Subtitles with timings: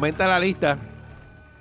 [0.00, 0.78] Aumenta la lista.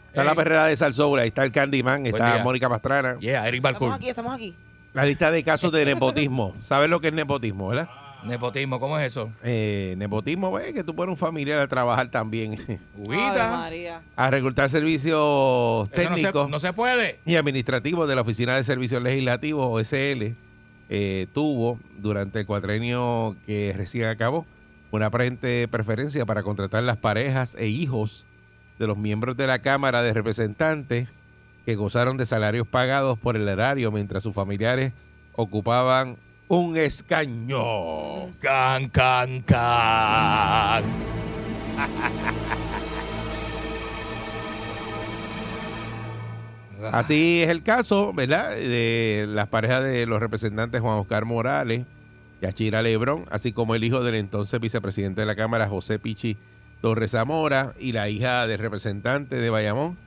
[0.07, 2.43] Está la perrera de Salsoul, ahí está el Candyman, está día.
[2.45, 3.19] Mónica Pastrana.
[3.19, 4.55] Yeah, Eric Estamos aquí, estamos aquí.
[4.93, 6.55] La lista de casos de nepotismo.
[6.63, 7.89] ¿Sabes lo que es nepotismo, verdad?
[8.23, 9.29] Nepotismo, ¿cómo es eso?
[9.43, 13.57] Eh, nepotismo es que tú pones un familiar a trabajar también, Ave Ubita.
[13.57, 14.01] María.
[14.15, 17.19] a reclutar servicios Eso no se, técnicos no se puede.
[17.25, 20.33] y administrativos de la Oficina de Servicios Legislativos, OSL,
[20.87, 24.45] eh, tuvo durante el cuatrenio que recién acabó
[24.91, 28.25] una aparente preferencia para contratar las parejas e hijos
[28.79, 31.09] de los miembros de la Cámara de Representantes
[31.65, 34.93] que gozaron de salarios pagados por el erario mientras sus familiares
[35.33, 38.29] ocupaban un escaño.
[38.39, 40.83] Can, can, can.
[46.91, 48.55] Así es el caso, ¿verdad?
[48.55, 51.85] De las parejas de los representantes Juan Oscar Morales
[52.41, 56.37] y Achira Lebrón, así como el hijo del entonces vicepresidente de la Cámara, José Pichi
[56.81, 59.97] Torres Zamora, y la hija del representante de Bayamón,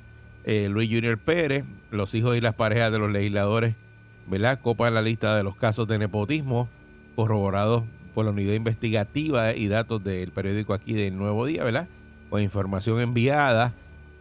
[0.44, 3.74] eh, Luis Junior Pérez, los hijos y las parejas de los legisladores,
[4.26, 4.60] ¿verdad?
[4.60, 6.68] Copan la lista de los casos de nepotismo
[7.14, 11.88] corroborados por la unidad investigativa y datos del periódico aquí del Nuevo Día, ¿verdad?
[12.30, 13.74] Con información enviada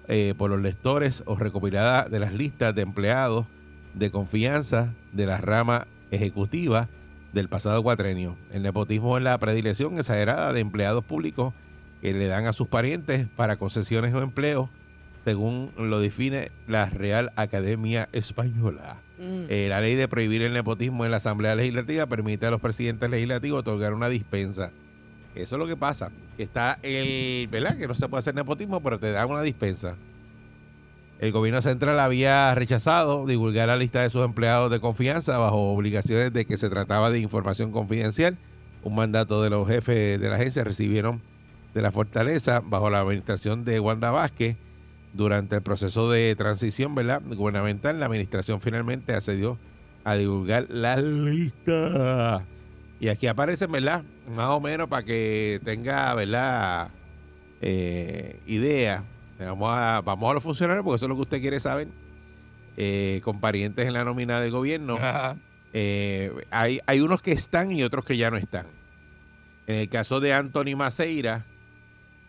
[0.07, 3.45] eh, por los lectores o recopilada de las listas de empleados
[3.93, 6.89] de confianza de la rama ejecutiva
[7.33, 8.37] del pasado cuatrenio.
[8.51, 11.53] El nepotismo es la predilección exagerada de empleados públicos
[12.01, 14.69] que le dan a sus parientes para concesiones o empleos,
[15.23, 18.97] según lo define la Real Academia Española.
[19.19, 19.45] Mm.
[19.49, 23.09] Eh, la ley de prohibir el nepotismo en la Asamblea Legislativa permite a los presidentes
[23.09, 24.71] legislativos otorgar una dispensa.
[25.35, 27.77] Eso es lo que pasa, que está el, ¿verdad?
[27.77, 29.95] Que no se puede hacer nepotismo, pero te dan una dispensa.
[31.19, 36.33] El gobierno central había rechazado divulgar la lista de sus empleados de confianza bajo obligaciones
[36.33, 38.39] de que se trataba de información confidencial.
[38.83, 41.21] Un mandato de los jefes de la agencia recibieron
[41.73, 44.57] de la fortaleza bajo la administración de Wanda Vázquez
[45.13, 47.21] durante el proceso de transición ¿verdad?
[47.25, 47.99] gubernamental.
[47.99, 49.57] La administración finalmente accedió
[50.03, 52.43] a divulgar la lista.
[52.99, 54.03] Y aquí aparece, ¿verdad?
[54.35, 56.89] Más o menos para que tenga, ¿verdad?
[57.61, 59.03] Eh, idea.
[59.39, 61.87] Vamos a, vamos a los funcionarios porque eso es lo que usted quiere saber.
[62.77, 64.97] Eh, con parientes en la nómina del gobierno.
[65.73, 68.67] Eh, hay, hay unos que están y otros que ya no están.
[69.67, 71.45] En el caso de Anthony Maceira,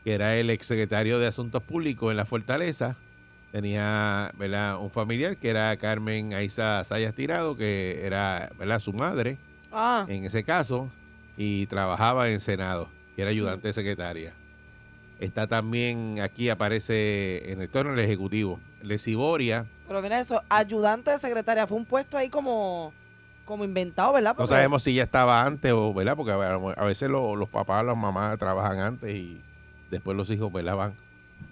[0.04, 2.96] que era el exsecretario de Asuntos Públicos en la Fortaleza,
[3.52, 4.78] tenía ¿verdad?
[4.80, 8.80] un familiar que era Carmen Aiza Sayas Tirado, que era ¿verdad?
[8.80, 9.38] su madre
[9.70, 10.90] Ah, en ese caso,
[11.36, 14.34] y trabajaba en Senado, y era ayudante de secretaria.
[15.18, 19.64] Está también, aquí aparece en el torno del Ejecutivo, Lesiboria.
[19.88, 22.92] pero mira eso, ayudante de secretaria, fue un puesto ahí como,
[23.46, 24.34] como inventado, ¿verdad?
[24.36, 26.16] No sabemos si ya estaba antes o, ¿verdad?
[26.16, 29.40] Porque a veces lo- los papás, las mamás trabajan antes y
[29.92, 30.74] después los hijos, ¿verdad?
[30.76, 30.96] Van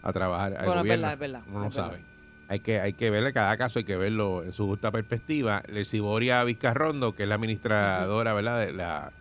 [0.02, 1.02] a trabajar al Bueno, es gobierno.
[1.06, 1.90] verdad, es verdad, Uno no es verdad.
[1.90, 2.04] sabe.
[2.48, 5.62] Hay que, hay que verle cada caso, hay que verlo en su justa perspectiva.
[5.68, 8.66] Lesiboria Vizcarrondo, que es la administradora, ¿verdad?
[8.66, 9.12] De la,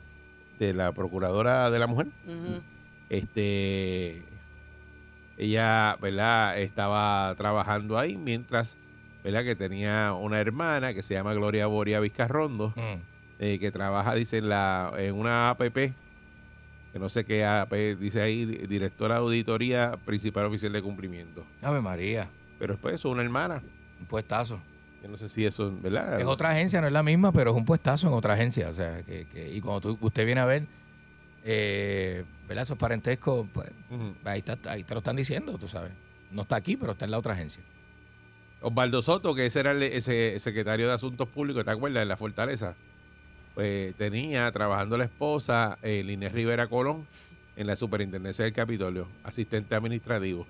[0.58, 2.08] de la Procuradora de la Mujer.
[3.10, 4.24] Este,
[5.38, 6.58] ella, ¿verdad?
[6.58, 8.78] Estaba trabajando ahí mientras,
[9.24, 9.44] ¿verdad?
[9.44, 13.02] Que tenía una hermana que se llama Gloria Boria Vizcarrondo, Mm.
[13.40, 15.94] eh, que trabaja, dice, en, la, en una APP,
[16.92, 21.46] que no sé qué AP, dice ahí, di- directora de auditoría principal oficial de cumplimiento.
[21.62, 22.30] Ave María.
[22.58, 23.62] Pero después eso, una hermana.
[24.00, 24.60] Un puestazo.
[25.04, 26.20] Yo no sé si eso, ¿verdad?
[26.20, 28.70] Es otra agencia, no es la misma, pero es un puestazo en otra agencia.
[28.70, 30.66] O sea, que, que- y cuando tú- usted viene a ver,
[31.44, 32.64] eh, ¿verdad?
[32.64, 33.72] Esos parentescos, pues,
[34.26, 35.92] ahí, está, ahí te lo están diciendo, tú sabes.
[36.32, 37.64] No está aquí, pero está en la otra agencia.
[38.62, 42.02] Osvaldo Soto, que ese era el ese secretario de Asuntos Públicos, ¿te acuerdas?
[42.04, 42.76] En la Fortaleza.
[43.60, 47.06] Pues tenía trabajando la esposa, eh, Inés Rivera Colón,
[47.58, 50.48] en la superintendencia del Capitolio, asistente administrativo.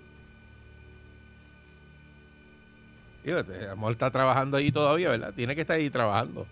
[3.24, 5.34] Fíjate, a lo está trabajando allí todavía, ¿verdad?
[5.34, 6.46] Tiene que estar ahí trabajando.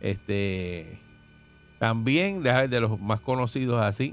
[0.00, 0.98] Este.
[1.78, 4.12] También, deja ver, de los más conocidos así,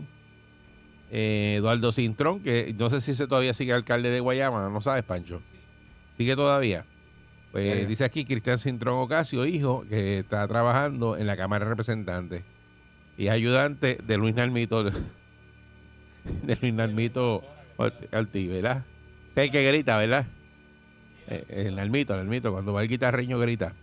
[1.09, 5.03] eh, Eduardo Cintrón, que no sé si ese todavía sigue alcalde de Guayama, no sabes,
[5.05, 5.41] Pancho.
[6.17, 6.85] ¿Sigue todavía?
[7.51, 12.43] Pues dice aquí Cristian Cintrón Ocasio, hijo, que está trabajando en la Cámara de Representantes
[13.17, 17.43] y es ayudante de Luis Nalmito, de Luis Nalmito
[17.77, 18.83] Orti- Ortiz, ¿verdad?
[19.35, 20.25] Es el que grita, ¿verdad?
[21.27, 23.73] Eh, El Nalmito, el Nalmito, cuando va el guitarreño grita.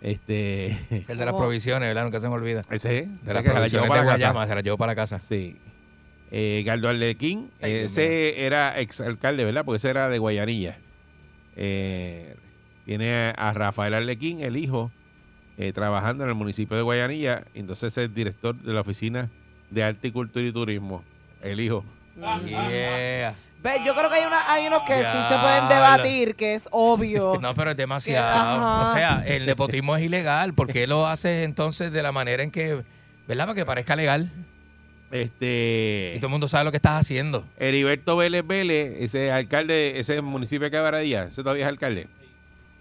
[0.00, 2.04] Este, Es el de las provisiones, ¿verdad?
[2.04, 2.60] Nunca se me olvida.
[2.70, 4.16] ese, ese De las que se la llevó provisiones de para la casa.
[4.32, 5.18] Guayama, se la llevó para la casa.
[5.20, 5.56] Sí.
[6.30, 9.64] Eh, Galdo Arlequín, Ay, Dios ese era exalcalde, ¿verdad?
[9.64, 10.78] Porque ese era de Guayanilla.
[11.56, 12.36] Eh,
[12.88, 14.90] tiene a, Rafael Arlequín, el hijo,
[15.58, 17.44] eh, trabajando en el municipio de Guayanilla.
[17.52, 19.28] Entonces es director de la Oficina
[19.68, 21.04] de Arte y Cultura y Turismo.
[21.42, 21.84] El hijo.
[22.16, 23.34] Yeah.
[23.62, 26.66] Ve, yo creo que hay, una, hay unos que sí se pueden debatir, que es
[26.70, 27.38] obvio.
[27.42, 28.90] No, pero es demasiado.
[28.90, 30.54] O sea, el nepotismo es ilegal.
[30.54, 32.82] ¿Por qué lo haces entonces de la manera en que,
[33.26, 33.44] ¿verdad?
[33.44, 34.32] Para que parezca legal.
[35.12, 37.44] Y Este todo el mundo sabe lo que estás haciendo.
[37.58, 42.06] Heriberto Vélez Vélez, ese alcalde, ese municipio de Cabradilla, ese todavía es alcalde.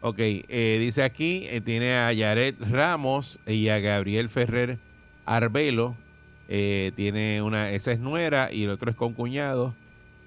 [0.02, 4.78] Ok, eh, dice aquí, eh, tiene a Yaret Ramos y a Gabriel Ferrer
[5.26, 5.96] Arbelo.
[6.50, 9.74] Eh, tiene una, esa es nuera y el otro es concuñado.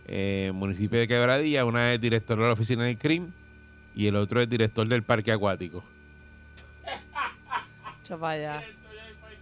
[0.06, 3.28] Eh, municipio de Quebradilla, una es director de la oficina del CRIM
[3.94, 5.84] y el otro es director del parque acuático.
[8.20, 8.64] Allá.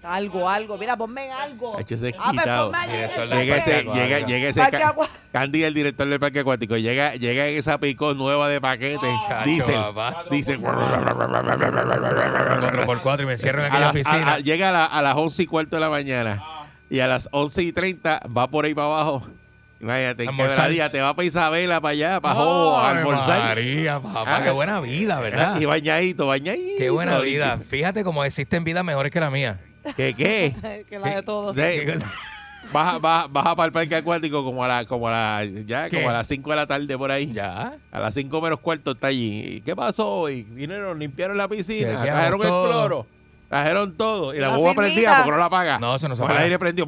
[0.09, 0.79] Algo, algo.
[0.79, 1.79] Mira, ponme en algo.
[1.79, 2.71] Hacho, ese es Ah, pues quitado.
[2.73, 3.57] ponme en el Llega parque.
[3.57, 4.29] ese, parque llega, acuático.
[4.29, 7.79] llega ese Parque ca- Agua- Candy, el director del parque acuático, llega, llega en esa
[7.79, 9.07] picó nueva de paquete.
[9.29, 10.25] Chacho, dice, papá.
[10.31, 10.57] dice.
[11.77, 14.33] 4x4 y me cierro en A aquella las- a- oficina.
[14.35, 16.43] a- llega a, la- a las 11 y cuarto de la mañana
[16.91, 19.27] y a las 11 y 30 va por ahí para abajo.
[19.81, 20.55] Imagínate, en Almorzar.
[20.57, 23.41] quebradilla, te va para Isabela, para allá, para Jobo, a almorzar.
[23.41, 24.43] María, papá, Ah.
[24.43, 25.61] qué buena vida, ¿verdad?
[25.61, 26.75] Y bañadito, bañadito.
[26.79, 27.59] Qué buena vida.
[27.59, 29.61] Fíjate cómo existen vidas mejores que la mía.
[29.97, 30.85] ¿Qué qué?
[30.89, 31.57] que la de todos.
[31.57, 31.63] Sí.
[32.73, 35.97] Baja, baja, baja para el parque acuático como a la, como a la, ya, ¿Qué?
[35.97, 37.33] como a las 5 de la tarde por ahí.
[37.33, 37.75] Ya.
[37.91, 39.41] A las 5 menos cuarto está allí.
[39.57, 40.43] ¿Y ¿Qué pasó hoy?
[40.43, 42.69] Vinieron, limpiaron la piscina, trajeron el todo.
[42.69, 43.07] cloro,
[43.49, 44.35] trajeron todo.
[44.35, 44.83] Y la La bomba firmita.
[44.93, 45.79] prendida porque no la apaga.
[45.79, 46.41] No, eso no se el apaga.
[46.45, 46.87] aire prendió.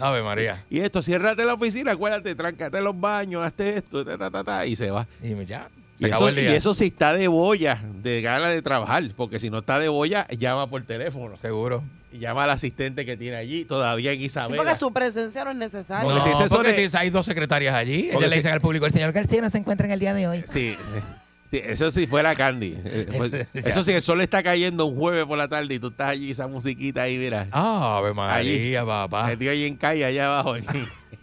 [0.00, 0.62] Ave María.
[0.68, 4.66] Y esto, ciérrate la oficina, acuérdate, tráncate los baños, hazte esto, ta, ta, ta, ta,
[4.66, 5.06] y se va.
[5.22, 5.68] Y ya.
[5.98, 9.48] Y eso, el y eso sí está de boya, de ganas de trabajar, porque si
[9.50, 11.36] no está de boya, llama por teléfono.
[11.36, 11.84] Seguro.
[12.12, 14.62] Y llama al asistente que tiene allí, todavía en Sí, Isabela.
[14.62, 16.04] porque su presencia no es necesaria.
[16.48, 18.08] Porque no, hay dos secretarias allí.
[18.10, 20.14] Ellas le si- dicen al público, el señor García no se encuentra en el día
[20.14, 20.44] de hoy.
[20.46, 20.76] Sí,
[21.50, 22.74] sí, eso sí fuera Candy.
[22.84, 25.88] Eh, pues, eso sí, el sol está cayendo un jueves por la tarde y tú
[25.88, 27.48] estás allí, esa musiquita ahí, mira.
[27.50, 28.86] Ave María, Allí.
[28.86, 29.26] papá.
[29.28, 30.54] Metido ahí en calle, allá abajo.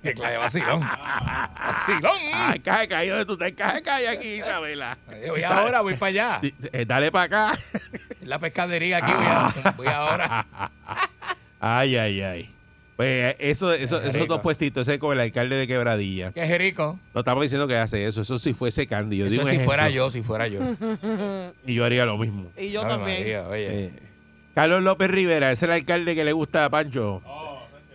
[0.03, 0.79] Qué clase de vacilón.
[0.79, 2.17] vacilón.
[2.33, 4.97] ah, caje calle, donde tú estás, caje calle aquí, Isabela.
[5.29, 6.39] Voy ahora, voy para allá.
[6.73, 7.59] Eh, Dale para acá.
[8.23, 10.45] La pescadería aquí voy, a- voy ahora.
[11.59, 12.49] Ay, ay, ay.
[12.97, 16.31] Pues eso, eso, Qué esos dos puestitos, ese es como el alcalde de Quebradilla.
[16.33, 16.99] Qué rico.
[17.15, 19.17] No estamos diciendo que hace eso, eso si fuese Candy.
[19.17, 20.59] Yo digo Eso si fuera yo, si fuera yo.
[21.65, 22.51] Y yo haría lo mismo.
[22.57, 23.19] Y yo también.
[23.21, 23.85] María, oye.
[23.85, 23.91] Eh,
[24.53, 27.21] Carlos López Rivera, ese es el alcalde que le gusta a Pancho.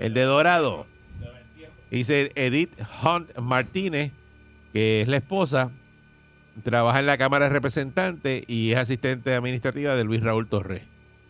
[0.01, 0.87] el de Dorado.
[1.91, 2.73] Dice Edith
[3.03, 4.13] Hunt Martínez,
[4.73, 5.71] que es la esposa,
[6.65, 10.83] trabaja en la Cámara de Representantes y es asistente administrativa de Luis Raúl Torres.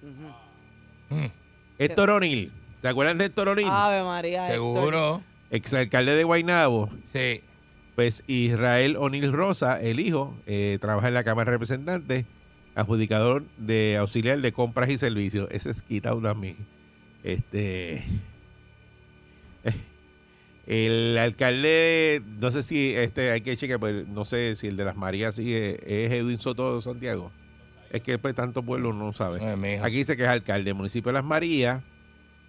[0.03, 1.15] Ujú.
[1.15, 1.31] Mm,
[1.79, 3.69] Héctor O'Neill, ¿te acuerdan de Héctor O'Neill?
[3.71, 4.47] Ave María.
[4.47, 5.23] Seguro.
[5.51, 6.91] Exalcalde de Guaynabo.
[7.13, 7.43] Sí.
[7.95, 12.27] Pues Israel O'Neill Rosa, el hijo, eh, trabaja en la Cámara de Representantes,
[12.75, 15.49] adjudicador de auxiliar de compras y servicios.
[15.51, 16.57] Ese es quitado también.
[17.23, 18.05] Este.
[20.67, 24.85] El alcalde, no sé si este hay que chequear, pues no sé si el de
[24.85, 27.31] las Marías sigue, es Edwin Soto Santiago.
[27.91, 29.13] Es que pues tantos pueblos no.
[29.19, 29.85] Ay, mijo.
[29.85, 31.83] Aquí dice que es alcalde del municipio de Las Marías.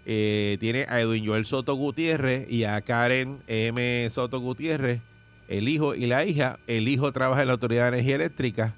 [0.05, 4.09] Eh, tiene a Edwin Joel Soto Gutiérrez y a Karen M.
[4.09, 5.01] Soto Gutiérrez,
[5.47, 6.59] el hijo y la hija.
[6.65, 8.73] El hijo trabaja en la Autoridad de Energía Eléctrica,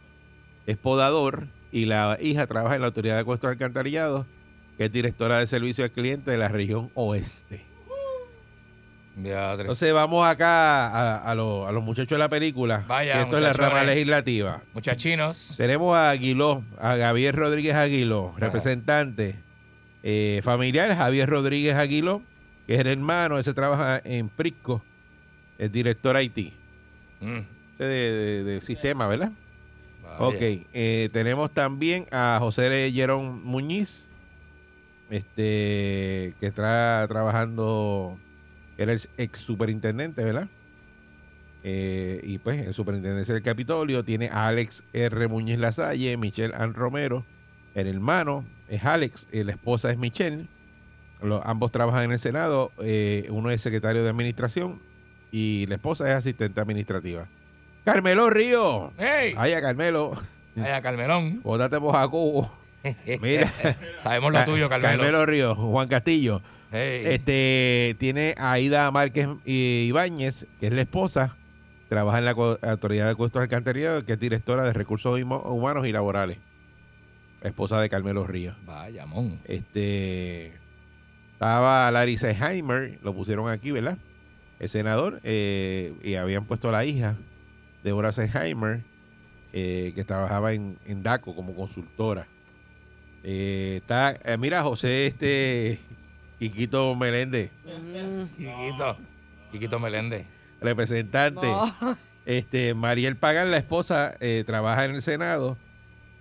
[0.65, 4.25] es podador, y la hija trabaja en la Autoridad de Acuestos Alcantarillados,
[4.77, 7.68] que es directora de servicio al cliente de la región oeste.
[9.63, 12.83] Entonces vamos acá a, a los- a los muchachos de la película.
[12.87, 14.61] Vaya, que esto es la rama legislativa.
[14.73, 15.55] Muchachinos.
[15.57, 19.35] Tenemos a Aguiló, a Javier Rodríguez Aguiló, representante
[20.03, 22.21] eh, familiar, Javier Rodríguez Aguiló,
[22.67, 24.81] que es el hermano, ese trabaja en Prisco,
[25.57, 26.53] es director Haití,
[27.21, 27.39] Mm,
[27.79, 29.31] de, de- de sistema, ¿verdad?
[30.03, 30.17] vaya.
[30.19, 30.35] Ok,
[30.73, 34.07] eh, tenemos también a José Jerón Muñiz,
[35.09, 38.17] este, que está trabajando,
[38.81, 40.47] era el ex superintendente, ¿verdad?
[41.63, 45.27] Eh, y pues en superintendencia del Capitolio tiene a Alex R.
[45.27, 47.25] Muñiz Lasalle, Michelle Ann Romero,
[47.75, 50.47] el hermano es Alex, y la esposa es Michelle,
[51.21, 52.71] Los- ambos trabajan en el Senado.
[52.81, 54.81] eh, uno es secretario de administración
[55.31, 57.27] y la esposa es asistente administrativa.
[57.83, 58.93] Carmelo Río.
[58.97, 59.33] ¡Ey!
[59.37, 60.13] Ay, a Carmelo.
[60.55, 61.41] Ay, a Carmelón.
[61.43, 62.57] Bótate por Jacobo.
[63.21, 63.51] Mira.
[63.97, 64.97] Sabemos lo tuyo, Carmelo.
[65.03, 66.41] Carmelo Río, Juan Castillo.
[66.71, 71.35] Este tiene a Aida Márquez Ibáñez, que es la esposa,
[71.87, 76.37] trabaja en la Autoridad de Costos Alcantarillado, que es directora de Recursos Humanos y Laborales.
[77.41, 78.55] Esposa de Carmelo Ríos.
[78.65, 79.39] Vaya, mon.
[79.45, 80.53] Este
[81.33, 83.97] estaba Larry Seheimer, lo pusieron aquí, ¿verdad?
[84.59, 87.13] El senador, eh, y habían puesto a la hija
[87.81, 88.81] de Débora Seheimer,
[89.53, 92.27] eh, que trabajaba en, en DACO como consultora.
[93.23, 95.79] Eh, está, eh, mira, José este
[96.39, 98.97] Quiquito Meléndez, Mm, Quiquito.
[99.51, 100.25] Quiquito Meléndez.
[100.61, 101.45] representante.
[101.47, 101.97] no.
[102.25, 105.57] Este, Mariel Pagan, la esposa, eh, trabaja en el Senado,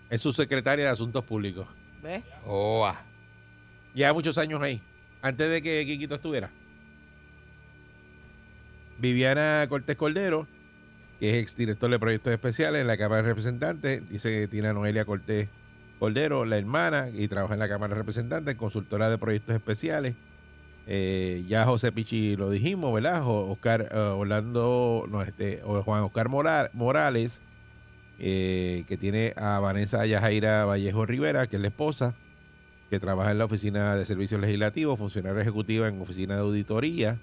[0.08, 1.66] es su secretaria de Asuntos Públicos.
[2.02, 2.22] ¿Ves?
[2.46, 2.98] Oh, ah.
[3.94, 4.80] Lleva muchos años ahí,
[5.20, 6.50] antes de que Quiquito estuviera.
[8.98, 10.46] Viviana Cortés Cordero,
[11.20, 14.72] que es exdirector de proyectos especiales en la Cámara de Representantes, dice que tiene a
[14.72, 15.48] Noelia Cortés
[15.98, 20.16] Cordero, la hermana, y trabaja en la Cámara de Representantes, consultora de proyectos especiales.
[20.86, 23.22] Eh, ya José Pichi lo dijimos, ¿verdad?
[23.26, 27.42] Oscar eh, Orlando, no, este, Juan Oscar Mora- Morales,
[28.18, 32.16] eh, que tiene a Vanessa Yajaira Vallejo Rivera, que es la esposa,
[32.90, 37.22] que trabaja en la Oficina de Servicios Legislativos, funcionaria ejecutiva en Oficina de Auditoría.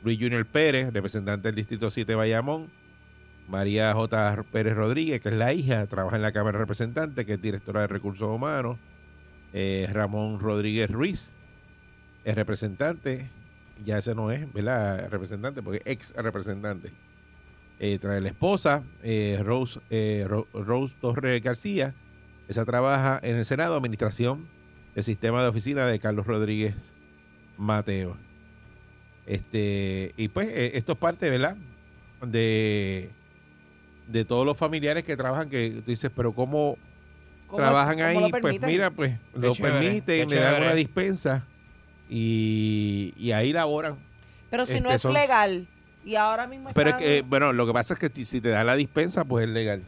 [0.00, 2.77] Luis Junior Pérez, representante del Distrito 7 de Bayamón.
[3.48, 4.44] María J.
[4.52, 7.82] Pérez Rodríguez, que es la hija, trabaja en la Cámara de Representantes, que es directora
[7.82, 8.78] de Recursos Humanos.
[9.54, 11.34] Eh, Ramón Rodríguez Ruiz,
[12.24, 13.30] es representante,
[13.84, 15.08] ya ese no es, ¿verdad?
[15.08, 16.92] Representante, porque ex representante.
[17.80, 19.80] Eh, trae la esposa, eh, Rose,
[20.26, 21.94] Ro- Rose Torres García,
[22.48, 24.46] esa trabaja en el Senado, Administración
[24.94, 26.74] del Sistema de Oficina de Carlos Rodríguez
[27.56, 28.16] Mateo.
[29.26, 31.56] Este, y pues esto es parte, ¿verdad?
[32.26, 33.10] De,
[34.08, 36.76] de todos los familiares que trabajan, que tú dices, pero ¿cómo
[37.46, 38.30] ¿Cómo- trabajan cómo ahí?
[38.30, 41.44] lo Pues mira, pues lo chévere, permiten, qué le dan una dispensa
[42.10, 43.96] y, y ahí laboran.
[44.50, 45.66] Pero si no este, es son- legal
[46.04, 48.48] y ahora mismo Pero es que, eh, bueno, lo que pasa es que si te
[48.48, 49.82] dan la dispensa, pues es legal.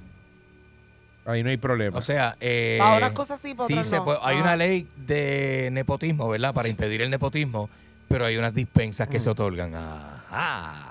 [1.26, 1.98] Ahí no hay problema.
[1.98, 4.04] O sea, eh, Para unas cosas sí, para sí otras se no.
[4.04, 4.40] puede- hay Ah.
[4.40, 6.52] una ley de nepotismo, ¿verdad?
[6.54, 7.68] Para impedir el nepotismo,
[8.08, 9.20] pero hay unas dispensas que Mm.
[9.20, 9.74] se otorgan.
[9.74, 10.89] Ajá.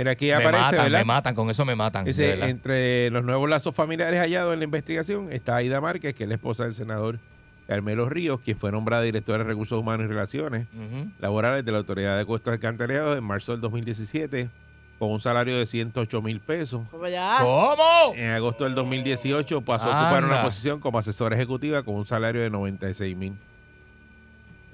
[0.00, 0.98] Mira, aquí Me aparece, matan, ¿verdad?
[1.00, 2.04] me matan, con eso me matan.
[2.06, 2.48] Dice, verdad.
[2.48, 6.36] entre los nuevos lazos familiares hallados en la investigación está Aida Márquez, que es la
[6.36, 7.18] esposa del senador
[7.68, 10.66] Carmelo Ríos, quien fue nombrada directora de Recursos Humanos y Relaciones.
[11.18, 14.48] Laborales de la Autoridad de Costas Alcantarillados en marzo del 2017,
[14.98, 16.80] con un salario de 108 mil pesos.
[17.10, 17.36] Ya.
[17.42, 18.14] ¿Cómo?
[18.16, 22.40] En agosto del 2018 pasó a ocupar una posición como asesora ejecutiva con un salario
[22.40, 23.36] de 96 mil.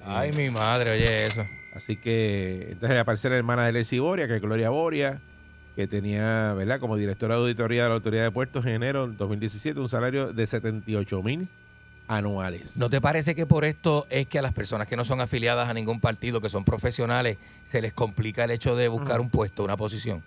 [0.04, 1.42] Ay, mi madre, oye eso.
[1.76, 5.20] Así que entonces aparece la hermana de Leslie Boria, que es Gloria Boria,
[5.76, 6.80] que tenía, ¿verdad?
[6.80, 10.32] Como directora de auditoría de la Autoridad de Puertos en enero del 2017, un salario
[10.32, 11.46] de 78 mil
[12.08, 12.78] anuales.
[12.78, 15.68] ¿No te parece que por esto es que a las personas que no son afiliadas
[15.68, 19.62] a ningún partido, que son profesionales, se les complica el hecho de buscar un puesto,
[19.64, 20.22] una posición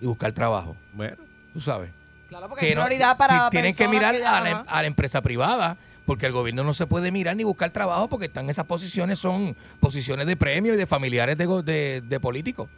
[0.00, 0.74] y buscar trabajo?
[0.94, 1.16] Bueno,
[1.52, 1.90] Tú sabes.
[2.28, 4.64] Claro, porque hay no- para ti- tienen que mirar ya- a, la, ajá.
[4.68, 5.76] a la empresa privada,
[6.08, 9.18] porque el gobierno no se puede mirar ni buscar trabajo porque están en esas posiciones,
[9.18, 12.70] son posiciones de premio y de familiares de, de, de políticos.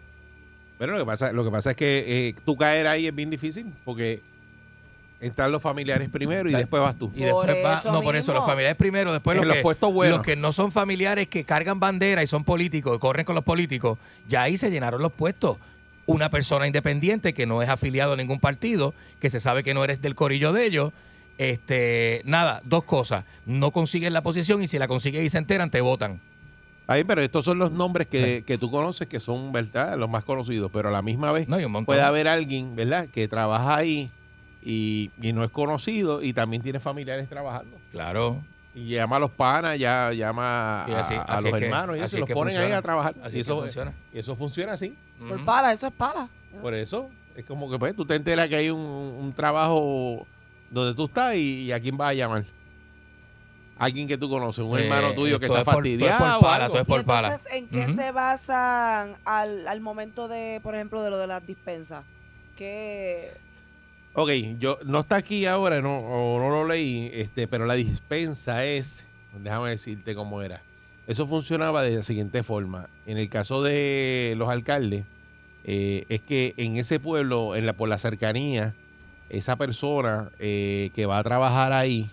[0.79, 3.31] Bueno, lo que pasa, lo que pasa es que eh, tú caer ahí es bien
[3.31, 4.21] difícil porque
[5.21, 7.13] entran los familiares primero y después vas tú.
[7.15, 9.63] Y después Por va, eso no, por eso, los familiares primero, después los los que,
[9.63, 10.17] puestos buenos.
[10.19, 13.45] los que no son familiares que cargan bandera y son políticos, y corren con los
[13.45, 13.97] políticos,
[14.27, 15.57] ya ahí se llenaron los puestos.
[16.05, 19.85] Una persona independiente que no es afiliado a ningún partido, que se sabe que no
[19.85, 20.93] eres del corillo de ellos,
[21.50, 25.70] este, nada, dos cosas, no consigues la posición y si la consigues y se enteran,
[25.70, 26.20] te votan.
[26.87, 29.97] Ahí, pero estos son los nombres que, que tú conoces que son, ¿verdad?
[29.97, 31.87] Los más conocidos, pero a la misma vez No, hay un montón.
[31.87, 33.09] puede haber alguien, ¿verdad?
[33.09, 34.11] Que trabaja ahí
[34.62, 37.78] y, y no es conocido y también tiene familiares trabajando.
[37.90, 38.42] Claro,
[38.75, 41.64] Y llama a los panas, ya llama Sí, a, así- a así los es que-
[41.66, 43.14] hermanos y es los ponen ahí a trabajar.
[43.25, 43.92] así y eso, funciona.
[44.12, 44.94] y eso funciona así.
[45.26, 46.28] Por para, eso es para.
[46.61, 50.26] Por eso es como que pues tú te enteras que hay un, un trabajo
[50.71, 52.45] donde tú estás y, y a quién vas a llamar.
[53.79, 56.09] Alguien que tú conoces, un Eh, hermano tuyo que está es por- todo es por
[56.09, 56.41] fastidiado.
[56.41, 57.29] pala, todo es por ¿Y pala.
[57.29, 61.47] entonces en qué se basan al, al momento de, por ejemplo, de lo de las
[61.47, 62.05] dispensas?
[62.57, 63.31] ¿Qué,
[64.12, 68.65] Ok, yo no está aquí ahora, no, o no lo leí, este, pero la dispensa
[68.67, 69.07] es,
[69.41, 70.61] déjame decirte cómo era.
[71.07, 72.89] Eso funcionaba de la siguiente forma.
[73.07, 75.05] En el caso de los alcaldes,
[75.65, 78.75] eh, es que en ese pueblo, en la, por la cercanía,
[79.31, 82.11] esa persona eh, que va a trabajar ahí,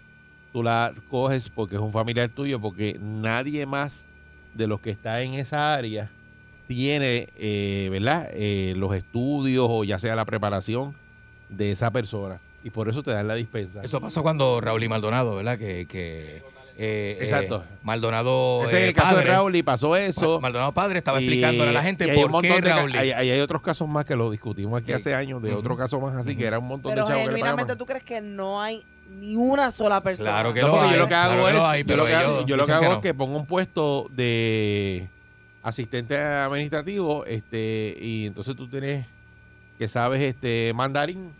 [0.53, 4.05] tú la coges porque es un familiar tuyo, porque nadie más
[4.53, 6.09] de los que está en esa área
[6.67, 8.29] tiene, eh, ¿verdad?
[8.33, 10.95] Eh, los estudios o ya sea la preparación
[11.49, 12.39] de esa persona.
[12.63, 13.81] Y por eso te dan la dispensa.
[13.83, 15.57] Eso pasó cuando Raúl y Maldonado, ¿verdad?
[15.57, 16.43] Que, que
[16.79, 17.63] eh, Exacto.
[17.67, 18.63] eh, Maldonado.
[18.63, 20.35] Ese es eh, el caso padre, de Raúl y pasó eso.
[20.35, 22.91] Ma- Maldonado padre estaba Y- explicándole a la gente por qué montón de ca- Raúl.
[22.95, 24.93] hay, hay- hay otros casos más que lo discutimos aquí Sí.
[24.93, 25.59] hace años, de Ujú.
[25.59, 27.85] otro caso más así, que era un montón Pero de chavos que le genuinamente tú
[27.85, 30.29] crees que no hay ni una sola persona.
[30.31, 31.83] Claro que No, lo porque hay, yo lo que hago claro que es, lo hay,
[31.83, 32.99] yo lo que hago, ellos yo lo que dicen que hago no.
[32.99, 35.07] es que pongo un puesto de
[35.63, 39.05] asistente administrativo, este, y entonces tú tienes
[39.79, 41.31] que sabes este mandarín.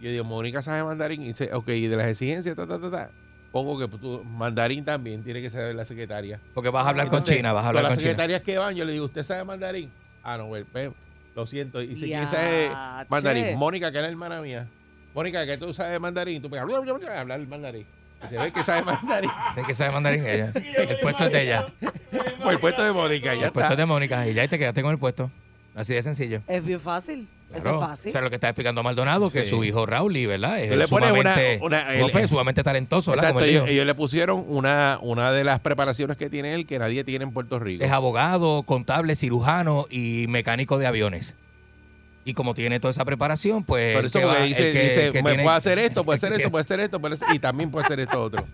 [0.00, 2.90] Yo digo, Mónica sabe mandarín, y dice, ok, y de las exigencias, ta, ta, ta,
[2.90, 3.10] ta.
[3.52, 6.40] Pongo que tú, mandarín también tiene que saber la secretaria.
[6.54, 8.10] Porque vas a hablar con Entonces, China, vas a hablar las con China.
[8.10, 9.90] secretarias que van, yo le digo, ¿usted sabe mandarín?
[10.22, 10.90] Ah, no, güey, pues,
[11.36, 11.82] lo siento.
[11.82, 12.70] Y si quién sabe
[13.08, 14.66] mandarín, Mónica, que es la hermana mía.
[15.14, 16.66] Mónica, que tú sabes mandarín, tú pegas,
[17.14, 17.86] hablar el mandarín.
[18.24, 19.30] Y se ve que sabe mandarín.
[19.56, 20.52] ¿De qué sabe mandarín ella?
[20.54, 21.66] El puesto es de ella.
[22.42, 23.72] Por el puesto de Mónica, ya El puesto está.
[23.74, 25.30] es de Mónica y ya te quedaste con el puesto.
[25.74, 26.40] Así de sencillo.
[26.46, 27.28] Es bien fácil.
[27.54, 28.10] Eso es fácil.
[28.10, 29.50] O sea, lo que está explicando Maldonado, que Sí.
[29.50, 30.60] su hijo Raúl, ¿verdad?
[30.60, 32.28] Es le una- sumamente, una- ¿cómo el- fue?
[32.28, 33.12] sumamente talentoso.
[33.12, 37.04] Exacto, Como ellos, le pusieron una, una de las preparaciones que tiene él que nadie
[37.04, 37.84] tiene en Puerto Rico.
[37.84, 41.34] Es abogado, contable, cirujano y mecánico de aviones.
[42.24, 43.96] Y como tiene toda esa preparación, pues.
[43.96, 45.78] Por eso que porque va- dice, el que- dice el que me tiene- puede hacer
[45.80, 48.44] esto, puede hacer esto, puede hacer esto, puede hacer- y también puede hacer esto otro.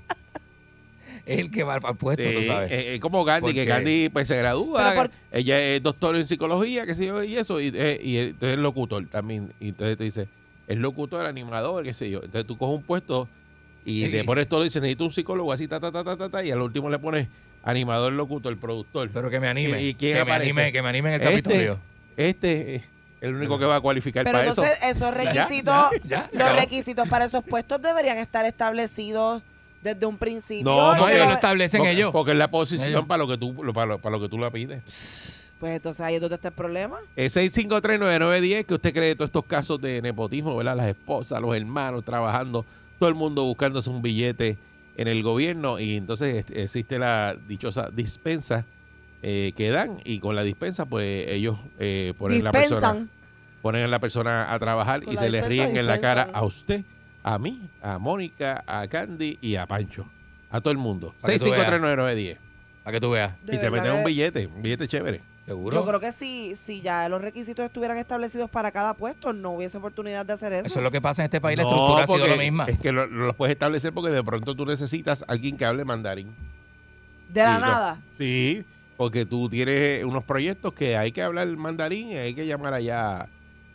[1.28, 2.72] Es el que va al puesto, Sí, tú sabes.
[2.72, 6.86] eh, eh, como Gandhi, que Gandhi pues se gradúa, por- ella es doctor en psicología,
[6.86, 9.52] qué sé yo, y eso, y, eh, y entonces es locutor también.
[9.60, 10.28] Y entonces te dice,
[10.66, 12.20] es locutor, animador, qué sé yo.
[12.22, 13.28] Entonces tú coges un puesto
[13.84, 14.08] y Sí.
[14.08, 16.42] le pones todo, y dices, necesito un psicólogo así, ta, ta, ta, ta, ta, ta,
[16.44, 17.28] y al último le pones
[17.62, 19.10] animador, locutor, productor.
[19.12, 19.82] Pero que me anime.
[19.82, 21.78] ¿Y- y quién que, me anime que me anime en el Este, Capitolio.
[22.16, 22.82] Este es
[23.20, 25.04] el único que va a cualificar Pero para entonces eso.
[25.04, 29.42] esos Ya, requisitos, ya, los requisitos para esos puestos deberían estar establecidos
[29.94, 30.64] desde un principio.
[30.64, 32.12] No, y No, que ellos lo- establecen Porque, ellos.
[32.12, 33.06] porque es la posición Ellos.
[33.06, 34.82] para lo que tú lo- para lo, para lo que tú la pides.
[35.60, 36.98] Pues entonces ahí es donde está el problema.
[37.16, 40.76] Es 6539910 que usted cree de todos estos casos de nepotismo, ¿verdad?
[40.76, 42.64] Las esposas, los hermanos trabajando,
[42.98, 44.56] todo el mundo buscándose un billete
[44.96, 48.64] en el gobierno y entonces este, existe la dichosa dispensa
[49.22, 53.10] eh, que dan y con la dispensa pues ellos eh, ponen la persona Dispensan.
[53.62, 56.28] ponen a la persona a trabajar Con y se le dispensa ríen en la cara
[56.32, 56.82] a usted,
[57.22, 60.06] a mí, a Mónica, a Candy y a Pancho,
[60.50, 61.14] a todo el mundo.
[61.20, 61.70] Para que tú veas.
[61.70, 62.36] 6539910
[62.84, 63.32] Para que tú veas.
[63.44, 65.20] De y se meten un billete, un billete chévere.
[65.46, 65.78] Seguro.
[65.80, 69.78] Yo creo que si, si ya los requisitos estuvieran establecidos para cada puesto, no hubiese
[69.78, 70.66] oportunidad de hacer eso.
[70.66, 71.56] Eso es lo que pasa en este país.
[71.56, 72.64] La No, estructura ha sido la misma.
[72.66, 76.34] Es que lo, lo puedes establecer porque de pronto tú necesitas alguien que hable mandarín.
[77.30, 77.66] de la Sí, no.
[77.66, 78.00] nada.
[78.18, 78.64] Sí,
[78.98, 83.26] porque tú tienes unos proyectos que hay que hablar mandarín y hay que llamar allá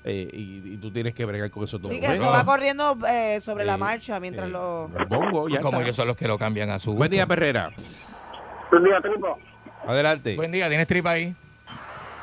[0.05, 1.91] eh, y, y tú tienes que bregar con eso todo.
[1.91, 4.51] Sí, que eso va corriendo eh, sobre la Sí, marcha mientras Sí.
[4.53, 4.89] lo...
[5.09, 5.83] Bongo, ya Como está.
[5.83, 7.25] ellos son los que lo cambian a su Buen día.
[7.25, 7.71] Perrera.
[8.69, 9.37] Buen día, Tripo.
[9.85, 10.35] Adelante.
[10.35, 11.35] Buen día, ¿tienes tripa ahí?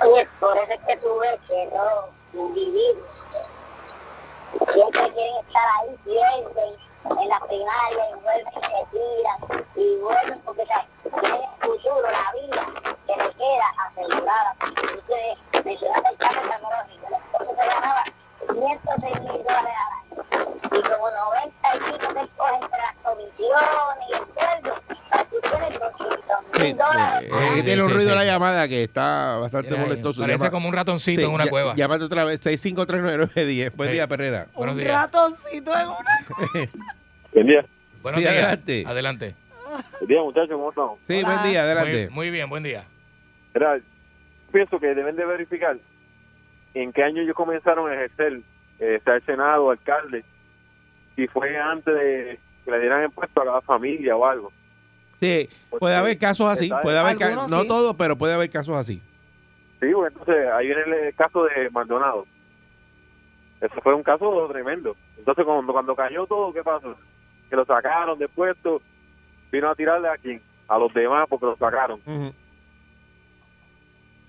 [0.03, 3.27] Oye, por eso es que tú ves que los individuos
[4.73, 6.75] siempre quieren estar ahí, pierden
[7.23, 10.65] en la primaria y vuelven y se tiran y vuelven porque
[11.03, 12.67] tienen el futuro, la vida
[13.07, 14.57] que les queda asegurada.
[14.99, 17.00] Usted mencionaste el cambio tecnológico,
[17.51, 18.05] esposo se ganaba
[18.53, 24.09] 106 mil dólares al año y como 90 y pico que coge entre las comisiones
[24.09, 24.81] y el sueldo,
[25.31, 26.17] tú tienes 200
[26.57, 27.31] Sí, mil dólares.
[27.31, 28.17] eh, es que Sí, tiene un sí, ruido sí.
[28.17, 30.23] la llamada que está bastante Mira molestoso.
[30.23, 31.75] Parece Llama- como un ratoncito Sí, en una ya- cueva.
[31.75, 33.77] Llámate otra vez, 6539910.
[33.77, 33.95] Buen Sí.
[33.95, 34.47] día, Perrera.
[34.55, 34.93] Buenos un días.
[35.03, 36.71] ratoncito en una...
[37.33, 37.65] Buen día.
[38.03, 38.33] Buenos Sí, días.
[38.35, 38.85] adelante.
[38.87, 39.35] Adelante.
[39.99, 40.51] Buen día, muchachos.
[40.53, 40.99] ¿Cómo estamos?
[41.07, 41.29] Sí, Hola.
[41.37, 42.07] buen día, adelante.
[42.09, 42.85] Muy, muy bien, buen día.
[43.55, 43.79] Mira,
[44.53, 45.77] pienso que deben de verificar
[46.75, 48.41] en qué año ellos comenzaron a ejercer,
[48.79, 50.25] eh, sea el Senado, alcalde,
[51.17, 54.53] si fue antes de que le dieran impuesto a cada familia o algo.
[55.21, 57.69] Sí, Porque puede haber casos así, puede haber ca- Algunos no sí.
[57.69, 59.03] todos, pero puede haber casos así.
[59.81, 62.27] Sí, pues entonces ahí viene el caso de Maldonado.
[63.61, 64.97] Eso fue un caso tremendo.
[65.19, 66.97] Entonces cuando, cuando cayó todo, ¿qué pasó?
[67.51, 68.81] Que lo sacaron de puesto,
[69.53, 70.41] vino a tirarle a quién?
[70.69, 72.01] A los demás porque lo sacaron.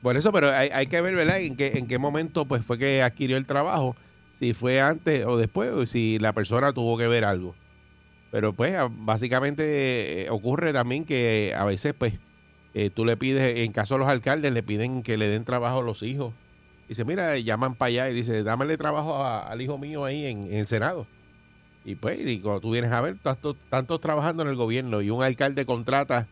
[0.01, 1.39] Por eso, pero hay, hay que ver, ¿verdad?
[1.39, 3.95] En qué, en qué momento pues fue que adquirió el trabajo,
[4.39, 7.55] si fue antes o después, o si la persona tuvo que ver algo.
[8.31, 12.13] Pero pues básicamente eh, ocurre también que a veces pues
[12.73, 15.79] eh, tú le pides, en caso de los alcaldes, le piden que le den trabajo
[15.79, 16.33] a los hijos.
[16.87, 20.55] Dice, mira, llaman para allá y dice, dámele trabajo al hijo mío ahí en, en
[20.55, 21.05] el Senado.
[21.85, 25.09] Y pues, y cuando tú vienes a ver, tantos, tantos trabajando en el gobierno y
[25.09, 26.27] un alcalde contrata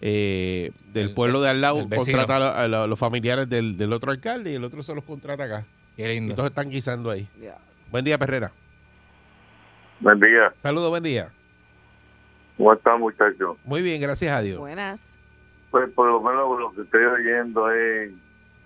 [0.00, 3.76] eh, del El- pueblo de al lado, contrata a, lo- a lo- los familiares del,
[3.76, 5.64] del otro alcalde y el otro se los contrata acá.
[5.96, 6.32] Qué Y lindo.
[6.32, 7.28] entonces están guisando ahí.
[7.90, 8.50] Buen día, Perrera.
[10.00, 10.52] Buen día.
[10.62, 11.30] Saludos, buen día.
[12.56, 13.56] ¿Cómo está, muchacho?
[13.64, 14.58] Muy bien, gracias a Dios.
[14.58, 15.18] Buenas.
[15.70, 18.12] Pues por lo menos lo que estoy oyendo es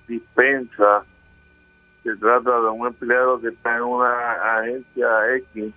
[0.09, 1.05] dispensa.
[2.03, 5.07] Se trata de un empleado que está en una agencia
[5.55, 5.73] X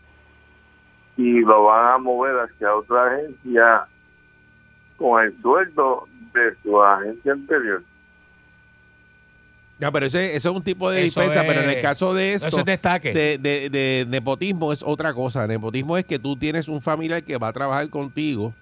[1.16, 3.86] y lo van a mover hacia otra agencia
[4.98, 7.84] con el sueldo de su agencia anterior.
[9.80, 12.14] Ya, pero ese, eso es un tipo de Eso dispensa, pero en el es- caso
[12.16, 13.14] de eso esto, es destaque.
[13.14, 15.46] de, de- de nepotismo es otra cosa.
[15.46, 18.54] Nepotismo es que tú tienes un familiar que va a trabajar contigo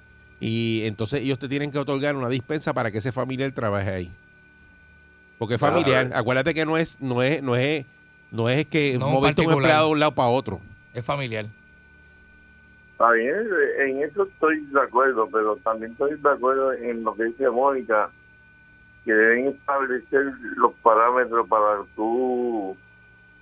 [0.42, 4.12] y entonces ellos te tienen que otorgar una dispensa para que ese familiar trabaje ahí.
[5.38, 5.76] Porque es Claro.
[5.78, 6.12] familiar.
[6.14, 7.86] Acuérdate que no es, no es, no es,
[8.32, 10.60] no es que No un moverte un empleado de un lado para otro.
[10.94, 11.46] Es familiar.
[12.96, 13.46] Está bien,
[13.80, 18.10] en eso estoy de acuerdo, pero también estoy de acuerdo en lo que dice Mónica,
[19.04, 22.78] que deben establecer los parámetros para tú,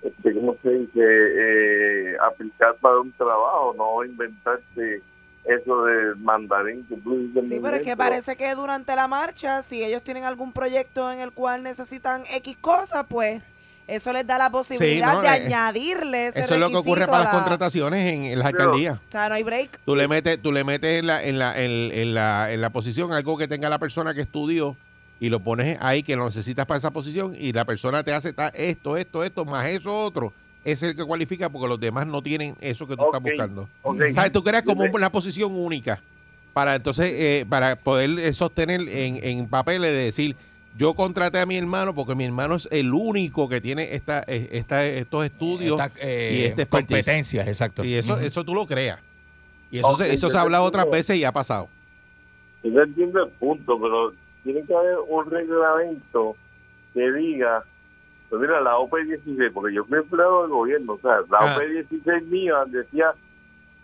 [0.02, 5.02] este, ¿cómo se dice?, eh, aplicar para un trabajo, no inventarte
[5.44, 7.48] eso de mandarín que tú dices.
[7.48, 11.20] Sí, pero es que parece que durante la marcha, si ellos tienen algún proyecto en
[11.20, 13.54] el cual necesitan X cosas, pues
[13.86, 17.06] eso les da la posibilidad no, de eh, añadirle ese Eso es lo que ocurre
[17.06, 18.98] para las la- contrataciones en, en las alcaldías.
[18.98, 19.80] O sea, no hay break.
[19.84, 22.70] Tú le metes, tú le metes en la, en la, en, en la, en la
[22.70, 24.76] posición algo que tenga la persona que estudió
[25.20, 28.32] y lo pones ahí que lo necesitas para esa posición y la persona te hace
[28.32, 30.32] ta- esto, esto, esto, más eso otro.
[30.64, 33.68] Es el que cualifica porque los demás no tienen eso que tú estás buscando.
[34.32, 36.00] Tú creas como una posición única
[36.54, 40.36] para entonces, eh, para poder eh, sostener en, en papeles de decir,
[40.76, 44.48] yo contraté a mi hermano porque mi hermano es el único que tiene esta, eh,
[44.52, 46.68] esta, estos estudios Esta, eh, y expertise.
[46.70, 47.84] competencias, exacto.
[47.84, 49.00] y eso, eso tú lo creas.
[49.70, 51.68] Y eso, se, eso se ha hablado otras veces y ha pasado.
[52.62, 56.36] Yo entiendo el punto, pero tiene que haber un reglamento
[56.92, 57.64] que diga,
[58.30, 61.58] pues mira, la OP16, porque yo fui empleado del gobierno, o sea, la Ah.
[61.58, 63.12] OP16 mía decía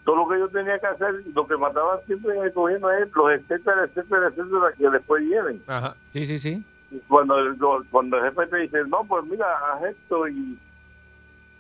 [0.05, 3.09] todo lo que yo tenía que hacer, lo que mataban siempre en el gobierno es
[3.15, 5.63] los etcétera, etcétera, etcétera, que después vienen.
[5.67, 5.95] Ajá.
[6.13, 6.65] Sí, sí, sí.
[7.09, 7.57] Cuando el,
[7.91, 10.59] cuando el jefe te dice, no, pues mira, haz esto y,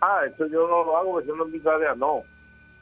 [0.01, 2.23] ah, eso yo no lo hago, eso no es mi tarea, no.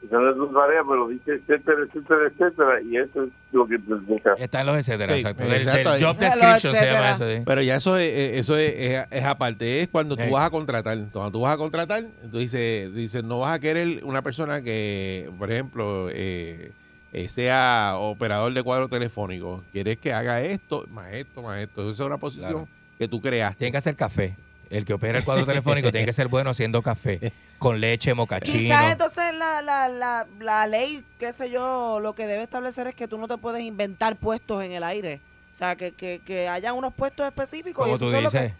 [0.01, 3.77] Eso no es tu tarea, pero dice etcétera, etcétera, etcétera, y eso es lo que
[3.77, 4.33] te deja.
[4.37, 5.43] Está en los etcétera, Sí, exacto.
[5.43, 7.29] Del, del job description se llama eso.
[7.29, 7.43] sí.
[7.45, 10.23] Pero ya eso es, eh, eso es, es- es aparte, es cuando Sí.
[10.25, 10.97] tú vas a contratar.
[11.11, 15.29] Cuando tú vas a contratar, tú dices, dices, no vas a querer una persona que,
[15.37, 16.71] por ejemplo, eh,
[17.13, 19.63] eh, sea operador de cuadro telefónico.
[19.71, 21.89] Quieres que haga esto, más esto, más esto.
[21.89, 22.67] Esa es una posición Claro.
[22.97, 23.57] que tú creaste.
[23.59, 24.35] Tiene que hacer café.
[24.69, 27.31] El que opera el cuadro telefónico tiene que ser bueno haciendo café.
[27.57, 28.57] Con leche, mocachino.
[28.59, 32.93] Quizás entonces la, la, la, la ley, qué sé yo, lo que debe establecer es
[32.95, 35.19] que tú no te puedes inventar puestos en el aire.
[35.55, 37.87] O sea, que, que, que hayan unos puestos específicos.
[37.87, 38.53] y Como eso tú son lo que- dices.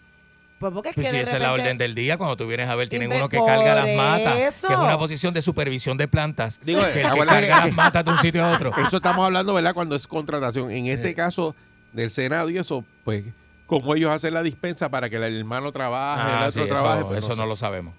[0.60, 2.46] Pues porque es Pues que si de esa es la orden del día, cuando tú
[2.46, 4.68] vienes a ver, tienen uno que carga las matas, eso.
[4.68, 6.60] que es una posición de supervisión de plantas.
[6.62, 8.70] Digo, que el que carga las matas de un sitio a otro.
[8.86, 9.72] Eso estamos hablando, ¿verdad?
[9.74, 10.70] Cuando es contratación.
[10.70, 11.14] En este Sí.
[11.14, 11.56] caso
[11.92, 13.24] del Senado y eso, pues,
[13.66, 17.00] como ellos hacen la dispensa para que el hermano trabaje, el Ah, otro sí, trabaje.
[17.00, 17.94] eso, pues, eso no lo sabemos.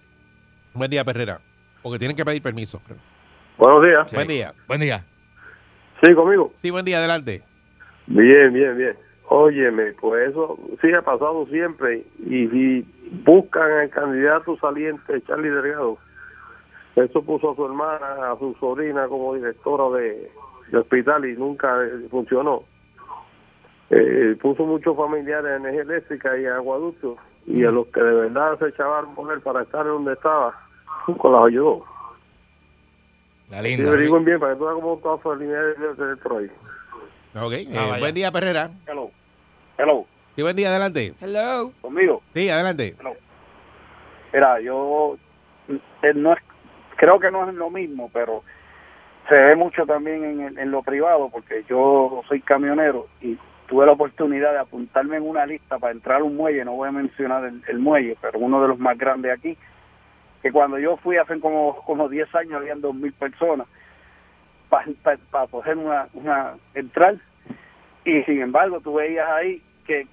[0.73, 1.39] Buen día, Perrera.
[1.81, 2.81] Porque tienen que pedir permiso.
[3.57, 4.07] Buenos días.
[4.09, 4.15] Sí.
[4.15, 4.53] Buen día.
[4.67, 5.03] Buen día.
[6.03, 6.53] Sí, conmigo.
[6.61, 7.43] Sí, buen día, adelante.
[8.07, 8.95] Bien, bien, bien.
[9.33, 12.03] Óyeme, pues eso sí ha pasado siempre.
[12.19, 12.85] Y si
[13.23, 15.97] buscan al candidato saliente, Charlie Delgado,
[16.97, 20.29] eso puso a su hermana, a su sobrina como directora de,
[20.69, 22.63] de hospital y nunca eh, funcionó.
[23.89, 28.59] Eh, puso muchos familiares en energía eléctrica y aguaductos y a los que de verdad
[28.59, 30.53] se echaban por él para estar en donde estaba,
[31.07, 31.85] nunca los ayudó.
[33.49, 33.91] La Y linda.
[33.93, 36.51] averigüen bien para que tú veas cómo toda su línea de dentro ahí.
[37.41, 37.53] Ok.
[37.53, 38.71] eh, Ah, buen día, Perrera.
[38.85, 39.09] Hello.
[39.81, 40.05] Hello.
[40.35, 41.15] Sí, buen día, adelante.
[41.19, 41.71] Hello.
[41.81, 42.21] ¿Conmigo?
[42.35, 42.95] Sí, adelante.
[44.31, 45.17] Mira, yo
[46.03, 46.39] eh, no es,
[46.97, 48.43] creo que no es lo mismo, pero
[49.27, 53.87] se ve mucho también en, el- en lo privado, porque yo soy camionero y tuve
[53.87, 56.91] la oportunidad de apuntarme en una lista para entrar a un muelle, no voy a
[56.91, 59.57] mencionar el, el muelle, pero uno de los más grandes aquí,
[60.43, 63.65] que cuando yo fui hace como, como 10 años habían 2.000 personas
[64.69, 67.15] para coger una, una entrar
[68.05, 69.61] y sin embargo tú veías ahí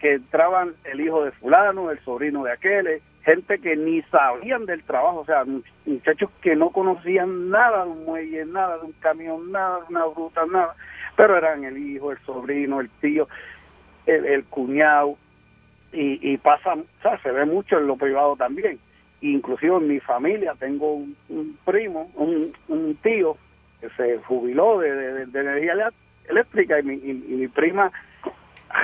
[0.01, 4.64] que, entraban el hijo de fulano, el sobrino de aquel, eh, gente que ni sabían
[4.67, 8.87] del trabajo, o sea, much- muchachos que no conocían nada de un muelle, nada de
[8.87, 10.75] un camión, nada de una ruta, nada,
[11.17, 13.29] pero eran el hijo, el sobrino, el tío,
[14.07, 15.17] el, cuñado,
[15.93, 18.79] y, y pasa, o sea, se ve mucho en lo privado también.
[19.21, 22.53] Inclusive en mi familia tengo un, un primo, un,
[23.03, 23.37] tío
[23.81, 25.93] que se jubiló de, energía elé-
[26.29, 27.91] eléctrica y mi, y- y mi prima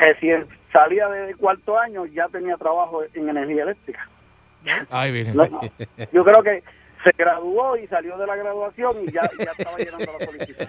[0.01, 4.09] recién salía de cuarto año ya tenía trabajo en energía eléctrica.
[4.91, 5.25] Ay.
[5.33, 5.47] No,
[6.13, 6.65] yo creo que
[7.05, 10.67] se graduó y salió de la graduación y ya, ya estaba llenando la solicitud.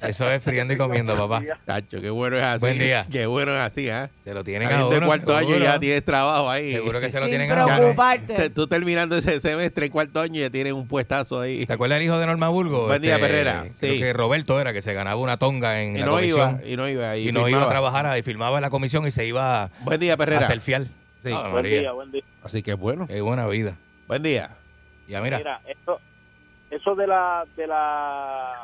[0.00, 1.42] Eso es friendo y comiendo, papá.
[1.64, 2.60] Tacho, qué bueno es así.
[2.60, 3.06] Buen día.
[3.10, 4.08] Qué bueno es así, ¿ah?
[4.24, 5.64] Se lo tienen a uno, cuarto año seguro.
[5.64, 6.72] ya tienes trabajo ahí.
[6.72, 8.34] Seguro que se lo Sin tienen a preocuparte.
[8.34, 11.66] Te- Tú terminando ese semestre en cuarto año ya tienes un puestazo ahí.
[11.66, 12.86] ¿Te acuerdas el hijo de Norma Burgo?
[12.86, 13.66] Buen día, Perrera.
[13.78, 13.98] Creo Sí.
[14.00, 16.60] que Roberto era que se ganaba una tonga en Y la no comisión.
[16.62, 17.16] iba, y no iba.
[17.16, 20.00] y no iba a trabajar ahí, filmaba en la comisión y se iba a, Buen
[20.00, 20.40] día, Perrera.
[20.46, 20.82] a selfiear.
[21.20, 21.32] Sí.
[21.50, 22.22] Buen día, buen día.
[22.42, 23.06] Así que bueno.
[23.06, 23.74] Qué buena vida.
[24.06, 24.48] Buen día.
[25.06, 26.00] Ya mira, Mira, eso,
[26.70, 28.54] eso de la, de la,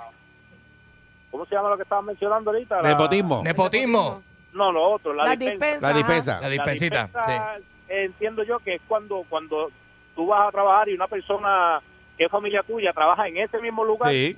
[1.30, 2.82] ¿cómo se llama lo que estaban mencionando ahorita?
[2.82, 3.42] La- Nepotismo.
[3.42, 5.66] nepotismo, No, lo otro, la, La dispensa.
[5.66, 5.88] dispensa.
[5.90, 6.40] La dispensa.
[6.40, 7.02] la dispensita.
[7.06, 7.56] dispensa,
[7.88, 9.70] Entiendo yo que es cuando, cuando
[10.14, 11.80] tú vas a trabajar y una persona
[12.16, 14.36] que es familia tuya trabaja en ese mismo lugar, Sí.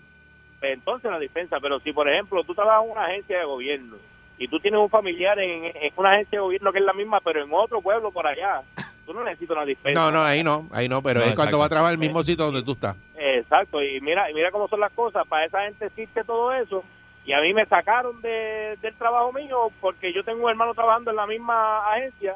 [0.61, 1.59] pues entonces la dispensa.
[1.61, 3.97] Pero si, por ejemplo, tú trabajas en una agencia de gobierno
[4.39, 7.21] y tú tienes un familiar en, en una agencia de gobierno que es la misma,
[7.21, 8.63] pero en otro pueblo por allá,
[9.07, 10.01] tú no necesitas una dispensa.
[10.01, 12.23] No, no, ahí no, ahí no, pero No, es cuando va a trabajar el mismo
[12.23, 12.97] sitio donde tú estás.
[13.17, 16.85] Exacto, y mira, y mira cómo son las cosas, para esa gente existe todo eso,
[17.25, 21.11] y a mí me sacaron de, del trabajo mío porque yo tengo un hermano trabajando
[21.11, 22.35] en la misma agencia,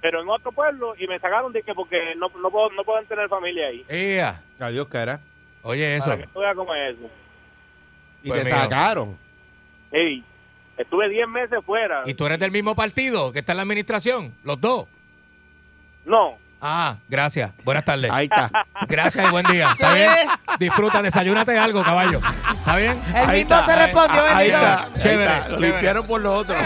[0.00, 3.06] pero en otro pueblo, y me sacaron de que porque no, no, puedo, no pueden
[3.06, 3.84] tener familia ahí.
[3.88, 5.20] Ea, Adiós, cara.
[5.62, 6.10] Oye, eso.
[6.10, 7.10] Para que tú veas cómo es eso.
[8.22, 8.62] Y Pues te mío.
[8.62, 9.18] sacaron.
[9.92, 10.22] Ey,
[10.78, 12.02] estuve 10 meses fuera.
[12.06, 14.34] ¿Y tú eres del mismo partido que está en la administración?
[14.44, 14.86] ¿Los dos?
[16.04, 17.52] No, Ah, gracias.
[17.62, 18.10] Buenas tardes.
[18.10, 18.50] Ahí está.
[18.88, 19.68] Gracias y buen día.
[19.70, 20.10] ¿Está bien?
[20.58, 22.20] Disfruta, desayúnate algo, caballo.
[22.58, 22.92] ¿Está bien?
[23.08, 23.66] Él Ahí mismo está.
[23.66, 24.56] se respondió, Ahí bendito.
[24.56, 24.82] está.
[24.84, 25.48] ahí Chévere, está.
[25.50, 25.72] Lo chévere.
[25.72, 26.58] limpiaron por los otros.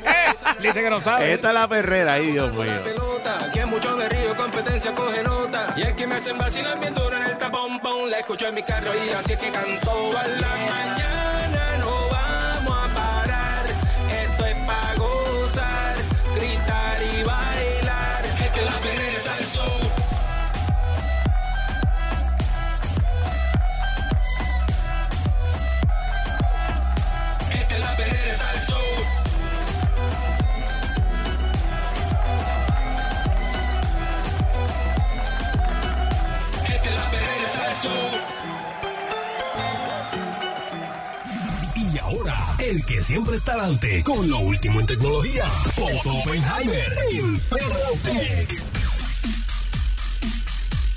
[0.62, 1.34] Dice que no sabe.
[1.34, 2.64] Esta es la perrera, ahí, Dios mío.
[2.82, 5.74] pelota, que mucho me río, competencia coge nota.
[5.76, 8.54] Y es que me hacen vacilar bien duro en el tapón, pon, la escucho en
[8.54, 11.21] mi carro y así es que canto a la mañana.
[42.72, 45.44] El que siempre está adelante con lo último en tecnología,
[45.76, 48.71] Otto Oppenheimer en Perrotec.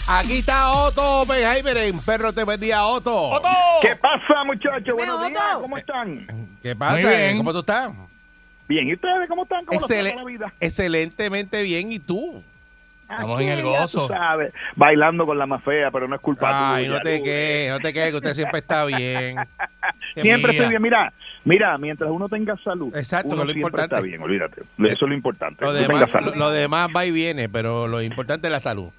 [0.07, 3.41] Aquí está Otto Oppenheimer en Perro Te Vendía Otto.
[3.81, 4.95] ¿Qué pasa, muchachos?
[4.95, 5.61] Buenos días, Otto.
[5.61, 6.27] ¿cómo están?
[6.61, 7.01] ¿Qué pasa?
[7.01, 7.37] Muy bien.
[7.37, 7.91] ¿Cómo tú estás?
[8.67, 9.65] Bien, ¿y ustedes cómo están?
[9.65, 10.53] ¿Cómo trata la vida?
[10.59, 11.91] excelentemente bien.
[11.91, 12.43] ¿Y tú?
[13.09, 14.07] Estamos en el gozo.
[14.07, 17.71] sabes, bailando con la más fea, pero no es culpa Ay, tuya, no te quedes,
[17.71, 19.37] no te quedes, que usted siempre está bien.
[20.15, 20.81] Siempre estoy bien.
[20.81, 21.11] Mira,
[21.43, 23.95] mira, mientras uno tenga salud, Exacto, uno que es lo siempre importante.
[23.95, 24.61] está bien, olvídate.
[24.61, 25.65] Eso es lo importante.
[25.65, 28.89] Lo demás, lo demás va y viene, pero lo importante es la salud.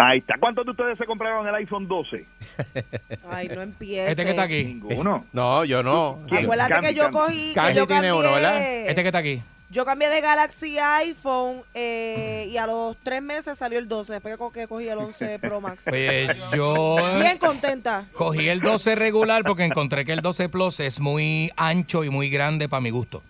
[0.00, 0.34] Ahí está.
[0.38, 2.24] ¿Cuántos de ustedes se compraron el iPhone 12?
[3.30, 4.10] Ay, no empiece.
[4.12, 4.64] Este que está aquí.
[4.64, 5.24] Ninguno.
[5.32, 6.20] No, yo no.
[6.28, 6.44] ¿Quién?
[6.44, 7.18] Acuérdate Candy, que yo Candy.
[7.18, 8.62] cogí, que Candy yo tiene cambié, uno, ¿verdad?
[8.86, 9.42] Este que está aquí.
[9.70, 14.12] yo cambié de Galaxy a iPhone eh, y a los tres meses salió el 12,
[14.14, 15.86] después que co- que cogí el 11 Pro Max.
[15.88, 18.04] Oye, yo Bien contenta.
[18.12, 22.30] cogí el 12 regular porque encontré que el 12 Plus es muy ancho y muy
[22.30, 23.22] grande para mi gusto.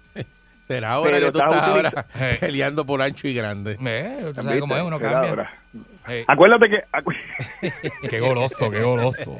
[0.68, 2.36] Será ahora Pero que tú estás ahora Eh.
[2.40, 3.78] peleando por ancho y grande.
[3.82, 4.82] Eh, ¿Tú sabes es?
[4.82, 5.50] Uno cambia.
[6.08, 6.84] Eh, Acuérdate que...
[6.92, 7.16] acu-
[8.10, 9.36] qué goloso, qué goloso.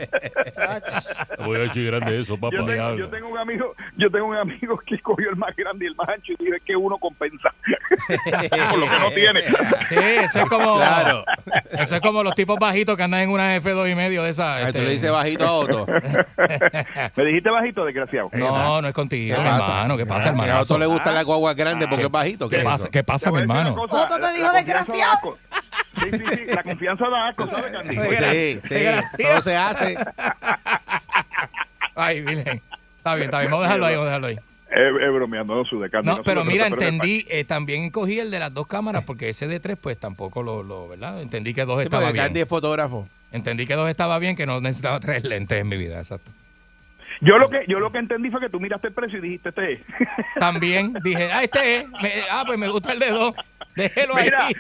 [1.44, 4.78] Voy ancho y grande eso, yo, tengo, yo tengo un amigo yo tengo un amigo
[4.78, 7.52] que cogió el más grande y el más ancho y dijo que uno compensa
[8.70, 9.42] por lo que no tiene.
[9.88, 10.76] Sí, eso es como.
[10.76, 11.24] Claro.
[11.72, 14.56] Eso es como los tipos bajitos que andan en una F2 y medio de esa.
[14.56, 15.86] Ay, tú este, le dices bajito a Otto.
[17.16, 18.30] ¿Me dijiste bajito, desgraciado?
[18.32, 19.72] No, no es contigo, ¿Qué mi pasa?
[19.72, 19.96] hermano.
[19.96, 20.60] ¿Qué pasa, Que a hermano?
[20.60, 22.48] Otto le gustan las guaguas grandes porque es bajito.
[22.48, 22.88] ¿Qué, ¿Qué es pasa?
[22.90, 23.74] ¿Qué pasa mi a decir hermano?
[23.76, 25.36] cosa, Otto te la- dijo la desgraciado.
[25.98, 26.16] Da asco.
[26.18, 27.96] Sí, sí, sí, la confianza da asco, ¿sabes, Candy?
[27.96, 29.96] Sí, sí, todo se hace.
[31.94, 32.60] Ay, Virgen.
[32.98, 33.50] Está bien, está bien.
[33.50, 34.36] Vamos a dejarlo ahí, vamos a dejarlo ahí.
[34.70, 36.08] Es, es bromeando, no sude, Candy.
[36.08, 39.48] No, no pero mira, entendí, eh, también cogí el de las dos cámaras porque ese
[39.48, 41.20] de tres, pues tampoco lo, lo ¿verdad?
[41.22, 42.16] Entendí que dos Sí, estaba bien.
[42.16, 43.08] Candy es fotógrafo.
[43.32, 46.30] Entendí que dos estaba bien, que no necesitaba tres lentes en mi vida, exacto.
[47.20, 49.48] Yo lo que yo lo que entendí fue que tú miraste el precio y dijiste
[49.48, 49.80] este es.
[50.38, 53.34] También dije, ah, este es, me- ah, pues me gusta el de dos,
[53.74, 54.54] déjelo Mira, ahí.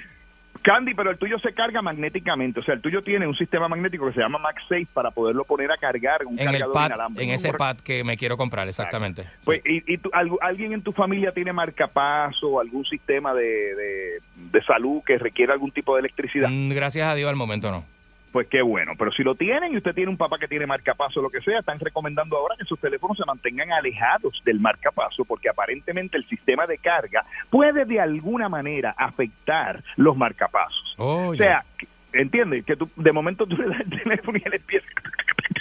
[0.68, 2.60] Candy, pero el tuyo se carga magnéticamente.
[2.60, 5.72] O sea, el tuyo tiene un sistema magnético que se llama MagSafe para poderlo poner
[5.72, 7.22] a cargar en un En el cargador pad, inalámbrico.
[7.22, 9.24] en ese pad que me quiero comprar, exactamente.
[9.44, 13.42] Pues, ¿y, y tú- algu- alguien en tu familia tiene marcapaso o algún sistema de,
[13.74, 16.48] de, de salud que requiera algún tipo de electricidad?
[16.50, 17.84] Mm, Gracias a Dios al momento no.
[18.32, 18.92] Pues qué bueno.
[18.98, 21.40] Pero si lo tienen y usted tiene un papá que tiene marcapaso o lo que
[21.40, 26.26] sea, están recomendando ahora que sus teléfonos se mantengan alejados del marcapaso porque aparentemente el
[26.26, 30.94] sistema de carga puede de alguna manera afectar los marcapasos.
[30.98, 32.64] Oh, O sea, que- ¿entiendes?
[32.64, 34.86] Que tú, de momento tú le das el teléfono y él empieza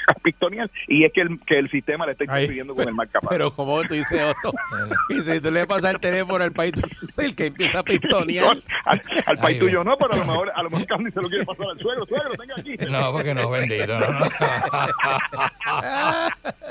[0.12, 3.30] a pistonear y es que el, que el sistema le está interfiriendo con el marcapaso.
[3.30, 4.54] Pero como tú dices, Otto,
[5.10, 8.56] y si tú le pasas el teléfono al país, eres el que empieza a pistonear.
[8.56, 11.22] No, al, al país tuyo no, pero a lo mejor, a lo mejor Candy se
[11.22, 12.06] lo quiere pasar al suegro.
[12.06, 12.76] Suegro, tenga aquí.
[12.90, 14.00] No, porque no, bendito.
[14.00, 14.26] No, no.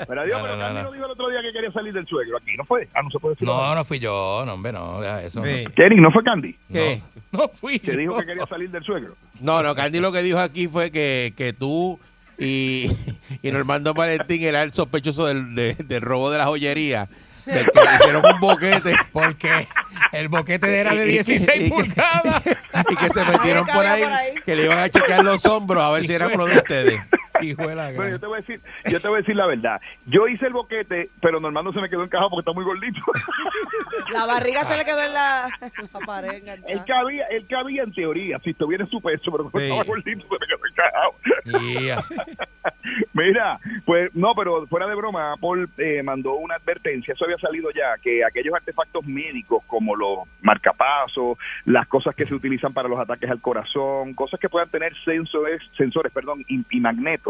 [0.07, 0.83] Pero adiós, No, pero no, Candy no.
[0.83, 2.37] no dijo el otro día que quería salir del suegro.
[2.37, 2.87] Aquí no fue.
[2.93, 3.47] Ah, no se puede decir.
[3.47, 5.43] No, no fui yo, no, hombre, no, eso.
[5.43, 5.65] Sí.
[5.75, 6.55] Kenny, ¿no fue Candy?
[6.71, 7.01] ¿Qué?
[7.31, 9.15] No, no fui Que dijo que quería salir del suegro.
[9.41, 11.99] No, no, Candy lo que dijo aquí fue que, que tú
[12.37, 12.89] y,
[13.41, 17.07] y Normando Valentín era el sospechoso del, de- del robo de la joyería.
[17.45, 18.95] Del que le hicieron un boquete.
[19.13, 19.67] Porque
[20.11, 22.43] el boquete era de Y- y- 16 y- pulgadas.
[22.89, 24.33] Y que se metieron por ahí, por ahí.
[24.45, 27.01] que le iban a chequear los hombros a ver si era uno de ustedes.
[27.41, 29.45] Hijo de la Bueno, yo te voy a decir, yo te voy a decir la
[29.45, 29.81] verdad.
[30.05, 32.99] Yo hice el boquete, pero Normando se me quedó encajado porque está muy gordito.
[34.11, 37.93] La barriga se le quedó en la, en la pared él cabía, él cabía en
[37.93, 39.65] teoría, si estuviera en su peso, pero como Sí.
[39.65, 42.07] estaba gordito se me quedó encajado.
[43.13, 47.69] Mira, pues no, pero fuera de broma, Apple eh, mandó una advertencia, eso había salido
[47.71, 52.99] ya, que aquellos artefactos médicos como los marcapasos, las cosas que se utilizan para los
[52.99, 57.26] ataques al corazón, cosas que puedan tener sensores, sensores perdón, y, y magnetos,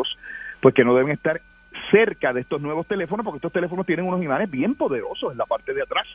[0.62, 1.42] pues que no deben estar
[1.92, 5.46] cerca de estos nuevos teléfonos, porque estos teléfonos tienen unos imanes bien poderosos en la
[5.46, 6.06] parte de atrás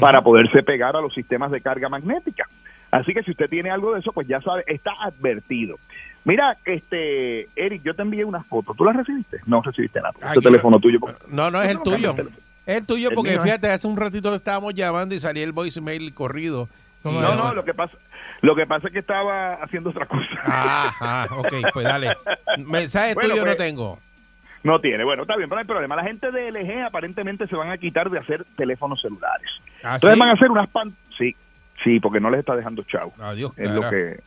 [0.00, 2.48] para poderse pegar a los sistemas de carga magnética.
[2.90, 5.76] Así que si usted tiene algo de eso, pues ya sabe, está advertido.
[6.24, 8.74] Mira, este, Eric, yo te envié una foto.
[8.74, 9.40] ¿Tú la recibiste?
[9.46, 10.14] No recibiste nada.
[10.20, 11.00] Aquí Ese teléfono tuyo.
[11.00, 12.14] porque- No, no es el No, tuyo.
[12.16, 12.28] el.
[12.64, 16.14] Es el tuyo porque fíjate, hace un ratito le estábamos llamando y salía el voicemail
[16.14, 16.68] corrido.
[17.02, 17.96] ¿Cómo Y No, no, lo que pasa,
[18.42, 20.26] lo que pasa es que estaba haciendo otra cosa.
[20.44, 22.14] Ah, ah, ok, pues dale.
[22.58, 23.98] Mensaje Bueno, tuyo pues, no tengo.
[24.64, 25.04] No tiene.
[25.04, 25.96] Bueno, está bien, pero no hay problema.
[25.96, 29.48] La gente de LG aparentemente se van a quitar de hacer teléfonos celulares.
[29.82, 30.20] ¿Ah, Entonces sí?
[30.20, 30.92] van a hacer unas pan...
[31.16, 31.34] Sí,
[31.82, 33.12] sí, porque no les está dejando chavo.
[33.20, 34.20] Adiós, es lo que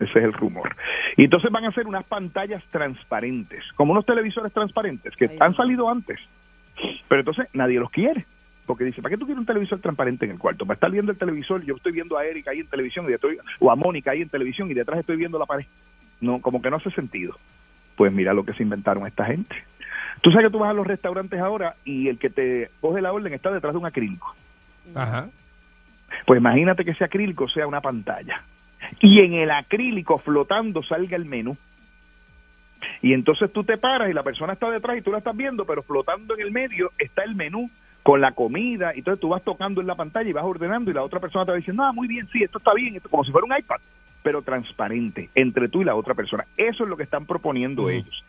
[0.00, 0.74] ese es el rumor.
[1.16, 5.54] Y entonces van a hacer unas pantallas transparentes, como unos televisores transparentes que Ay, han
[5.54, 6.20] salido antes.
[7.08, 8.24] Pero entonces nadie los quiere.
[8.68, 10.66] Porque dice, ¿para qué tú quieres un televisor transparente en el cuarto?
[10.66, 13.38] Para estar viendo el televisor, yo estoy viendo a Erika ahí en televisión y estoy,
[13.60, 15.64] o a Mónica ahí en televisión y detrás estoy viendo la pared.
[16.20, 17.34] No, como que no hace sentido.
[17.96, 19.56] Pues mira lo que se inventaron esta gente.
[20.20, 23.10] Tú sabes que tú vas a los restaurantes ahora y el que te coge la
[23.10, 24.36] orden está detrás de un acrílico.
[24.94, 25.30] Ajá.
[26.26, 28.42] Pues imagínate que ese acrílico sea una pantalla.
[29.00, 31.56] Y en el acrílico flotando salga el menú.
[33.00, 35.64] Y entonces tú te paras y la persona está detrás y tú la estás viendo,
[35.64, 37.70] pero flotando en el medio está el menú
[38.08, 38.92] con la comida.
[38.94, 41.44] Y entonces tú vas tocando en la pantalla y vas ordenando y la otra persona
[41.44, 43.54] te va diciendo, ah, muy bien, sí, esto está bien, esto como si fuera un
[43.54, 43.76] iPad,
[44.22, 46.46] pero transparente entre tú y la otra persona.
[46.56, 48.24] Eso es lo que están proponiendo ellos.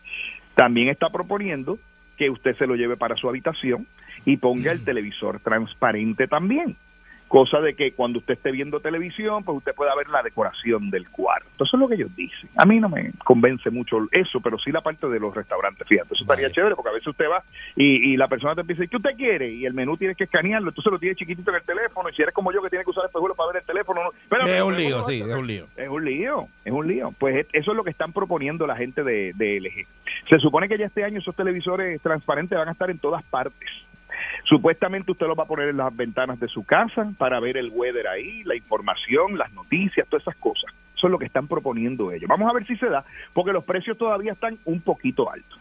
[0.53, 1.79] También está proponiendo
[2.17, 3.87] que usted se lo lleve para su habitación
[4.25, 6.75] y ponga el televisor transparente también.
[7.29, 11.07] Cosa de que cuando usted esté viendo televisión, pues usted pueda ver la decoración del
[11.09, 11.47] cuarto.
[11.63, 12.49] Eso es lo que ellos dicen.
[12.57, 15.87] A mí no me convence mucho eso, pero sí la parte de los restaurantes.
[15.87, 16.53] Fíjate, eso estaría Vale.
[16.55, 17.43] chévere porque a veces usted va
[17.75, 19.47] y, y la persona te empieza, ¿qué usted quiere?
[19.47, 22.09] Y el menú tienes que escanearlo, entonces lo tiene chiquitito en el teléfono.
[22.09, 24.09] Y si eres como yo que tiene que usar espejuelos para ver el teléfono, no.
[24.09, 25.65] Espérate, Es un ¿cómo lío, a sí, es un lío.
[25.77, 27.13] Es un lío, es un lío.
[27.19, 29.85] Pues es- eso es lo que están proponiendo la gente de, de LG.
[30.29, 33.69] Se supone que ya este año esos televisores transparentes van a estar en todas partes.
[34.45, 37.69] Supuestamente usted los va a poner en las ventanas de su casa para ver el
[37.73, 40.73] weather ahí, la información, las noticias, todas esas cosas.
[40.97, 42.27] Eso es lo que están proponiendo ellos.
[42.27, 45.59] Vamos a ver si se da, porque los precios todavía están un poquito altos.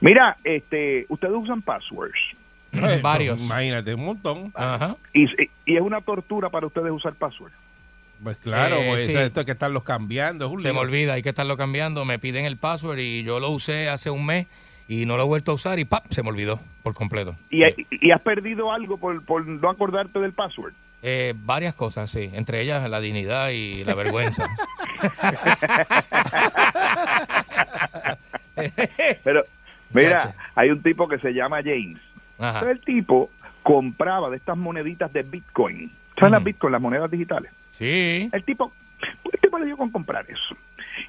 [0.00, 2.18] Mira, este, ustedes usan passwords
[2.72, 3.42] Eh, Varios.
[3.42, 4.52] Imagínate, un montón.
[4.54, 4.96] Ajá.
[5.14, 5.24] y,
[5.64, 7.54] y es una tortura para ustedes usar passwords.
[8.22, 9.14] Pues claro, Eh, pues sí.
[9.16, 10.48] esto hay que estarlos cambiando.
[10.50, 12.04] Un Se me olvida, hay que estarlo cambiando.
[12.04, 14.46] Me piden el password y yo lo usé hace un mes
[14.88, 16.06] y no lo he vuelto a usar y ¡pap!
[16.10, 17.34] se me olvidó por completo.
[17.50, 20.72] ¿Y, y has perdido algo por, por no acordarte del password?
[21.02, 22.30] Eh, varias cosas, sí.
[22.32, 24.48] Entre ellas la dignidad y la vergüenza.
[29.22, 29.44] Pero,
[29.92, 32.00] mira, hay un tipo que se llama James.
[32.38, 32.68] Ajá.
[32.70, 33.30] El tipo
[33.62, 35.92] compraba de estas moneditas de Bitcoin.
[36.16, 36.42] ¿Sabes las.
[36.42, 37.52] Bitcoin, las monedas digitales?
[37.72, 38.30] Sí.
[38.32, 38.72] El tipo,
[39.32, 40.56] el tipo le dio con comprar eso.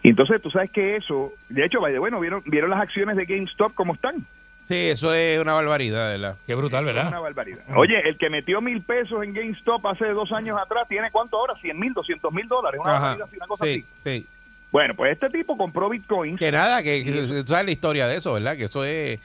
[0.04, 3.26] Y entonces tú sabes que eso, de hecho, vaya, bueno, vieron, vieron las acciones de
[3.26, 4.26] GameStop cómo están.
[4.68, 6.38] Sí, eso es una barbaridad, ¿verdad?
[6.46, 7.22] Qué brutal, Es una ¿verdad?
[7.22, 7.60] barbaridad.
[7.76, 11.56] Oye, el que metió mil pesos en GameStop hace dos años atrás, ¿tiene cuánto ahora?
[11.60, 12.80] 100 mil, 200 mil dólares.
[12.84, 13.02] Una, Ajá.
[13.16, 14.20] barbaridad, una cosa Sí, así.
[14.22, 14.28] sí.
[14.72, 16.38] Bueno, pues este tipo compró Bitcoin.
[16.38, 18.58] Que nada, que, que tú sabes la historia de eso, ¿verdad?
[18.58, 19.20] Que eso es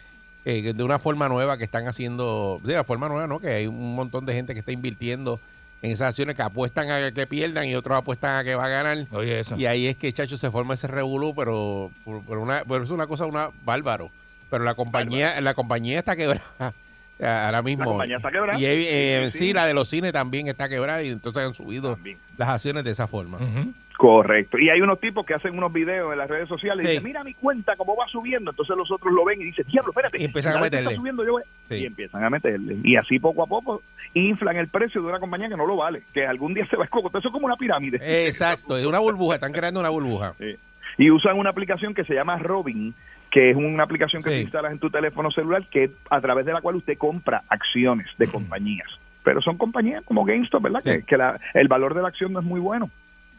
[0.44, 3.40] eh, de una forma nueva que están haciendo, de la forma nueva, ¿no?
[3.40, 5.40] Que hay un montón de gente que está invirtiendo
[5.82, 8.68] en esas acciones que apuestan a que pierdan y otros apuestan a que va a
[8.68, 9.06] ganar.
[9.10, 9.56] Oye, eso.
[9.56, 12.90] Y ahí es que, chacho, se forma ese revolú, pero, por, por una, pero es
[12.90, 14.10] una cosa, una bárbaro.
[14.48, 16.44] Pero la compañía, la compañía está quebrada
[17.20, 17.84] ahora mismo.
[17.84, 18.58] La compañía está quebrada.
[18.58, 19.52] Y eh, Sí, sí, sí.
[19.52, 22.18] la de los cines también está quebrada y entonces han subido También.
[22.36, 23.38] las acciones de esa forma.
[23.38, 23.72] Ujú.
[24.02, 24.58] Correcto.
[24.58, 26.90] Y hay unos tipos que hacen unos videos en las redes sociales y Sí.
[26.94, 28.50] dicen, mira mi cuenta, cómo va subiendo.
[28.50, 30.20] Entonces los otros lo ven y dicen, diablo, espérate.
[30.20, 30.88] Y empiezan a meterle.
[30.90, 31.42] está subiendo, yo voy-".
[31.68, 31.74] Sí.
[31.76, 32.78] Y empiezan a meterle.
[32.82, 33.80] Y así poco a poco
[34.14, 36.82] inflan el precio de una compañía que no lo vale, que algún día se va
[36.82, 37.20] a escocotar.
[37.20, 38.00] Eso es como una pirámide.
[38.26, 40.34] Exacto, es una burbuja, están creando una burbuja.
[40.36, 40.56] Sí.
[40.98, 42.92] Y usan una aplicación que se llama Robin,
[43.30, 46.52] que es una aplicación que te instalas en tu teléfono celular, que a través de
[46.52, 48.88] la cual usted compra acciones de compañías.
[49.22, 50.82] Pero son compañías como GameStop, ¿verdad?
[50.82, 52.90] Que, que la- el valor de la acción no es muy bueno.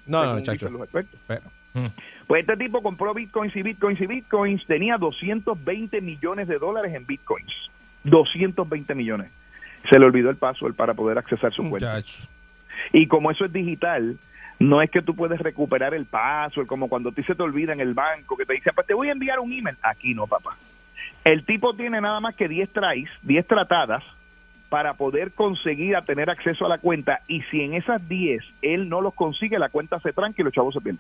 [0.06, 0.34] No, no,
[0.72, 1.20] los expertos.
[1.28, 1.42] Pero-
[2.28, 7.06] Pues este tipo compró bitcoins y bitcoins y bitcoins, tenía 220 millones de dólares en
[7.06, 7.52] bitcoins.
[8.04, 9.32] 220 millones.
[9.90, 11.96] Se le olvidó el password para poder accesar su cuenta.
[11.96, 12.28] Muchacho.
[12.92, 14.18] Y como eso es digital,
[14.60, 17.74] no es que tú puedes recuperar el password, como cuando a ti se te olvida
[17.74, 19.78] en el banco, que te dice, pues te voy a enviar un email.
[19.82, 20.56] Aquí no, papá.
[21.24, 24.04] El tipo tiene nada más que 10 tries, 10 tratadas,
[24.74, 27.20] para poder conseguir a tener acceso a la cuenta.
[27.28, 30.52] Y si en esas 10 él no los consigue, la cuenta se tranca y los
[30.52, 31.00] chavos se pierden.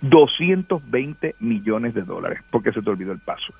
[0.00, 3.58] 220 millones de dólares, porque se te olvidó el password.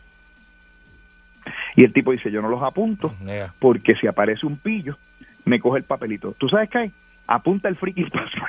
[1.76, 3.52] Y el tipo dice, yo no los apunto, Yeah.
[3.58, 4.96] porque si aparece un pillo,
[5.44, 6.32] me coge el papelito.
[6.38, 6.92] ¿Tú sabes qué hay?
[7.26, 8.48] Apunta el freaking password.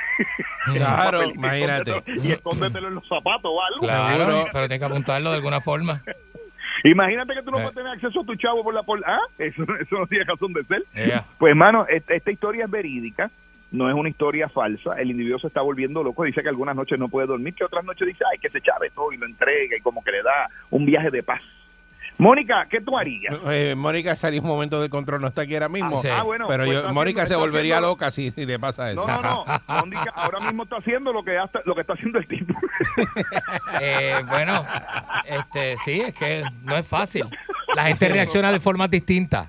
[0.74, 2.01] Claro, imagínate.
[2.24, 3.82] Y escóndetelo en los zapatos o algo.
[3.82, 6.01] Claro, pero tienes que apuntarlo de alguna forma.
[6.84, 7.62] Imagínate que tú no Eh.
[7.62, 8.84] puedes tener acceso a tu chavo por la...
[8.84, 9.20] Por, ¿Ah?
[9.38, 10.84] Eso, eso no tiene razón de ser.
[10.94, 11.26] Yeah.
[11.38, 13.30] Pues, hermano, esta, esta historia es verídica.
[13.72, 14.94] No es una historia falsa.
[15.02, 16.24] El individuo se está volviendo loco.
[16.26, 18.92] Dice que algunas noches no puede dormir, que otras noches dice, ay, que se chave
[18.94, 21.42] todo y lo entrega y como que le da un viaje de paz.
[22.18, 23.36] Mónica, ¿qué tú harías?
[23.49, 25.97] Eh, Mónica salió un momento de control, no está aquí ahora mismo.
[25.97, 26.07] Ah, sí.
[26.09, 28.91] Ah, bueno, pero pues yo, Mónica haciendo- se volvería haciendo- loca si, si le pasa
[28.91, 29.05] eso.
[29.05, 29.45] No, no, no.
[29.80, 32.53] Mónica ahora mismo está haciendo lo que, hasta, lo que está haciendo el tipo.
[33.82, 34.64] Eh, bueno,
[35.26, 37.26] este, sí, es que no es fácil.
[37.76, 39.47] La gente reacciona de formas distintas.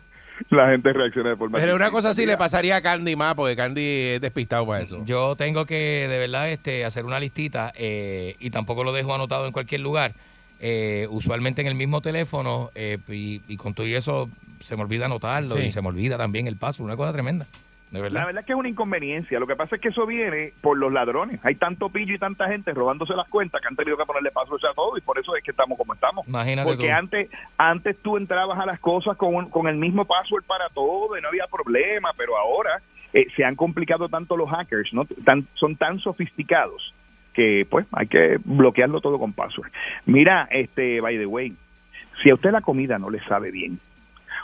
[0.50, 3.54] La gente reacciona de forma Pero una cosa así le pasaría a Candy más, porque
[3.54, 3.82] Candy
[4.14, 5.04] es despistado para eso.
[5.04, 9.46] Yo tengo que, de verdad, este, hacer una listita eh, y tampoco lo dejo anotado
[9.46, 10.12] en cualquier lugar.
[10.60, 14.30] Eh, usualmente en el mismo teléfono eh, y, y con todo y eso
[14.60, 15.64] se me olvida anotarlo Sí.
[15.64, 16.82] y se me olvida también el paso.
[16.82, 17.44] Una cosa tremenda,
[17.90, 18.26] de La verdad.
[18.26, 19.38] verdad es que es una inconveniencia.
[19.38, 21.38] Lo que pasa es que eso viene por los ladrones.
[21.44, 24.54] Hay tanto pillo y tanta gente robándose las cuentas que han tenido que ponerle paso
[24.54, 26.26] a todo y por eso es que estamos como estamos.
[26.26, 26.94] Imagínate Porque tú.
[26.94, 31.18] antes antes tú entrabas a las cosas con, un- con el mismo password para todo
[31.18, 32.80] y no había problema, pero ahora
[33.12, 35.04] eh, se han complicado tanto los hackers, ¿no?
[35.24, 36.94] Tan- son tan sofisticados
[37.34, 39.70] que pues hay que bloquearlo todo con password.
[40.06, 41.52] Mira, este, by the way,
[42.22, 43.78] si a usted la comida no le sabe bien,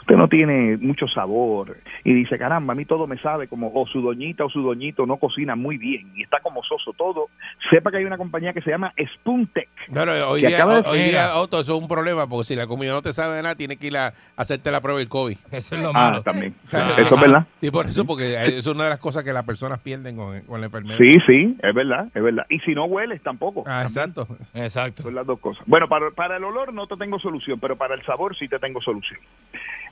[0.01, 3.87] usted no tiene mucho sabor y dice, caramba, a mí todo me sabe como o
[3.87, 7.27] su doñita o su doñito no cocina muy bien y está como soso todo,
[7.69, 9.69] sepa que hay una compañía que se llama Spoontech.
[9.93, 11.35] Pero hoy Que día, de- hoy día.
[11.35, 13.77] Otto, eso es un problema, porque si la comida no te sabe de nada, tienes
[13.79, 15.37] que ir a hacerte la prueba del COVID.
[15.51, 16.21] Eso es lo Ah, malo.
[16.23, 16.53] también.
[16.69, 16.93] Claro.
[16.97, 17.45] Eso es verdad.
[17.59, 20.59] Sí, por eso, porque es una de las cosas que las personas pierden con, con
[20.61, 20.97] la enfermedad.
[20.97, 22.45] Sí, sí, es verdad, es verdad.
[22.49, 23.63] Y si no hueles tampoco.
[23.67, 24.27] Ah, exacto.
[24.53, 25.03] Exacto.
[25.03, 25.63] Son las dos cosas.
[25.67, 28.57] Bueno, para, para el olor no te tengo solución, pero para el sabor sí te
[28.59, 29.19] tengo solución.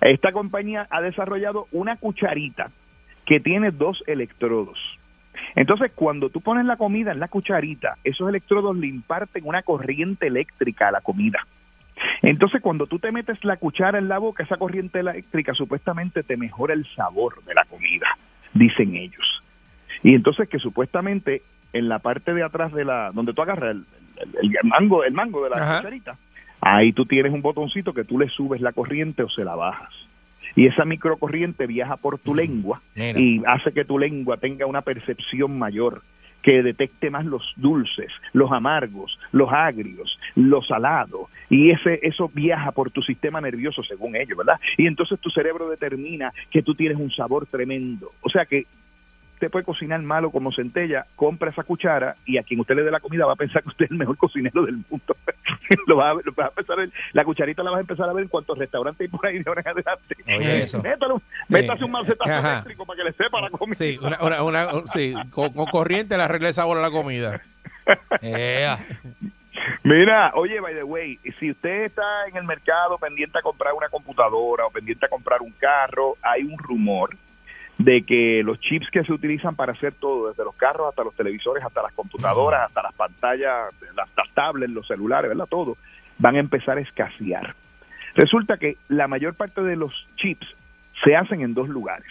[0.02, 2.72] Esta compañía ha desarrollado una cucharita
[3.26, 4.80] que tiene dos electrodos.
[5.56, 10.28] Entonces, cuando tú pones la comida en la cucharita, esos electrodos le imparten una corriente
[10.28, 11.40] eléctrica a la comida.
[12.22, 16.38] Entonces, cuando tú te metes la cuchara en la boca, esa corriente eléctrica supuestamente te
[16.38, 18.08] mejora el sabor de la comida,
[18.54, 19.44] dicen ellos.
[20.04, 21.42] Y entonces que supuestamente
[21.74, 23.86] en la parte de atrás de la, donde tú agarras el,
[24.42, 25.78] el- el mango, el mango de la Ajá.
[25.78, 26.18] cucharita,
[26.62, 29.94] ahí tú tienes un botoncito que tú le subes la corriente o se la bajas.
[30.56, 33.20] Y esa microcorriente viaja por tu lengua Mira.
[33.20, 36.02] y hace que tu lengua tenga una percepción mayor,
[36.42, 42.72] que detecte más los dulces, los amargos, los agrios, los salados, y ese eso viaja
[42.72, 44.60] por tu sistema nervioso según ellos, ¿verdad?
[44.78, 48.12] Y entonces tu cerebro determina que tú tienes un sabor tremendo.
[48.22, 48.66] O sea que
[49.40, 52.92] usted puede cocinar malo como centella, compra esa cuchara y a quien usted le dé
[52.92, 55.16] la comida va a pensar que usted es el mejor cocinero del mundo.
[55.88, 58.10] lo va a, lo va a empezar a ver- la cucharita la vas a empezar
[58.10, 60.16] a ver en cuantos restaurantes hay por ahí de ahora en adelante.
[60.28, 60.84] Oye, eso.
[60.84, 62.52] Métalo, métase un macetazo Ajá.
[62.52, 63.76] eléctrico para que le sepa la comida.
[63.78, 67.42] Sí, una, una, una- sí, con, con corriente le arregle sabor a la comida.
[68.22, 68.86] Ea.
[69.84, 73.88] Mira, oye, by the way, si usted está en el mercado pendiente a comprar una
[73.90, 77.16] computadora o pendiente a comprar un carro, hay un rumor
[77.80, 81.16] de que los chips que se utilizan para hacer todo, desde los carros hasta los
[81.16, 85.48] televisores, hasta las computadoras, hasta las pantallas, las, tablets, los celulares, ¿verdad?
[85.50, 85.78] Todo,
[86.18, 87.56] van a empezar a escasear.
[88.16, 90.46] Resulta que la mayor parte de los chips
[91.04, 92.08] se hacen en dos lugares.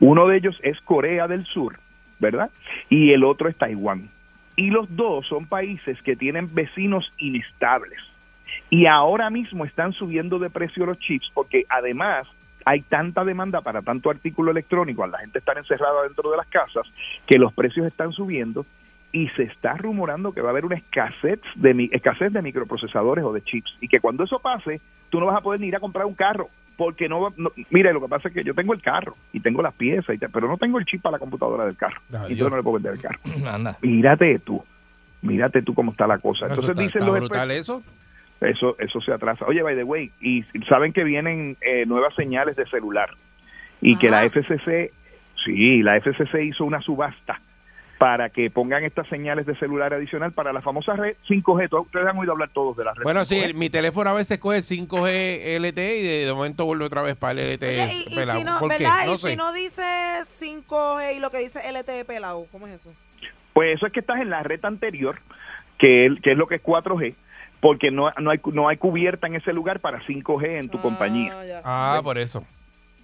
[0.00, 1.78] Uno de ellos es Corea del Sur,
[2.18, 2.50] ¿verdad?
[2.90, 4.10] Y el otro es Taiwán.
[4.54, 7.98] Y los dos son países que tienen vecinos inestables.
[8.68, 12.26] Y ahora mismo están subiendo de precio los chips porque además
[12.64, 16.46] hay tanta demanda para tanto artículo electrónico, a la gente estar encerrada dentro de las
[16.46, 16.86] casas,
[17.26, 18.64] que los precios están subiendo
[19.12, 23.32] y se está rumorando que va a haber una escasez de, escasez de microprocesadores o
[23.32, 25.80] de chips y que cuando eso pase, tú no vas a poder ni ir a
[25.80, 28.74] comprar un carro porque no, va- no mire, lo que pasa es que yo tengo
[28.74, 31.18] el carro y tengo las piezas, y te- pero no tengo el chip para la
[31.20, 32.00] computadora del carro.
[32.28, 33.20] Y yo no le puedo vender el carro.
[33.48, 33.78] Anda.
[33.80, 34.64] Mírate tú,
[35.22, 36.46] mírate tú cómo está la cosa.
[36.46, 37.82] Eso Entonces está, dicen está los brutal eso.
[38.40, 39.46] Eso, eso se atrasa.
[39.46, 43.10] Oye, by the way, y saben que vienen eh, nuevas señales de celular
[43.80, 44.24] y que la.
[44.24, 44.90] FCC,
[45.44, 47.40] sí, la FCC hizo una subasta
[47.98, 51.68] para que pongan estas señales de celular adicional para la famosa red 5G.
[51.70, 53.04] Todos Ustedes han oído hablar todos de la red.
[53.04, 53.44] Bueno, sí, 5G.
[53.44, 57.16] el- mi teléfono a veces coge 5G LTE y de, de momento vuelve otra vez
[57.16, 57.82] para el LTE.
[57.84, 58.38] Oye, y, y pelado.
[58.38, 58.78] si no, ¿Por qué?
[58.84, 59.06] ¿verdad?
[59.06, 59.30] No y sé.
[59.30, 59.82] si no dice
[60.24, 62.92] 5G y lo que dice LTE pelado, ¿cómo es eso?
[63.52, 65.20] Pues eso es que estás en la red anterior,
[65.78, 67.14] que, que es lo que es 4G,
[67.64, 70.82] porque no, no, hay, no hay cubierta en ese lugar para 5G en tu Ah,
[70.82, 71.44] compañía.
[71.46, 71.62] ya.
[71.64, 72.44] Ah, por eso.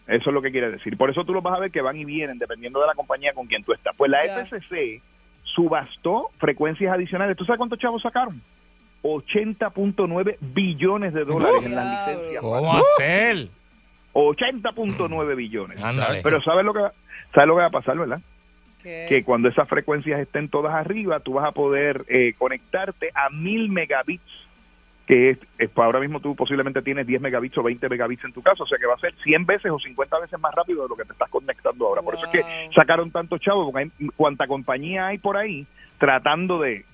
[0.06, 0.98] Eso es lo que quiere decir.
[0.98, 3.32] Por eso tú lo vas a ver que van y vienen dependiendo de la compañía
[3.32, 3.94] con quien tú estás.
[3.96, 4.44] Pues la Ya.
[4.44, 5.00] FCC
[5.44, 7.38] subastó frecuencias adicionales.
[7.38, 8.42] ¿Tú sabes cuántos chavos sacaron?
[9.02, 12.42] 80.9 billones de dólares en las licencias.
[12.42, 13.48] ¿Cómo hacer?
[14.12, 15.82] 80.9 billones.
[15.82, 16.20] Ándale.
[16.22, 16.92] Pero ¿sabes lo que va,
[17.32, 18.20] sabes lo que va a pasar, verdad?
[18.82, 19.06] ¿Qué?
[19.08, 23.68] Que cuando esas frecuencias estén todas arriba, tú vas a poder eh, conectarte a mil
[23.70, 24.22] megabits,
[25.10, 28.42] que es, es- ahora mismo tú posiblemente tienes 10 megabits o 20 megabits en tu
[28.42, 30.88] caso, o sea que va a ser 100 veces o 50 veces más rápido de
[30.88, 32.00] lo que te estás conectando ahora.
[32.00, 32.44] Por eso es que
[32.76, 35.66] sacaron tantos chavos, porque hay cuanta compañía hay por ahí
[35.98, 36.84] tratando de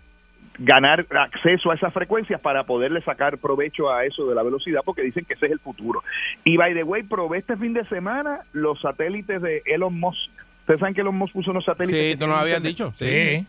[0.59, 5.03] ganar acceso a esas frecuencias para poderle sacar provecho a eso de la velocidad porque
[5.03, 6.03] dicen que ese es el futuro.
[6.43, 10.31] Y by the way, probé este fin de semana los satélites de Elon Musk.
[10.61, 12.01] Ustedes saben que Elon Musk puso unos satélites.
[12.03, 12.63] Sí, que tú nos internet?
[12.63, 12.93] dicho.
[12.97, 13.05] Sí.
[13.05, 13.47] Sí.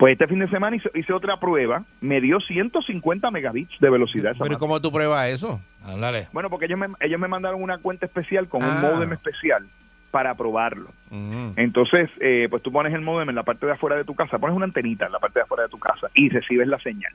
[0.00, 4.30] Pues este fin de semana hice, hice otra prueba, me dio 150 megabits de velocidad.
[4.32, 4.58] esa Pero ¿y madre.
[4.58, 5.60] cómo tú pruebas eso?
[5.84, 6.26] Ándale.
[6.32, 8.80] Bueno, porque ellos me, ellos me mandaron una cuenta especial con un Ah.
[8.80, 9.66] modem especial
[10.10, 10.88] para probarlo.
[11.56, 14.38] Entonces, eh, pues tú pones el modem en la parte de afuera de tu casa,
[14.38, 17.12] pones una antenita en la parte de afuera de tu casa y recibes la señal.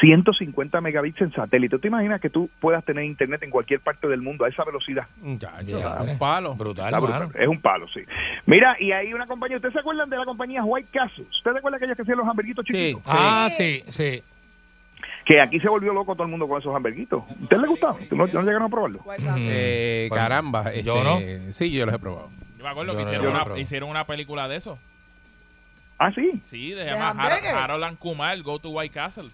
[0.00, 1.76] 150 megabits en satélite.
[1.76, 4.64] ¿Tú te imaginas que tú puedas tener internet en cualquier parte del mundo a esa
[4.64, 5.06] velocidad?
[5.22, 6.12] Ya, Ya, vale.
[6.12, 6.54] un palo.
[6.54, 7.28] Brutal, brutal.
[7.34, 8.00] Es un palo, sí.
[8.46, 11.24] Mira, y hay una compañía, ¿ustedes se acuerdan de la compañía White Castle?
[11.24, 13.02] ¿Ustedes se acuerdan aquellos que hacían los hamburguitos chiquitos?
[13.06, 14.22] Ah, sí, sí.
[15.24, 17.22] Que aquí se volvió loco todo el mundo con esos hamburguitos.
[17.42, 17.96] ¿Ustedes les gustaban?
[18.10, 18.98] ¿No, no llegaron a probarlo?
[19.00, 19.32] Castle.
[19.36, 20.74] Eh, Bueno, caramba.
[20.76, 22.30] yo este, Sí, yo los he probado.
[22.56, 24.78] Yo me acuerdo Yo que no, hicieron, no una, hicieron una película de eso.
[25.98, 26.40] Ah, sí.
[26.44, 27.10] Sí, se ¿De llama?
[27.10, 29.30] Har- Harold and Kumar, Go to White Castle.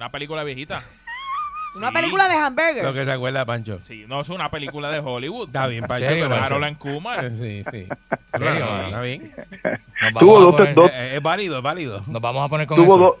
[0.00, 0.80] Una película viejita.
[1.76, 1.94] Una Sí.
[1.94, 2.84] película de hamburger.
[2.84, 3.80] Lo que se acuerda, Pancho.
[3.82, 5.48] Sí, no es una película de Hollywood.
[5.48, 6.08] Está bien, Pancho.
[6.08, 7.30] serio, pero- Harold and Kumar.
[7.30, 7.86] Sí, sí.
[8.32, 8.84] serio, No, mano?
[8.86, 9.34] Está bien.
[10.02, 12.02] Nos Tuvo a dos- poner, dos- Eh, Es válido, es válido.
[12.06, 12.98] nos vamos a poner con Tuvo eso.
[13.04, 13.16] dos,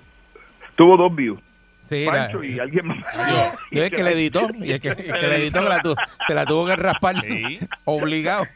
[0.74, 1.38] tuvo dos views.
[1.84, 2.98] Sí, la- Pancho y alguien más.
[3.70, 5.94] Yo es que le editó, y es que, el que le editó que la tu-
[6.26, 7.60] se la tuvo que raspar Sí.
[7.84, 8.46] obligado.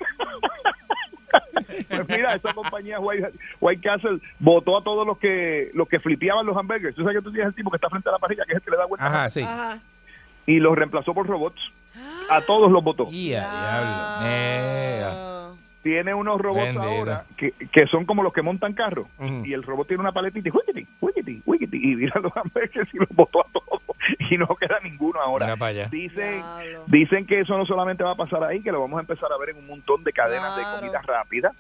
[1.88, 6.46] Pues mira, esa compañía White, White Castle votó a todos los que los que flipeaban
[6.46, 6.94] los hamburgers.
[6.94, 8.56] Tú sabes que tú tienes el tipo que está frente a la parrilla, que es
[8.56, 9.06] el que le da vuelta.
[9.06, 9.42] Ajá, sí.
[9.42, 9.78] Ajá.
[10.46, 11.60] Y los reemplazó por robots.
[12.30, 13.06] A todos los votó.
[13.10, 13.40] Y a
[14.20, 15.43] diablo.
[15.84, 16.82] Tiene unos robots Bendito.
[16.82, 19.06] ahora que, que son como los que montan carros.
[19.44, 22.98] Y el robot tiene una paletita y wikiti, wikiti, wikiti, y mira los hamburgers y
[22.98, 23.80] los botó a todos.
[24.30, 25.46] Y no queda ninguno ahora.
[25.46, 25.88] Mira para allá.
[25.90, 26.42] Dicen,
[26.88, 29.38] dicen que eso no solamente va a pasar ahí, que lo vamos a empezar a
[29.38, 30.72] ver en un montón de cadenas Claro.
[30.74, 31.52] de comida rápida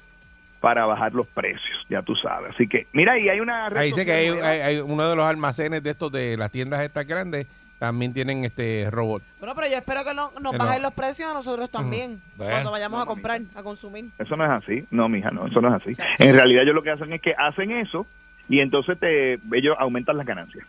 [0.60, 2.52] para bajar los precios, ya tú sabes.
[2.54, 3.66] Así que, mira, y hay una...
[3.68, 7.46] Ahí dice que hay uno de los almacenes de estos de las tiendas estas grandes
[7.78, 9.22] también tienen este robot.
[9.38, 10.88] Bueno, pero yo espero que no, nos Que bajen no.
[10.88, 12.20] los precios a nosotros también.
[12.36, 14.06] Cuando vayamos a comprar, a consumir.
[14.18, 14.86] Eso no es así.
[14.90, 15.92] No, mija, no, eso no es así.
[16.18, 18.06] En realidad ellos lo que hacen es que hacen eso
[18.48, 20.66] y entonces te ellos aumentan las ganancias.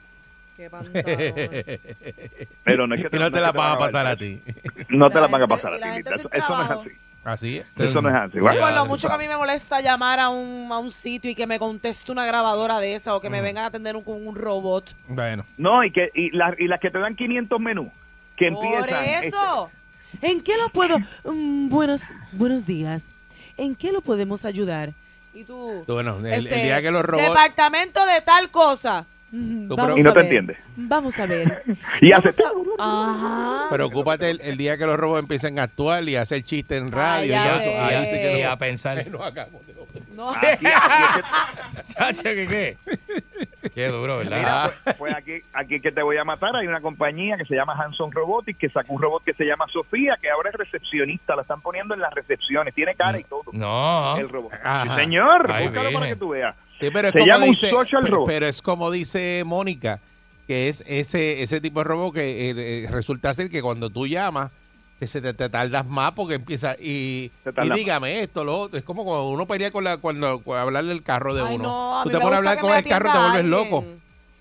[0.55, 0.69] Qué.
[2.63, 4.41] Pero no es que y no te la van a pasar a ti.
[4.89, 6.03] No te La la van a pasar a ti.
[6.31, 6.89] Eso, no es así.
[7.25, 7.67] Así es.
[7.77, 8.39] Eso no es así.
[8.39, 11.29] Bueno, con lo mucho que a mí me molesta llamar a un, a un sitio
[11.31, 13.43] y que me conteste una grabadora de esa o que me Mm.
[13.43, 14.95] vengan a atender un, con un robot.
[15.07, 15.43] Bueno.
[15.57, 17.89] No, y que y, las y las que te dan 500 menús,
[18.37, 19.03] que Por empiezan...
[19.05, 19.71] este, eso.
[20.21, 20.97] ¿En qué lo puedo?
[21.25, 22.01] Mm, buenos,
[22.31, 23.15] buenos días.
[23.57, 24.91] ¿En qué lo podemos ayudar?
[25.33, 25.83] Y tú.
[25.87, 27.27] Bueno, el, el este, día que los robots...
[27.27, 29.05] Departamento de tal cosa.
[29.31, 30.25] Mm, y no a te ver.
[30.25, 30.57] entiendes.
[30.77, 31.63] Vamos a ver.
[32.01, 32.29] Y hace...
[32.79, 33.67] A-.
[33.69, 36.91] Preocúpate el, el día que los robots empiecen a actuar y a hacer chistes en
[36.91, 37.31] radio.
[37.31, 37.75] ya, ves.
[37.79, 39.05] ahí sí que Y a pensar.
[39.11, 40.29] no hagamos de lo- No.
[40.31, 42.77] Aquí, aquí es que- Chacho, ¿qué qué?
[43.73, 44.37] Qué duro, ¿verdad?
[44.37, 47.55] Mira, pues, pues aquí, aquí que te voy a matar, hay una compañía que se
[47.55, 51.35] llama Hanson Robotics que sacó un robot que se llama Sofía, que ahora es recepcionista,
[51.35, 53.43] la están poniendo en las recepciones, tiene cara y todo.
[53.53, 54.15] No.
[54.17, 54.53] El robot.
[54.63, 54.83] Ajá.
[54.95, 56.55] Sí, señor, Ahí búscalo para que tú veas.
[56.79, 58.27] Sí, pero es Se como llama un dice, social pe- robot.
[58.27, 59.99] Pero es como dice Mónica,
[60.47, 62.53] que es ese ese tipo de robot que eh,
[62.83, 64.51] eh, resulta ser que cuando tú llamas,
[64.99, 67.31] que se te, te tardas más porque empieza y,
[67.75, 68.77] dígame esto, lo otro.
[68.77, 71.63] Es como cuando uno pelea con la cuando, cuando hablarle del carro de Ay, uno.
[71.63, 73.83] no, a Tú te pones a hablar con el carro y te vuelves loco.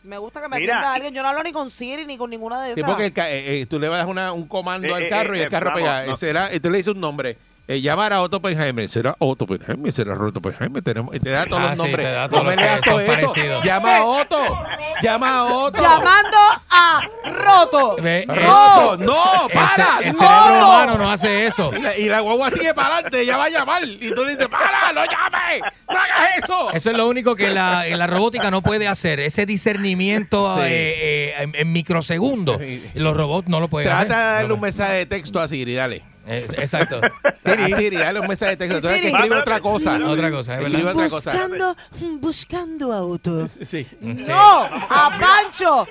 [0.05, 1.15] Me gusta que me Mira, atienda y- alguien.
[1.15, 2.91] Yo no hablo ni con Siri ni con ninguna de Sí, esas.
[2.91, 5.35] porque el ca- eh, eh, tú le das una- un comando Eh, al eh, carro
[5.35, 6.07] y eh, el carro vamos, pega.
[6.07, 6.17] no.
[6.17, 7.39] Será, y tú le dices un nombre.
[7.67, 8.87] Eh, llamar a Otto Oppenheimer.
[8.91, 9.91] Será Otto Oppenheimer.
[9.91, 10.83] Será Otto Oppenheimer.
[10.83, 12.07] Tenemos, y te da todos Ah, los sí, nombres.
[12.07, 13.27] te da no todos me los que leas todo son eso.
[13.33, 13.65] parecidos.
[13.65, 14.59] Llama a Otto.
[15.01, 15.83] Llama a Otto.
[15.83, 16.39] Llamando
[16.71, 17.01] a
[17.43, 17.97] Roto.
[18.03, 18.97] Ve, eh, Roto.
[18.99, 19.99] No, para.
[20.03, 20.19] el no.
[20.19, 21.71] cerebro humano no hace eso.
[21.75, 23.23] Y la, y la guagua sigue para adelante.
[23.23, 23.83] Ella va a llamar.
[23.85, 25.63] Y tú le dices, para, no llames.
[25.91, 26.71] No hagas eso.
[26.73, 29.21] Eso es lo único que la, la robótica no puede hacer.
[29.21, 30.63] Ese discernimiento Sí.
[30.65, 32.61] eh, eh, en, en microsegundos.
[32.61, 32.85] Sí.
[32.95, 34.19] Los robots no lo pueden Trata de hacer.
[34.35, 34.73] darle No un pueden.
[34.75, 36.03] mensaje de texto a Siri, dale.
[36.27, 37.01] Exacto.
[37.45, 38.77] A Siri, dale un mensaje de texto.
[38.77, 39.17] Entonces que Siri.
[39.17, 39.99] escribe otra cosa.
[40.05, 40.95] Otra cosa, es verdad.
[40.95, 41.33] otra cosa.
[41.33, 41.77] Buscando,
[42.21, 43.49] buscando auto.
[43.49, 43.85] Sí.
[43.85, 43.87] Sí.
[44.01, 45.87] No, a Pancho.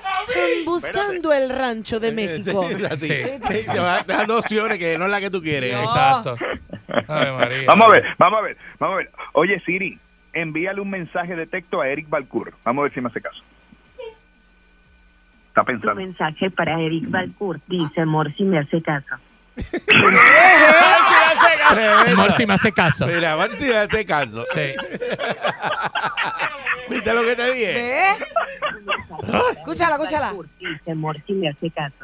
[0.64, 2.68] Buscando el rancho de México.
[2.96, 3.08] Sí.
[3.08, 5.74] Te va dando opciones que no es la que tú quieres.
[5.74, 5.82] No.
[5.82, 6.36] Exacto.
[7.08, 7.64] María.
[7.66, 9.10] Vamos a ver, vamos a ver, vamos a ver.
[9.32, 9.98] Oye, Siri,
[10.32, 12.52] envíale un mensaje de texto a Eric Balcour.
[12.64, 13.42] Vamos a ver si me hace caso.
[15.48, 15.94] Está pensando.
[15.94, 19.14] mensaje para Eric Balcourt dice, amor, si me hace caso.
[22.06, 23.06] Amor, si me hace caso.
[23.06, 24.44] Mira, a ver si me hace caso.
[24.54, 24.74] Sí.
[26.90, 27.72] ¿Viste lo que te dije?
[27.74, 28.04] ¿Ve?
[29.52, 30.26] Escúchala, escúchala.
[30.26, 31.94] Balcourt dice, amor, si me hace caso.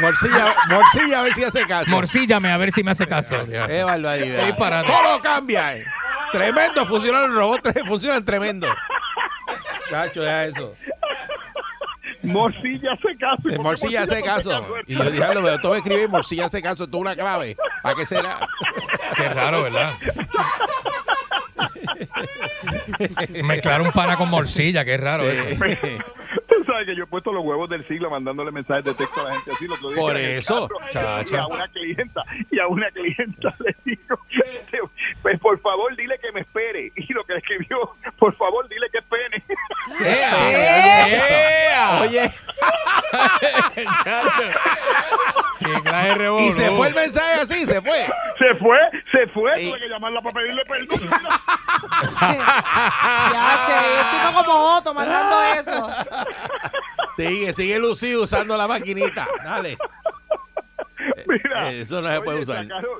[0.00, 1.90] Morcilla, morcilla, a ver si hace caso.
[1.90, 3.36] Morcíllame a ver si me hace caso.
[3.46, 4.46] Qué barbaridad.
[4.46, 4.92] Disparate.
[4.92, 5.76] ¿Cómo cambia?
[5.76, 5.84] eh?
[6.32, 8.68] Tremendo, funcionan los robots, funcionan tremendo.
[9.90, 10.76] Cacho, deja eso.
[12.22, 13.48] Morcilla hace caso.
[13.48, 14.66] El morcilla hace caso.
[14.86, 17.56] Y yo dije, lo veo, todo escribir morcilla hace caso, esto es una clave.
[17.82, 18.46] ¿Para qué será?
[19.16, 19.94] Qué raro, ¿verdad?
[23.44, 25.44] Mezclar un pana con morcilla, qué raro eso.
[26.70, 29.34] Sabes que yo he puesto los huevos del siglo mandándole mensajes de texto a la
[29.34, 29.64] gente así.
[29.64, 31.34] el otro día Por eso, chacho.
[31.34, 34.20] Y a una clienta, y a una clienta le digo,
[35.20, 36.92] pues por favor dile que me espere.
[36.94, 37.90] Y lo que le escribió,
[38.20, 39.42] por favor dile que espere.
[40.00, 41.98] ¡Ea!
[42.02, 42.30] Oye,
[46.40, 48.06] y se fue el mensaje así, se fue.
[48.38, 48.78] Se fue,
[49.12, 50.98] se fue, tuve que llamarla para pedirle perdón.
[52.10, 55.88] Ya, che, tipo como Otto mandando eso.
[57.16, 59.28] Sigue, sigue lucido usando la maquinita.
[59.44, 59.76] Dale.
[61.26, 62.62] Mira, Eh, eso no se puede oye, usar.
[62.64, 62.98] Sacaron,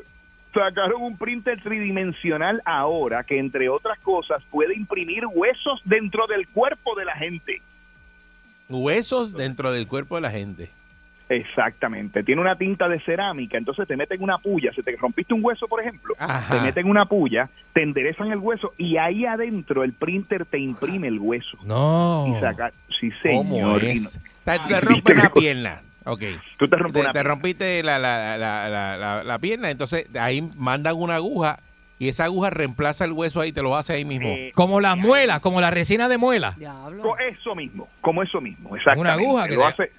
[0.53, 6.95] sacaron un printer tridimensional ahora que, entre otras cosas, puede imprimir huesos dentro del cuerpo
[6.97, 7.63] de la gente.
[8.69, 10.71] Huesos dentro del cuerpo de la gente.
[11.31, 12.23] Exactamente.
[12.25, 14.73] Tiene una tinta de cerámica, entonces te meten una puya.
[14.75, 16.57] Si te rompiste un hueso, por ejemplo, Ajá.
[16.57, 21.09] te meten una puya, te enderezan el hueso y ahí adentro el printer te imprime
[21.09, 21.57] el hueso.
[21.65, 22.35] No.
[22.37, 23.85] Y saca, sí, ¿Cómo señor.
[23.85, 24.01] es?
[24.01, 25.81] y no- O sea, tú te rompes una pierna.
[26.05, 26.23] Ok.
[26.59, 30.07] Tú te rompes Te, una te rompiste la, la, la, la, la, la pierna, entonces
[30.19, 31.61] ahí mandan una aguja
[31.99, 34.29] y esa aguja reemplaza el hueso ahí, te lo hace ahí mismo.
[34.29, 36.55] Eh, Como las muelas, como la resina de muela.
[36.59, 37.15] Diablo.
[37.19, 39.01] Eso mismo, como eso mismo, exactamente.
[39.01, 39.93] Una aguja que lo te- hace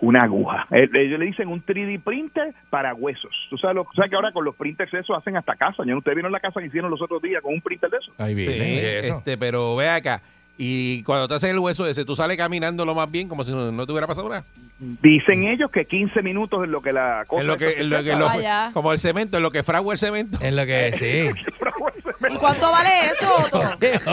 [0.00, 0.66] una aguja.
[0.70, 3.32] Eh, Ellos le dicen un 3D printer para huesos.
[3.50, 5.84] Tú sabes, lo, sabes que ahora con los printers eso hacen hasta casa.
[5.86, 8.12] Yo, Ustedes vieron la casa que hicieron los otros días con un printer de eso.
[8.18, 8.98] Ahí viene.
[8.98, 9.18] eso.
[9.18, 10.20] este, pero ve acá.
[10.56, 13.52] Y cuando te hacen el hueso ese, tú sales caminando lo más bien, como si
[13.52, 14.44] no, no te hubiera pasado nada.
[14.78, 18.02] Dicen ellos que 15 minutos es lo que la cosa En lo que, en lo
[18.02, 18.28] que lo-
[18.72, 20.38] como el cemento, en lo que fragua el cemento.
[20.42, 21.52] Es lo que sí.
[22.30, 23.60] ¿Y cuánto vale eso, Otto?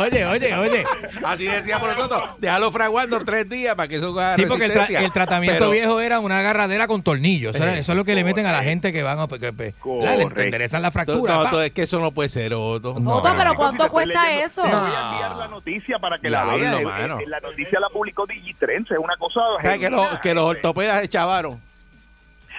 [0.02, 0.84] Oye, oye, oye.
[1.24, 4.76] Así decíamos nosotros, déjalo fraguando tres días para que eso haga Sí, porque el, tra-
[4.82, 5.06] resistencia.
[5.06, 7.56] el tratamiento Pero- viejo era una agarradera con tornillos.
[7.56, 9.28] Eso, Eh, eso es lo que le meten a la gente que van a.
[9.28, 11.36] Que, que- le enderezan la fractura.
[11.52, 13.00] no, es que eso no puede ser, Otto.
[13.00, 13.16] No.
[13.16, 14.62] Otto, pero ¿cuánto cuesta leyendo, eso?
[14.64, 17.20] Te voy a enviar la noticia para que la mano.
[17.20, 19.40] eh, La noticia la publicó Digitrends, es una cosa...
[19.62, 20.22] ¿Sabes que los, genuina.
[20.22, 21.60] que los ortopedas se chavaron?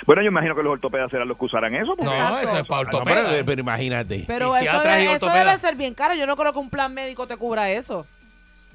[0.06, 1.94] Bueno, yo imagino que los ortopedas serán los que usarán eso.
[1.96, 3.26] porque- No, eso es para No, ortopedas.
[3.30, 4.24] pero, pero imagínate.
[4.26, 6.14] Pero eso, debe, eso debe ser bien caro.
[6.14, 8.04] Yo no creo que un plan médico te cubra eso.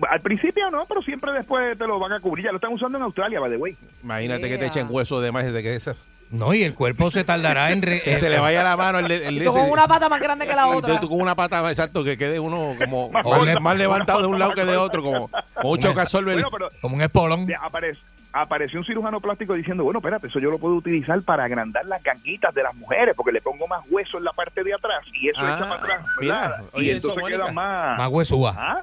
[0.09, 2.45] Al principio no, pero siempre después te lo van a cubrir.
[2.45, 3.75] Ya lo están usando en Australia, by the way.
[4.03, 5.95] Imagínate que te echen hueso de más de que, eso-
[6.29, 7.81] No, y el cuerpo se tardará en.
[7.81, 8.99] re- que se le vaya la mano.
[8.99, 10.99] El, el, Y tú con una pata más grande que la y otra.
[10.99, 13.59] tú con una pata, exacto, que quede uno como Más más, corta.
[13.59, 16.41] más levantado de un lado que de otro, como, como un chocasolver.
[16.49, 17.45] Bueno, Como un espolón.
[17.47, 17.99] de- aparece,
[18.41, 22.01] apareció un cirujano plástico diciendo, bueno, espérate, eso yo lo puedo utilizar para agrandar las
[22.03, 25.29] ganguitas de las mujeres, porque le pongo más hueso en la parte de atrás y
[25.29, 26.63] eso Ah, echa para atrás, mira, ¿verdad?
[26.73, 27.37] oye, y eso, entonces Mónica.
[27.43, 27.97] queda más...
[27.97, 28.55] Más huesúa.
[28.57, 28.81] ¿Ah?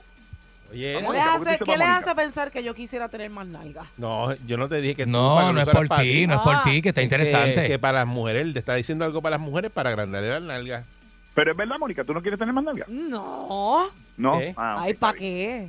[0.72, 3.46] Oye, ¿Qué eso- les ¿cómo hace, qué les hace pensar que yo quisiera tener más
[3.46, 3.86] nalgas?
[3.96, 6.62] no, yo no te dije que No, que no es por ti, no es por
[6.62, 7.66] ti, que está Que- interesante.
[7.66, 10.42] Que, para las mujeres, él te está diciendo algo para las mujeres para agrandarle las
[10.42, 10.84] nalgas.
[11.34, 12.88] Pero es verdad, Mónica, ¿tú no quieres tener más nalgas?
[12.88, 13.88] No.
[14.16, 14.40] No.
[14.40, 14.54] ¿Eh?
[14.56, 15.68] Ah, ok, Ay, ¿para qué?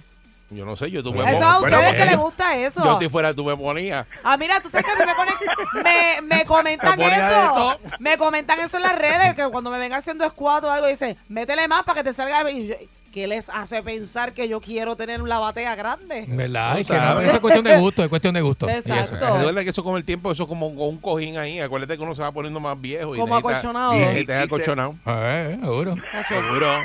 [0.51, 2.83] Yo no sé, yo tú me Eso pongo- a ustedes Bueno, que les gusta eso.
[2.83, 4.05] Yo si fuera tú me ponía.
[4.23, 7.79] Ah, mira, tú sabes que a mí me, conect- me, me comentan Me eso.
[7.99, 11.17] Me comentan eso en las redes, que cuando me ven haciendo squat o algo, dicen,
[11.29, 12.49] métele más para que te salga.
[12.51, 12.75] Y yo,
[13.11, 16.25] ¿Qué les hace pensar que yo quiero tener una batea grande?
[16.27, 16.73] ¿Verdad?
[16.73, 18.67] No Es que no, eso es cuestión de gusto, es cuestión de gusto.
[18.67, 18.93] Eso.
[18.93, 19.37] Exacto.
[19.37, 21.61] Recuerda que eso con el tiempo, eso es como un, cojín ahí.
[21.61, 23.15] Acuérdate que uno se va poniendo más viejo.
[23.15, 23.93] Y Como acolchonado.
[23.93, 24.95] Y Y- necesita acolchonado.
[25.05, 25.95] Eh, seguro.
[26.27, 26.77] Seguro.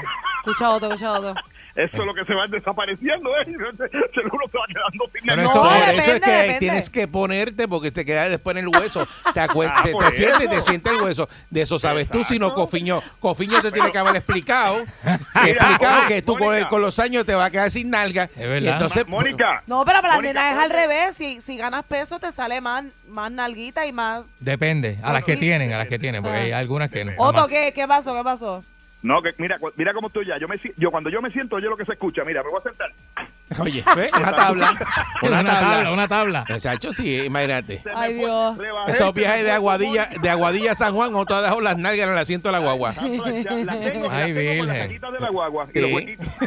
[0.47, 1.35] Escucha otro, escucha otro.
[1.85, 3.45] Eso es lo que se va desapareciendo, ¿eh?
[4.15, 6.59] Seguro se va quedando sin Pero eso, por eso es que depende.
[6.59, 9.07] tienes que ponerte porque te queda después en el hueso.
[9.33, 11.29] Te, acuer- Ah, te, te sientes, te siente el hueso.
[11.49, 13.01] De eso sabes tú, si no Cofiño.
[13.19, 14.79] Cofiño te tiene que haber explicado.
[15.45, 18.25] explicado que tú con, los años te va a quedar sin nalga.
[18.25, 18.61] Es verdad.
[18.61, 21.17] Y entonces, Mónica, No, pero para Mónica, nenas es al revés.
[21.17, 24.25] Si, si ganas peso, te sale más, más nalguita y más.
[24.41, 27.13] Depende, a las que tienen, a las que tienen, porque hay algunas que no.
[27.17, 27.51] Otro, jamás.
[27.51, 28.15] ¿qué, ¿qué pasó?
[28.17, 28.65] ¿Qué pasó?
[29.03, 30.37] No, que mira, cu- mira cómo estoy ya.
[30.39, 32.51] Yo me si- yo cuando yo me siento, yo lo que se escucha, mira, me
[32.51, 32.91] voy a sentar.
[33.59, 34.11] oye, ¿ves?
[34.17, 34.71] una tabla.
[35.23, 36.45] Una, Una tabla, una tabla.
[36.49, 37.83] Muchacho, sí, imagínate.
[37.95, 38.57] Ay, Dios.
[38.89, 42.13] Esos viajes de Aguadilla, de Aguadilla a San Juan, otro ha dejado las nalgas en
[42.13, 42.93] el asiento de la guagua.
[42.93, 43.77] las las las
[44.11, 44.67] Ay, las Virgen.
[44.69, 46.29] cajitas de la guagua y los huequitos.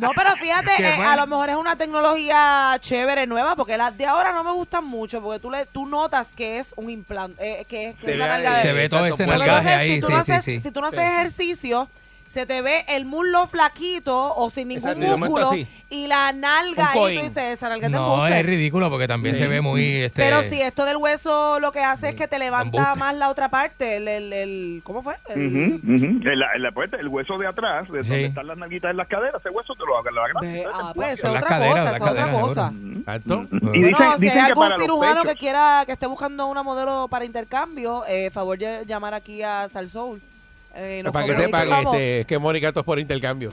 [0.00, 4.06] No, pero fíjate, eh, a lo mejor es una tecnología chévere, nueva, porque las de
[4.06, 7.64] ahora no me gustan mucho, porque tú le, tú notas que es un implante, eh,
[7.66, 10.12] que, que es una ve de- Se ve todo ese nalgaje ahí, si tú sí,
[10.12, 10.60] no sí, haces, sí.
[10.60, 11.06] Si tú no haces Sí.
[11.06, 11.88] ejercicio,
[12.30, 15.66] se te ve el muslo flaquito o sin ningún Exacto, y de momento músculo así.
[15.90, 17.22] y la nalga Un ahí, tú coin.
[17.22, 18.38] dices, esa nalga te No, embuste.
[18.40, 19.82] es ridículo porque también se ve muy.
[20.02, 22.98] Este, Pero si esto del hueso lo que hace es que te levanta Embuste.
[23.00, 25.16] más la otra parte, el, el, el- ¿cómo fue?
[25.28, 25.46] El-
[25.80, 26.04] Ujú, ujú.
[26.06, 28.10] En la- en la puerta, el hueso de atrás, de Sí.
[28.10, 30.92] donde están las nalguitas en las caderas, ese hueso te lo haga la Ve- ah,
[30.94, 32.72] pues esa En es las otra caderas, cosa, las es otra caderas, cosa.
[33.06, 33.34] ¿Tanto?
[33.50, 35.92] Y Bueno, dicen, si hay dicen que algún para los cirujano pechos, que quiera, que
[35.92, 40.20] esté buscando una modelo para intercambio, eh, favor de llamar aquí a Salsoul.
[40.72, 43.50] Eh, nos Para que sepan este, que Mónica esto es por intercambio.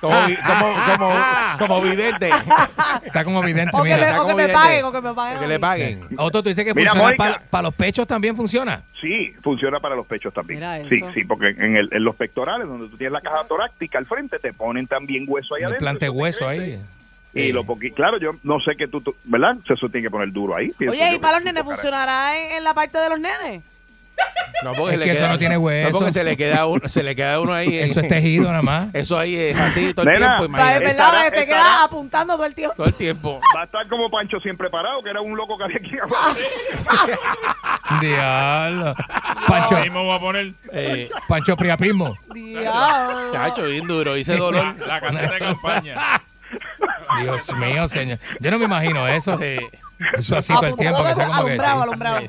[0.00, 1.14] Como, vi- como, como,
[1.58, 2.30] como vidente.
[3.04, 3.96] Está como evidente, O que mira.
[3.96, 4.52] me, o que como me vidente.
[4.54, 5.38] paguen, o que me paguen.
[5.40, 6.06] Que a le paguen.
[6.16, 8.82] Otto, tú dices que Mira, funciona para los pechos también funciona.
[9.00, 10.88] Sí, funciona para los pechos también.
[10.88, 14.06] Sí, sí, porque en, el- en los pectorales, donde tú tienes la caja torácica al
[14.06, 16.12] frente, te ponen también hueso ahí Un adentro.
[16.12, 16.80] hueso ahí.
[17.34, 19.56] Y lo poqui- claro, yo no sé que tú, tú- ¿verdad?
[19.68, 20.72] Eso tiene que poner duro ahí.
[20.88, 23.62] Oye, ¿y para los que nenes funcionará en, en la parte de los nenes?
[24.62, 25.90] No, porque Es le que eso queda- no tiene hueso.
[25.90, 27.78] No, porque se le queda uno, se le queda uno ahí.
[27.78, 28.94] Eso es tejido nada más.
[28.94, 30.84] Eso ahí es así todo el Nena, tiempo, imagínate.
[30.84, 32.74] verdad, estará- te estará- quedas apuntando todo el tiempo.
[32.76, 33.40] Todo el tiempo.
[33.56, 35.92] Va a estar como Pancho siempre parado, que era un loco que había aquí.
[38.00, 38.94] Diablo.
[39.48, 42.16] Pancho, Ahí me voy a poner Eh, Pancho Priapismo.
[42.34, 43.32] Diablo.
[43.32, 44.16] chacho, bien duro.
[44.16, 44.74] Hice dolor.
[44.86, 46.22] la caseta de campaña.
[47.22, 48.18] Dios mío, señor.
[48.40, 49.38] Yo no me imagino eso.
[49.40, 49.68] Eh,
[50.16, 51.04] Eso así todo el tiempo.
[51.04, 51.58] Que sea como que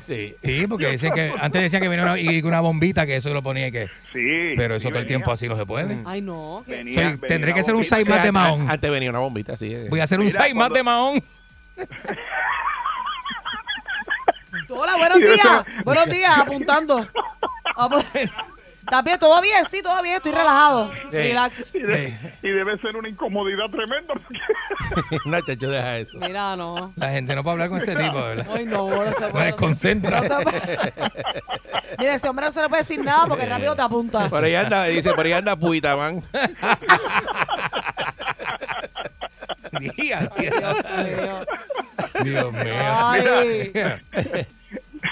[0.00, 0.58] sí, sí.
[0.60, 3.42] Sí, porque dicen que antes decían que venía una, y una bombita que eso lo
[3.42, 3.86] ponía y que.
[4.12, 4.52] Sí.
[4.56, 5.98] Pero eso todo el tiempo así no se puede.
[6.04, 6.62] Ay, no.
[6.66, 8.68] que- Venía- Soy- venía tendré que ser un size más de mahón.
[8.70, 9.74] Antes venía una bombita, sí.
[9.88, 11.22] Voy a hacer un size más de mahón.
[14.68, 15.64] Hola, buenos días.
[15.84, 17.06] Buenos días, apuntando.
[18.92, 19.18] ¿Estás bien?
[19.18, 19.64] ¿Todo bien?
[19.70, 20.16] Sí, todo bien.
[20.16, 20.92] Estoy relajado.
[21.10, 21.74] Relax.
[21.74, 24.12] Y, de- y debe ser una incomodidad tremenda.
[24.12, 26.18] porque- no, chacho, deja eso.
[26.18, 26.92] Mira, no.
[26.96, 28.46] La gente no puede hablar con este tipo, ¿verdad?
[28.54, 29.46] Ay, no, no se puede.
[29.46, 30.20] desconcentra.
[30.20, 30.92] No se puede.
[32.00, 34.28] Mira, ese hombre no se le puede decir nada porque rápido te apunta.
[34.28, 36.22] Por ahí anda, dice, por ahí anda Puita, man.
[39.80, 40.52] Dios, Dios
[40.92, 41.46] mío.
[42.24, 42.74] Dios mío.
[42.76, 43.72] Ay.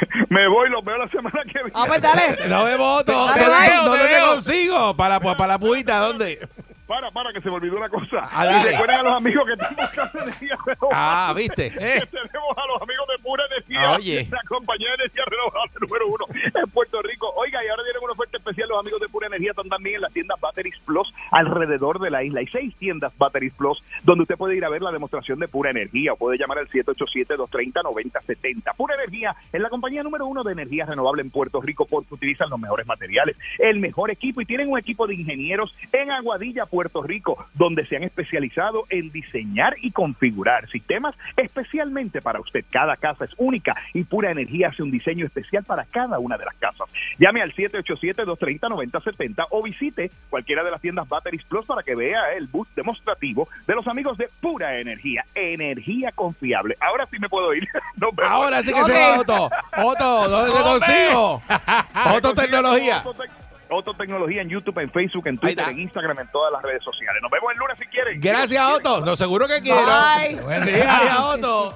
[0.29, 1.71] Me voy, los veo la semana que viene.
[1.75, 2.49] Ah, pues dale.
[2.49, 3.13] No me voto.
[3.27, 3.77] Dale, ¿Dónde, bye.
[3.85, 4.97] dónde Te consigo?
[4.97, 6.47] Para, la- para la Puita, ¿dónde?
[6.91, 8.29] Para, para, que se me olvidó una cosa.
[8.33, 10.89] Ah, recuerden a los amigos que están buscando energía renovable.
[10.93, 11.67] Ah, ¿viste?
[11.67, 14.27] Eh, tenemos a los amigos de Pura Energía, Ah, oye.
[14.29, 16.25] la compañía de energía renovable número uno
[16.65, 17.33] en Puerto Rico.
[17.37, 18.69] Oiga, y ahora tienen una oferta especial.
[18.71, 22.25] Los amigos de Pura Energía están también en las tiendas Batteries Plus alrededor de la
[22.25, 22.41] isla.
[22.41, 25.71] Hay seis tiendas Batteries Plus donde usted puede ir a ver la demostración de Pura
[25.71, 28.75] Energía o puede llamar al 787-230-9070.
[28.77, 32.51] Pura Energía es la compañía número uno de energía renovable en Puerto Rico porque utilizan
[32.51, 36.80] los mejores materiales, el mejor equipo y tienen un equipo de ingenieros en Aguadilla, Puerto
[37.05, 42.65] Rico, donde se han especializado en diseñar y configurar sistemas especialmente para usted.
[42.71, 46.45] Cada casa es única y Pura Energía hace un diseño especial para cada una de
[46.45, 46.89] las casas.
[47.19, 52.47] Llame al 787-230-9070 o visite cualquiera de las tiendas Batteries Plus para que vea el
[52.47, 55.25] booth demostrativo de los amigos de Pura Energía.
[55.35, 56.77] Energía confiable.
[56.81, 57.67] Ahora sí me puedo ir.
[58.23, 59.51] Ahora sí que se va Otto.
[59.77, 61.43] Otto, ¿dónde te consigo?
[62.17, 63.03] Otto Tecnología.
[63.05, 63.31] Otto Tec-
[63.71, 67.21] Otto Tecnología en YouTube, en Facebook, en Twitter, en Instagram, en todas las redes sociales.
[67.23, 68.21] Nos vemos el lunes si quieren.
[68.21, 69.01] Gracias, Otto.
[69.05, 69.87] No, seguro que quiero.
[69.87, 70.37] Bye.
[70.43, 70.85] buen día.
[70.85, 71.75] Gracias, Otto.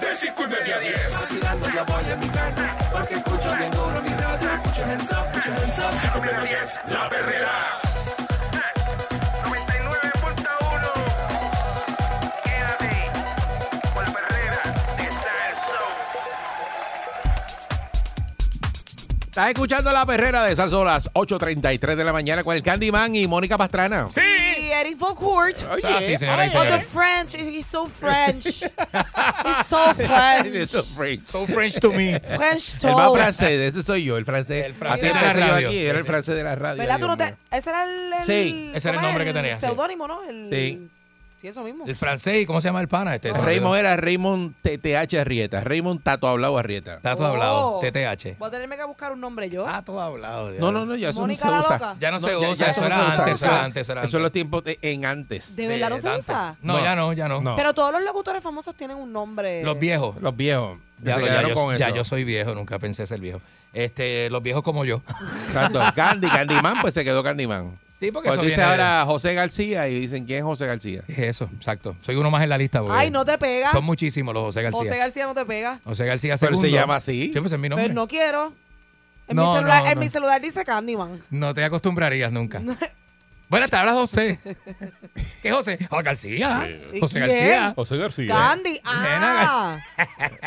[0.00, 1.12] De 5 y media a 10.
[1.12, 2.62] Vacilando ya voy en mi carro.
[2.92, 4.50] Porque escucho bien duro mi radio.
[4.54, 5.92] Escucho hands up, escucho hands up.
[5.92, 6.80] 5 y media a 10.
[6.88, 8.17] La perrera.
[19.38, 23.14] Estás escuchando la perrera de Salso a las 8.33 de la mañana con el Candyman
[23.14, 24.08] y Mónica Pastrana.
[24.16, 25.56] Y Eric Valcourt.
[25.70, 26.80] Oye, Ah, sí, señoras y Oh, the.
[26.80, 27.34] French.
[27.36, 28.46] He's so French.
[28.46, 30.56] He's so French.
[30.56, 31.24] Eso es French.
[31.28, 32.18] So French to me.
[32.18, 34.66] French El más francés, ese soy yo, el francés.
[34.66, 35.68] El francés Así de la empecé yo radio.
[35.68, 36.08] aquí, era el Sí.
[36.10, 36.78] francés de la radio.
[36.82, 36.94] ¿Verdad?
[36.98, 37.36] Tú Dios no te, mío.
[37.52, 38.70] ese era el, el- Sí.
[38.74, 39.60] Ese era el nombre que tenía, sí.
[39.60, 40.24] seudónimo, ¿no?
[40.28, 40.88] El, Sí.
[41.40, 41.84] Sí, eso mismo.
[41.86, 43.14] El francés, ¿y cómo se llama el pana?
[43.14, 43.32] Este.
[43.32, 45.62] Raymond era Raymond TTH Arrieta.
[45.62, 46.98] Raymond Tato Hablado Arrieta.
[47.00, 47.76] Todo hablado.
[47.76, 47.80] Oh.
[47.80, 48.36] TTH.
[48.38, 49.64] Voy a tenerme que buscar un nombre yo.
[49.86, 50.50] Todo hablado.
[50.58, 51.96] No, no, no, ya eso no se usa.
[52.00, 53.22] Ya no se usa, ya eso no era se usa.
[53.22, 54.22] antes, Eso- eso era antes, eso era Eso en antes.
[54.22, 55.54] los tiempos de- en antes.
[55.56, 56.24] ¿De verdad no se antes.
[56.24, 56.56] usa?
[56.60, 56.82] No, No.
[56.84, 57.40] ya no, ya no.
[57.40, 57.54] No.
[57.54, 59.62] Pero todos los locutores famosos tienen un nombre.
[59.62, 60.20] Los viejos.
[60.20, 60.78] Los viejos.
[61.00, 61.94] Ya, ya yo, ya eso.
[61.94, 63.40] yo soy viejo, nunca pensé ser viejo.
[63.72, 65.02] Este, los viejos como yo.
[65.46, 65.80] Exacto.
[65.94, 67.78] Candy, Candyman, pues se quedó Candyman.
[67.98, 71.02] Sí, porque Pues eso dice ahora José García y dicen quién es José García.
[71.08, 71.96] Es eso, exacto.
[72.00, 72.80] Soy uno más en la lista.
[72.80, 73.72] porque Ay, no te pega.
[73.72, 74.78] Son muchísimos los José García.
[74.84, 75.80] José García no te pega.
[75.84, 76.60] José García Pero segundo.
[76.68, 77.32] se llama así.
[77.34, 77.84] Sí, pues es mi nombre.
[77.88, 78.52] Pero no quiero.
[79.26, 80.00] En, No, mi, celular, no, en no.
[80.00, 81.20] mi celular dice Candyman.
[81.30, 82.62] No te acostumbrarías nunca.
[83.48, 84.38] Bueno, te habla José.
[85.42, 85.78] ¿Qué José?
[85.90, 86.68] José García.
[86.92, 87.28] ¿Y José quién?
[87.28, 87.72] García.
[87.74, 88.26] José García.
[88.28, 88.80] Candy.
[88.84, 89.78] Ah.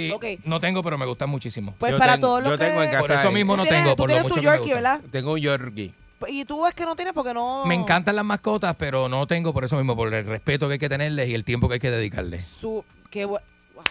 [0.00, 1.74] Sí, no tengo, pero me gustan muchísimo.
[1.78, 2.64] Pues Yo para tengo- todos los yo que...
[2.66, 4.52] tengo en casa Por eso mismo no tengo, por lo tienes tu mucho que me
[4.56, 4.74] Yorkie, gusta.
[4.96, 5.00] ¿verdad?
[5.10, 5.92] Tengo un Yorkie.
[6.28, 7.64] Y tú ves que no tienes porque no...
[7.64, 10.78] Me encantan las mascotas, pero no tengo por eso mismo, por el respeto que hay
[10.80, 12.44] que tenerles y el tiempo que hay que dedicarles.
[12.44, 12.84] Su...
[13.10, 13.40] Qué bu-
[13.74, 13.84] wow.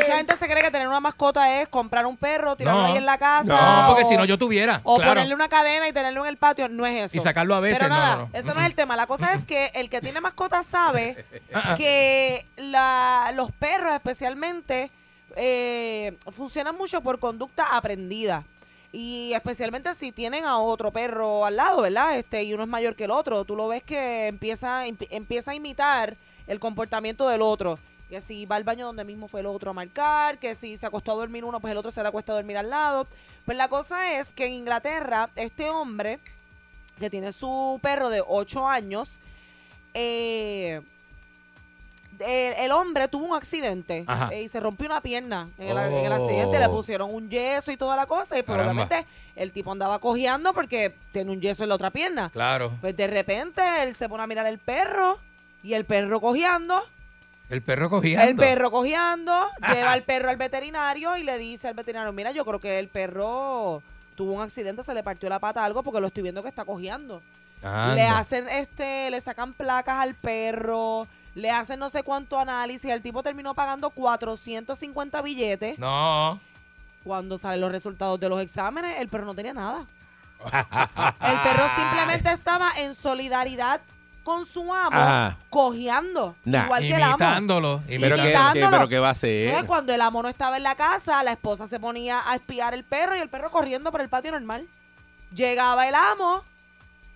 [0.00, 2.86] Mucha gente se cree que tener una mascota es comprar un perro, tirarlo No.
[2.88, 3.82] ahí en la casa.
[3.82, 4.80] No, porque si no yo tuviera.
[4.84, 5.12] O claro.
[5.12, 7.16] ponerle una cadena y tenerlo en el patio, no es eso.
[7.16, 8.38] Y sacarlo a veces, Pero no, nada, no, no.
[8.38, 8.96] ese no es el tema.
[8.96, 11.74] La cosa es que el que tiene mascota sabe Ah, ah.
[11.76, 14.90] que la, los perros especialmente
[15.36, 18.44] eh, funcionan mucho por conducta aprendida.
[18.92, 22.16] Y especialmente si tienen a otro perro al lado, ¿verdad?
[22.16, 23.44] Este, y uno es mayor que el otro.
[23.44, 26.14] Tú lo ves que empieza, empi- empieza a imitar
[26.46, 27.78] el comportamiento del otro.
[28.08, 30.86] Que si va al baño donde mismo fue el otro a marcar, que si se
[30.86, 33.06] acostó a dormir uno, pues el otro se le acuesta a dormir al lado.
[33.46, 36.18] Pues la cosa es que en Inglaterra, este hombre,
[36.98, 39.18] que tiene su perro de 8 años,
[39.94, 40.80] eh,
[42.20, 46.04] el, el hombre tuvo un accidente eh, y se rompió una pierna en el, en
[46.06, 46.14] el Oh.
[46.14, 46.58] accidente.
[46.60, 48.38] Le pusieron un yeso y toda la cosa.
[48.38, 48.84] Y pues, Caramba.
[48.84, 52.30] obviamente el tipo andaba cojeando porque tiene un yeso en la otra pierna.
[52.30, 52.72] Claro.
[52.80, 55.18] Pues de repente él se pone a mirar el perro
[55.64, 56.80] y el perro cojeando.
[57.50, 58.24] El perro cogía.
[58.24, 59.32] El perro cojeando,
[59.72, 62.88] lleva al perro al veterinario y le dice al veterinario, mira, yo creo que el
[62.88, 63.82] perro
[64.14, 66.64] tuvo un accidente, se le partió la pata algo porque lo estoy viendo que está
[66.64, 67.22] cojeando.
[67.94, 73.00] Le hacen este, le sacan placas al perro, le hacen no sé cuánto análisis, el
[73.00, 75.78] tipo terminó pagando 450 billetes.
[75.78, 76.38] No.
[77.04, 79.86] Cuando salen los resultados de los exámenes, el perro no tenía nada.
[80.44, 83.80] El perro simplemente estaba en solidaridad
[84.24, 85.36] con su amo, Ajá.
[85.50, 86.64] cojeando, Nah.
[86.64, 87.10] igual que el amo.
[87.16, 87.82] Imitándolo.
[87.86, 88.22] Pero imitándolo.
[88.22, 88.52] qué, Imitándolo.
[88.70, 89.66] qué- pero qué va a hacer.
[89.66, 92.84] cuando el amo no estaba en la casa, la esposa se ponía a espiar el
[92.84, 94.66] perro y el perro corriendo por el patio normal.
[95.34, 96.42] Llegaba el amo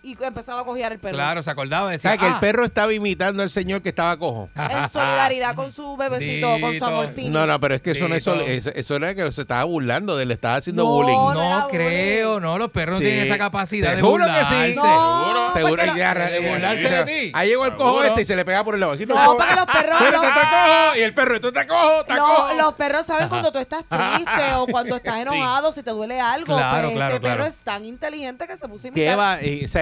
[0.02, 1.14] y empezaba a cojear el perro.
[1.16, 1.90] Claro, se acordaba.
[1.90, 2.40] Decía, ¿Sabes que el "Ah".
[2.40, 4.48] perro estaba imitando al señor que estaba cojo?
[4.56, 6.86] En solidaridad con su bebecito, con su Dito.
[6.86, 7.30] amorcito.
[7.30, 8.50] No, no, pero es que eso no es sol- Dito.
[8.50, 11.14] eso, eso era que se estaba burlando de él, le estaba haciendo No, bullying.
[11.16, 13.06] no No creo, no, los perros no Sí.
[13.06, 14.70] tienen esa capacidad de Seguro que burlarse.
[14.72, 14.76] sí.
[14.76, 17.32] No, Seguro que ya- de burlarse de ti.
[17.34, 18.06] Ahí llegó el cojo Seguro.
[18.08, 18.92] este y se le pega por el lado.
[18.92, 20.96] Aquí No, porque los perros- los- tú estás cojo.
[20.96, 22.54] Y el perro, esto está cojo, está Lo- cojo.
[22.54, 26.56] los perros saben cuando tú estás triste o cuando estás enojado, si te duele algo.
[26.56, 29.38] Claro, pues claro, este perro es tan inteligente que se puso a ¿Qué imitar.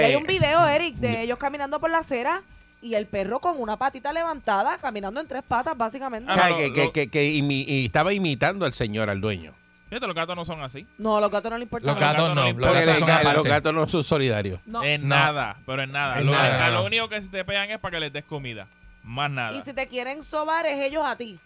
[0.06, 0.10] Va?
[0.10, 2.42] Eh, hay un video, Eric, de ellos caminando por la acera
[2.82, 6.30] y el perro con una patita levantada, caminando en tres patas, básicamente.
[6.30, 9.20] Ah, no, que, lo- que- lo- que- que imi- y estaba imitando al señor, al
[9.20, 9.52] dueño.
[9.88, 10.84] Fíjate, los gatos no son así.
[10.98, 11.86] No, los gatos no les importa.
[11.86, 12.12] Los nada.
[12.12, 14.60] gatos no, Los los gatos le- son los gatos no son solidarios.
[14.66, 14.82] No.
[14.82, 15.14] En No.
[15.14, 16.18] nada, pero en nada.
[16.18, 16.74] En Lo, nada, a no.
[16.80, 18.66] lo único que se te pegan es para que les des comida.
[19.04, 19.56] Más nada.
[19.56, 21.38] Y si te quieren sobar es ellos a ti.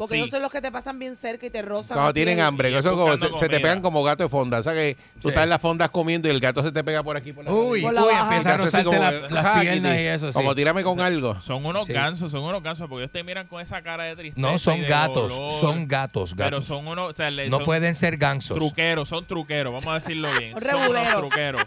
[0.00, 0.20] Porque Sí.
[0.20, 1.88] ellos son los que te pasan bien cerca y te rozan.
[1.88, 3.62] Cuando así tienen el- hambre, que eso como- se, buscando se te comida.
[3.68, 4.60] pegan como gato de fonda.
[4.60, 5.28] O sea que tú Sí.
[5.28, 7.34] estás en las fondas comiendo y el gato se te pega por aquí.
[7.34, 8.22] Por la Uy, Por la uy, baja.
[8.22, 10.38] empieza a Te hace así rozarte como, la- las "Ja", piernas y eso, sí.
[10.38, 11.38] Como tírame con algo.
[11.42, 11.92] Son unos Sí.
[11.92, 14.40] gansos, son unos gansos, porque ellos te miran con esa cara de tristeza.
[14.40, 15.60] No, y son de gatos, dolor.
[15.60, 16.64] son gatos, Pero gatos.
[16.64, 18.56] son unos, o sea, le- No son pueden ser gansos.
[18.56, 20.54] truqueros, son truqueros, vamos a decirlo bien.
[20.80, 21.62] Son unos truqueros.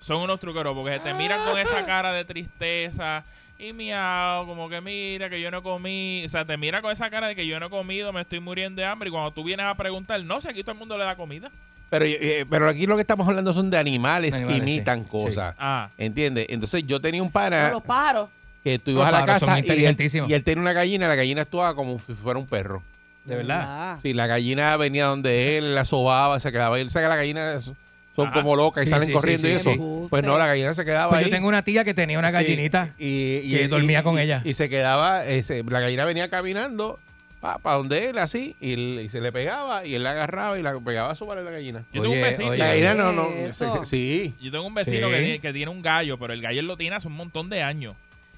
[0.00, 3.24] Son unos truqueros, porque te miran con esa cara de tristeza
[3.58, 6.24] y miau, como que mira que yo no comí.
[6.24, 8.40] O sea, te mira con esa cara de que yo no he comido, me estoy
[8.40, 9.08] muriendo de hambre.
[9.08, 11.50] Y cuando tú vienes a preguntar, no, si aquí todo el mundo le da comida.
[11.90, 15.10] Pero, eh, pero aquí lo que estamos hablando son de animales, Animales, que imitan sí,
[15.10, 15.54] cosas.
[15.58, 16.46] Ah, ¿Entiendes?
[16.48, 18.28] Entonces yo tenía un pana los pájaros.
[18.64, 19.96] que tú Los ibas a la casa y él,
[20.28, 22.82] y él tenía una gallina, la gallina actuaba como si fuera un perro.
[23.24, 23.64] De verdad.
[23.64, 23.98] Ah.
[24.02, 26.82] Sí, la gallina venía donde él, la sobaba, se quedaba ahí.
[26.82, 27.72] Él sabe que las gallinas
[28.16, 28.34] son Ajá.
[28.42, 29.72] como locas y Sí, salen sí, corriendo sí, y eso.
[29.72, 29.80] sí.
[30.10, 31.24] Pues no, la gallina se quedaba Pues ahí.
[31.26, 32.94] yo tengo una tía que tenía una Sí, gallinita.
[32.98, 34.40] y, que dormía con y- ella.
[34.44, 36.98] Y se quedaba, ese, la gallina venía caminando
[37.40, 41.10] para donde él, así, y, se le pegaba, y él la agarraba y la pegaba
[41.10, 41.84] a a la gallina.
[41.92, 42.54] Yo tengo un vecino.
[42.54, 43.28] La gallina no, no,
[43.84, 44.32] sí.
[44.40, 45.12] Yo tengo un vecino Sí.
[45.14, 47.50] que, tiene, que tiene un gallo, pero el gallo él lo tiene hace un montón
[47.50, 47.96] de años.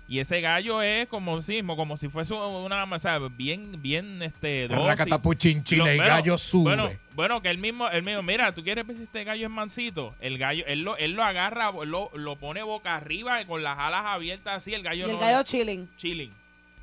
[0.08, 4.68] Y ese gallo es como si, como si fuese una, o sea, bien, bien, este.
[4.70, 6.62] Racatapuchinchina, el bueno, gallo sube.
[6.76, 9.50] Bueno, bueno, que él mismo, él mismo, mira, tú quieres ver si este gallo es
[9.52, 10.14] mansito.
[10.20, 13.78] El gallo, él lo, él lo agarra, lo, lo pone boca arriba y con las
[13.78, 15.88] alas abiertas así, el Y gallo el no- gallo chilling.
[15.96, 16.30] chilling.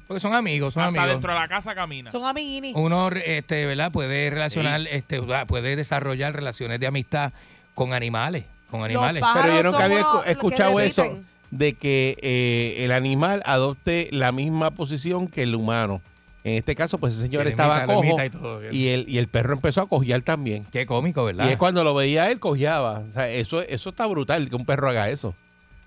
[0.07, 1.07] Porque son amigos, son Hasta amigos.
[1.15, 2.11] dentro de la casa camina.
[2.11, 2.73] Son amiguinis.
[2.75, 3.89] Uno, este, ¿verdad?
[3.91, 7.31] Puede relacionar, este, puede desarrollar relaciones de amistad
[7.73, 9.23] con animales, con animales.
[9.33, 11.19] Pero yo nunca había escuchado eso.
[11.53, 16.01] De que eh, el animal adopte la misma posición que el humano.
[16.43, 19.53] En este caso, pues ese señor estaba imita, cojo todo, y el, y el perro
[19.53, 20.65] empezó a cojear también.
[20.71, 21.47] Qué cómico, ¿verdad?
[21.47, 23.03] Y es cuando lo veía él, cojeaba.
[23.07, 25.35] O sea, eso, eso está brutal, que un perro haga eso.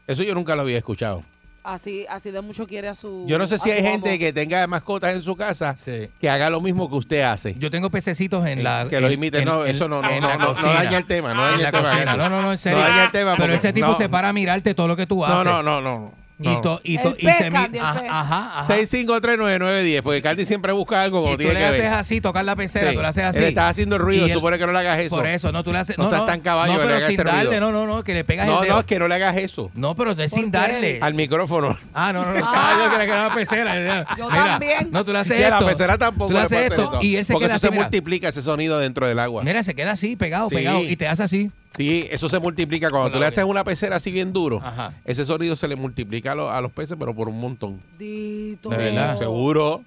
[0.07, 1.25] Eso yo nunca lo había escuchado.
[1.69, 3.25] Así, así de mucho quiere a su.
[3.27, 6.09] Yo no sé si hay gente que tenga mascotas en su casa Sí.
[6.21, 7.57] que haga lo mismo que usted hace.
[7.59, 8.87] Yo tengo pececitos en la.
[8.89, 9.39] que los en- imite.
[9.39, 11.35] en- no, eso no, no, no, no, no daña el tema.
[11.35, 12.17] No En daña el tema.
[12.17, 12.79] No, no, no, en serio.
[12.79, 13.35] No daña el tema.
[13.37, 13.95] Pero ese tipo no.
[13.97, 15.45] se para a mirarte todo lo que tú No, haces.
[15.45, 16.53] no, no, no.
[16.53, 18.75] Y, to- y, El to- y pez, se Candy, ajá, ajá, ajá.
[18.75, 21.93] 6539910, porque Cardi siempre busca algo Y como tú tiene le que haces ver.
[21.93, 22.97] así, tocar la pecera, Sí.
[22.97, 23.39] tú le haces así.
[23.39, 25.17] Él está haciendo ruido, Y él- supone que no le hagas eso.
[25.17, 25.97] Por eso, no, tú le haces.
[25.97, 27.37] No No, seas no, tan caballo, no, que le pero hagas sin ruido.
[27.37, 28.75] darle, no, no, no, que le pegas No, el dedo.
[28.75, 29.71] no, es que no le hagas eso.
[29.75, 30.99] No, pero es ¿Por sin darle.
[31.01, 31.77] Al micrófono.
[31.95, 32.45] Ah, no, no, no.
[32.47, 32.53] Ah.
[32.55, 34.07] Ah, yo creía que era una pecera.
[34.19, 34.89] Yo Mira, también.
[34.91, 35.69] No, tú le haces Y a la esto.
[35.69, 38.79] pecera tampoco Tú le haces esto y él se Porque eso se multiplica ese sonido
[38.79, 39.43] dentro del agua.
[39.43, 40.81] mira, se queda así, pegado, pegado.
[40.81, 41.51] Y te hace así.
[41.77, 42.89] Sí, eso se multiplica.
[42.91, 44.93] Cuando Con tú le haces una pecera así bien duro, Ajá.
[45.05, 47.81] ese sonido se le multiplica a, los- a los peces, pero por un montón.
[47.99, 48.71] Dito.
[48.71, 49.19] De verdad.
[49.19, 49.83] Seguro.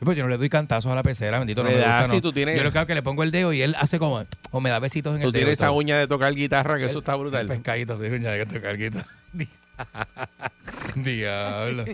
[0.00, 2.16] Pues yo no le doy cantazos a la pecera, bendito no Le me gusta, si
[2.16, 2.20] no.
[2.22, 3.98] tú tienes- Yo lo que hago es que le pongo el dedo y él hace
[3.98, 5.40] como, o me da besitos en Tú el dedo.
[5.40, 5.76] tienes esa todo.
[5.76, 7.46] uña de tocar guitarra, que eso está El brutal.
[7.46, 9.06] pescadito, digo, ya que tocar guitarra.
[10.94, 11.84] Diablo.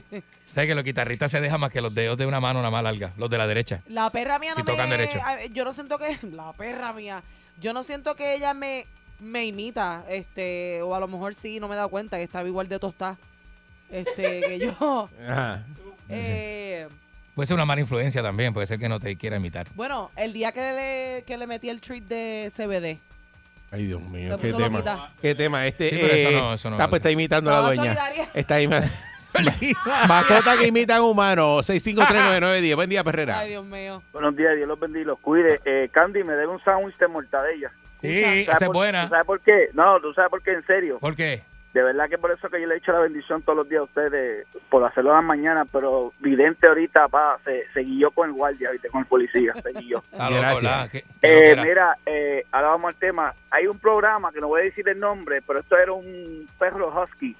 [0.52, 2.82] ¿Sabes que los guitarristas se dejan más que los dedos de una mano, una más
[2.82, 3.12] larga?
[3.16, 3.82] Los de la derecha.
[3.88, 4.96] La perra mía Si no tocan me.
[4.96, 5.20] derecho.
[5.24, 6.18] a- Yo no siento que.
[6.34, 7.22] La perra mía.
[7.60, 8.86] Yo no siento que ella me,
[9.20, 10.04] me imita.
[10.08, 10.82] Este.
[10.82, 13.16] O a lo mejor sí, no me he dado cuenta que estaba igual de tostada.
[13.90, 15.08] Este, que yo.
[15.28, 15.64] Ajá.
[16.12, 16.88] Eh,
[17.36, 19.68] Puede ser una mala influencia también, puede ser que no te quiera imitar.
[19.76, 22.98] bueno, el día que le, que le metí el treat de CBD.
[23.70, 24.68] Ay, Dios mío, qué tema.
[24.78, 25.12] loquita.
[25.22, 25.66] Qué tema.
[25.68, 27.82] Este, Sí, pero eso eh, no, eso no ah, pues está imitando a la dueña.
[27.94, 28.28] solidaria.
[28.34, 28.88] Está imitando.
[30.08, 31.70] Mascota que imitan humanos.
[31.70, 32.74] 6539910.
[32.74, 33.38] Buen día, Perrera.
[33.38, 34.02] Ay, Dios mío.
[34.12, 35.60] Buenos días, Dios los bendiga y los cuide.
[35.64, 37.72] Eh, Candy, me debe un sándwich de mortadella.
[38.00, 39.02] Sí, ¿Sabes esa es buena.
[39.04, 39.68] ¿tú ¿Sabes por qué?
[39.74, 40.98] No, tú sabes por qué, en serio.
[40.98, 41.42] ¿Por qué?
[41.72, 43.80] De verdad que por eso que yo le he hecho la bendición todos los días
[43.80, 48.28] a ustedes por hacerlo en la mañana, pero vidente ahorita, pa, se, se guió con
[48.28, 48.88] el guardia, ¿viste?
[48.88, 50.02] con el policía, se guió.
[50.12, 50.62] Gracias.
[50.64, 50.88] ¿verdad?
[50.90, 53.32] ¿Qué- qué Eh, mira, eh, ahora vamos al tema.
[53.52, 56.88] Hay un programa que no voy a decir el nombre, pero esto era un perro
[56.92, 57.36] husky.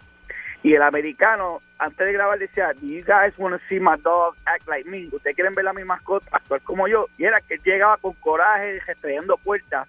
[0.63, 4.37] Y el americano, antes de grabar, decía, Do you guys want to see my dog
[4.45, 5.09] act like me?
[5.11, 7.07] ¿Ustedes quieren ver a mi mascota actuar como yo?
[7.19, 9.89] Y era que él llegaba con coraje, estrellando puertas.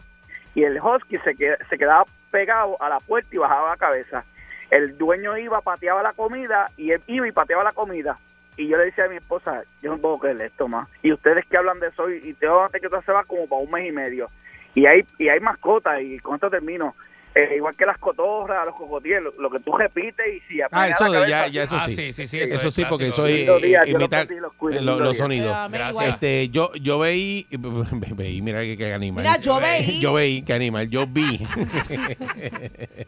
[0.56, 4.24] Y el husky se, qued- se quedaba pegado a la puerta y bajaba la cabeza.
[4.70, 8.18] El dueño iba, pateaba la comida, y él iba y pateaba la comida.
[8.58, 10.88] Y yo le decía a mi esposa, yo no puedo creer esto más.
[11.02, 13.47] Y ustedes que hablan de eso, y y tengo antes que esto se va como
[13.47, 14.30] para un mes y medio.
[14.76, 16.95] Y hay, y hay mascotas, y con esto termino.
[17.34, 20.90] Eh, igual que las cotorras, los cocotíes, lo, lo que tú repites y si Ah,
[20.90, 21.94] eso, la de- cabeza, ya, ya eso Ah, sí.
[21.94, 23.60] sí, sí, sí, Eso, eso es sí, porque clásico.
[23.60, 25.56] soy eh, imitar los lo- los sonidos.
[25.72, 26.08] Gracias.
[26.10, 27.48] Este, yo, yo veí,
[28.16, 29.24] veí, mira qué, qué animal.
[29.24, 30.00] Mira, yo veí.
[30.02, 31.46] Yo veí, qué animal, yo vi.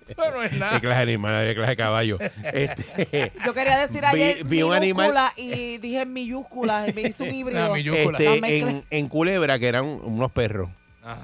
[0.07, 0.79] Eso no es qué nada.
[0.79, 2.17] clase de animal, qué clase de caballo.
[2.53, 6.85] Este, Yo quería decir Vi- ayer vi un animal- y dije en minúscula.
[6.95, 7.75] Me hizo un híbrido.
[7.75, 8.69] Este, mezcla.
[8.71, 10.69] en, en Culebra, que eran unos perros.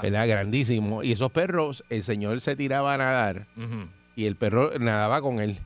[0.01, 0.27] ¿Verdad?
[0.27, 1.05] Grandísimos.
[1.05, 3.45] Y esos perros, el señor se tiraba a nadar
[4.15, 5.57] y el perro nadaba con él.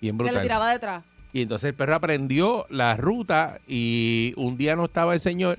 [0.00, 0.42] Bien Se le brutal.
[0.42, 1.04] tiraba detrás.
[1.32, 5.58] Y entonces el perro aprendió la ruta y un día no estaba el señor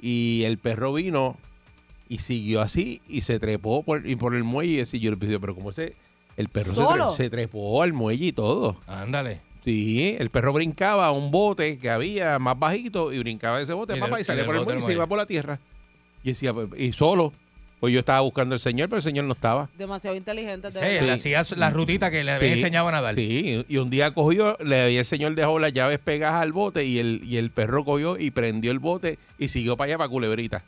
[0.00, 1.36] y el perro vino
[2.08, 5.16] y siguió así y se trepó por, y por el muelle y así yo le
[5.16, 5.94] dije, pero ¿cómo se...?
[6.36, 7.12] El perro se, tre- ¿Solo?
[7.12, 8.80] se trepó al muelle y todo.
[8.86, 9.40] Ándale.
[9.64, 13.72] Sí, el perro brincaba a un bote que había más bajito y brincaba de ese
[13.72, 15.58] bote Y papá, y salía por el muelle y se iba por la tierra.
[16.24, 17.32] Y decía, pues, y solo.
[17.80, 19.68] Pues yo estaba buscando al señor, pero el señor no estaba.
[19.76, 20.68] Demasiado inteligente.
[20.68, 23.14] de Sí, él hacía la rutita que le había Sí, enseñado a nadar.
[23.14, 26.84] Sí, y un día cogió, le y el señor dejó las llaves pegadas al bote
[26.86, 30.08] y el, y el perro cogió y prendió el bote y siguió para allá, para
[30.08, 30.62] Culebrita.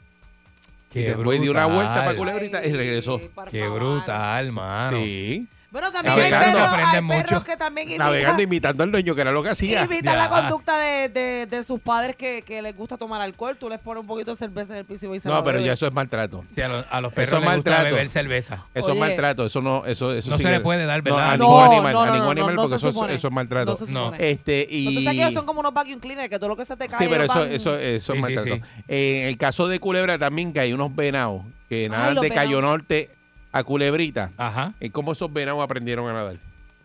[0.93, 1.85] Qué y se fue y dio una brutal.
[1.85, 3.19] vuelta para Culebrita y regresó.
[3.51, 4.99] Qué brutal, mano.
[4.99, 5.47] Sí.
[5.77, 6.57] Bueno, también hay Navegando.
[6.59, 7.45] perros, hay aprenden perros mucho.
[7.45, 9.85] que también imitan, Navegando, imitando al dueño, que era lo que hacía.
[9.85, 10.31] imitan la Ya.
[10.31, 13.59] conducta de, de, de sus padres que, que les gusta tomar alcohol.
[13.61, 15.57] Tú les pones un poquito de cerveza en el piso y se No, lo pero
[15.59, 15.67] beben.
[15.67, 16.45] ya eso es maltrato.
[16.55, 17.85] Sí, a, los- a los Eso perros es les gusta maltrato.
[17.85, 18.65] beber cerveza.
[18.75, 18.95] Eso Oye.
[18.95, 21.31] es maltrato, eso no, eso, eso No sí se que- le puede dar, No, ¿verdad?
[21.33, 22.89] a No, ningún animal, no, a no, ningún no, animal, no, no porque se eso,
[22.89, 23.15] es- supone.
[23.15, 23.71] eso es maltrato.
[23.79, 24.05] No se No.
[24.07, 24.31] supone.
[24.31, 24.89] Este, y...
[24.89, 27.05] Entonces aquellos son como unos vacuum cleaners que todo lo que se te cae Sí,
[27.11, 28.67] pero lo eso, van- eso, eso Sí, es sí, maltrato.
[28.89, 32.63] en el caso de Culebra también que hay unos venados que nadan los de Cayo.
[32.63, 33.11] Norte
[33.59, 34.31] a Culebrita.
[34.37, 34.73] Ajá.
[34.81, 36.37] ¿Y cómo esos venados aprendieron a nadar?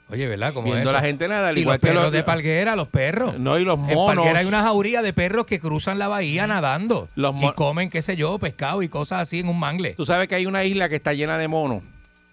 [0.09, 0.53] Oye, ¿verdad?
[0.53, 0.91] Como Viendo eso.
[0.91, 3.39] la gente nadar, Y igual los que perros los- de Palguera, los perros.
[3.39, 4.15] No, y los En monos.
[4.17, 7.07] Palguera hay una jauría de perros que cruzan la bahía nadando.
[7.15, 9.91] Los y comen, qué sé yo, pescado y cosas así en un mangle.
[9.93, 11.81] Tú sabes que hay una isla que está llena de monos.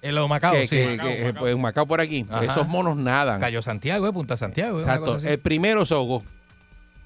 [0.02, 0.76] En los Macao, que, sí.
[0.76, 2.26] que- que- pues, un Macao por aquí.
[2.30, 2.44] Ajá.
[2.44, 3.40] Esos monos nadan.
[3.40, 4.78] Cayo Santiago, eh, Punta Santiago.
[4.80, 5.16] Exacto.
[5.22, 6.24] El primero se ahogó.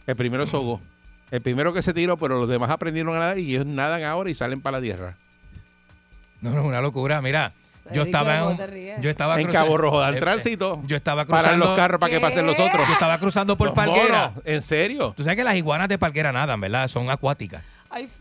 [0.06, 0.80] El primero se ahogó.
[1.30, 4.28] El primero que se tiró, pero los demás aprendieron a nadar y ellos nadan ahora
[4.30, 5.16] y salen para la tierra.
[6.42, 7.22] No, no, una locura.
[7.22, 7.52] Mira,
[7.92, 10.82] yo estaba en yo estaba En cruzando- Cabo Rojo dan eh, eh, tránsito.
[10.86, 12.86] Yo estaba cruzando Paran los carros para que pasen los otros.
[12.86, 14.28] Yo estaba cruzando por Los Palguera.
[14.28, 15.14] monos, ¿En serio?
[15.16, 16.88] Tú sabes que las iguanas de Palguera nadan, ¿verdad?
[16.88, 17.62] Son acuáticas.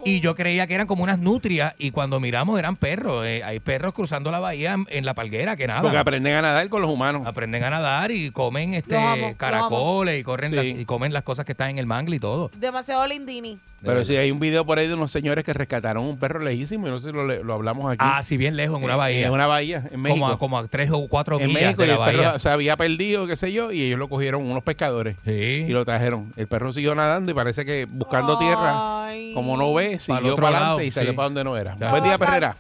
[0.04, 3.26] Y yo creía que eran como unas nutrias y cuando miramos eran perros.
[3.26, 5.82] Eh, hay perros cruzando la bahía en, en la palguera que nadan.
[5.84, 7.24] Porque aprenden a nadar con los humanos.
[7.26, 10.76] Aprenden a nadar y comen este Los amo, los caracoles y corren Sí.
[10.80, 12.52] y comen las cosas que están en el mangle y todo.
[12.58, 13.58] Demasiado lindini.
[13.84, 16.88] Pero sí, hay un video por ahí de unos señores que rescataron un perro lejísimo
[16.88, 17.98] y no sé si lo, lo hablamos aquí.
[18.00, 19.26] Ah, sí, bien lejos, en una Eh, bahía.
[19.26, 20.20] En una bahía, en México.
[20.22, 22.38] como, a, como a tres o cuatro en millas México de y la el perro
[22.40, 25.32] se había perdido, qué sé yo, y ellos lo cogieron unos pescadores Sí.
[25.32, 26.32] y lo trajeron.
[26.36, 30.52] El perro siguió nadando y parece que buscando tierra, como no ve, siguió otro para
[30.52, 31.16] lado, adelante y salió sí.
[31.16, 31.76] para donde no era.
[31.76, 32.56] Buen día, Perrera.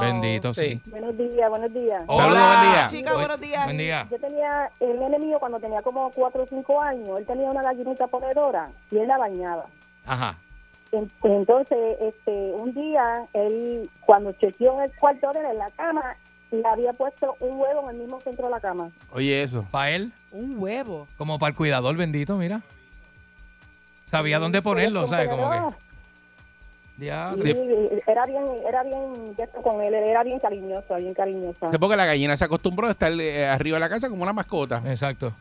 [0.00, 0.80] Bendito, sí.
[0.84, 0.90] Sí.
[0.90, 2.06] Buenos días, buenos días.
[2.06, 2.86] Saludos, Hola, buen día.
[2.86, 3.64] Chica, buenos días.
[3.64, 4.06] Buen día.
[4.10, 7.62] Yo tenía, el nene mío cuando tenía como 4 o 5 años, él tenía una
[7.62, 9.66] gallinita ponedora y él la bañaba.
[10.06, 10.36] Ajá.
[10.92, 15.70] En- Entonces, este, un día, él, cuando chequeó en el cuarto de él, en la
[15.70, 16.16] cama,
[16.50, 18.90] le había puesto un huevo en el mismo centro de la cama.
[19.10, 19.66] Oye, eso.
[19.70, 21.08] Para él, Un huevo.
[21.16, 22.60] como para el cuidador bendito, mira.
[24.10, 25.28] Sabía dónde ponerlo, ¿sabes?
[25.28, 25.91] Como que.
[27.06, 31.70] Era bien, era bien con él, era bien cariñoso, bien cariñoso.
[31.70, 34.32] Es porque la gallina se acostumbró a estar eh, arriba de la casa como una
[34.32, 34.82] mascota.
[34.86, 35.32] Exacto.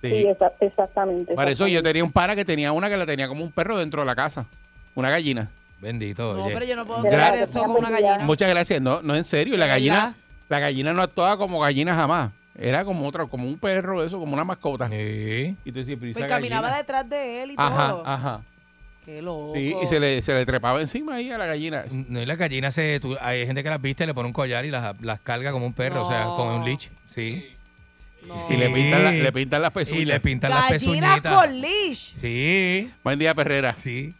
[0.00, 0.10] Sí.
[0.10, 1.34] Sí, exa- exactamente.
[1.34, 3.78] Para eso yo tenía un para que tenía una que la tenía como un perro
[3.78, 4.46] dentro de la casa.
[4.94, 5.48] Una gallina.
[5.80, 6.34] Bendito.
[6.34, 6.54] No, oye.
[6.54, 8.18] pero yo no puedo creer eso con una gallina.
[8.18, 8.80] Muchas gracias.
[8.82, 9.56] No, no en serio.
[9.56, 10.14] La ¿De gallina,
[10.48, 12.30] la gallina no actuaba como gallina jamás.
[12.56, 14.88] Era como otra, como un perro, eso, como una mascota.
[14.88, 15.56] Sí.
[15.64, 16.76] Y tú decías, pero ¿y Pues caminaba gallina?
[16.78, 18.02] detrás de él y Ajá, todo.
[18.06, 18.40] ajá.
[19.04, 19.52] Qué loco.
[19.54, 21.84] Sí, y se le, se le trepaba encima ahí a la gallina.
[21.90, 22.98] No, y las gallinas se.
[23.00, 25.66] tú- hay gente que las viste, le pone un collar y las, las carga como
[25.66, 26.36] un perro, o sea, No.
[26.36, 26.90] como un leech.
[27.10, 27.50] Sí.
[28.26, 28.46] No.
[28.48, 30.20] Y le pintan, la- le pintan las Y le pezuñas.
[30.20, 30.80] pintan las Gallinas
[31.20, 31.34] pezuñitas.
[31.42, 32.14] con leash.
[32.18, 32.90] Sí.
[33.02, 33.74] Buen día, Perrera.
[33.74, 34.14] Sí.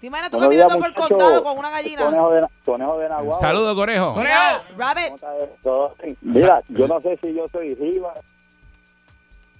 [0.00, 1.18] ¿Te imaginas tú Buenos días, caminando por el muchachos.
[1.18, 2.04] condado con una gallina?
[2.04, 3.40] Conejo de, Conejo de Nahuatl.
[3.40, 4.16] Saludos, Conejo.
[4.16, 5.04] Mira, Rabbit.
[5.04, 5.96] ¿Cómo está esto?
[6.22, 8.14] Mira, yo no sé si yo soy Riva,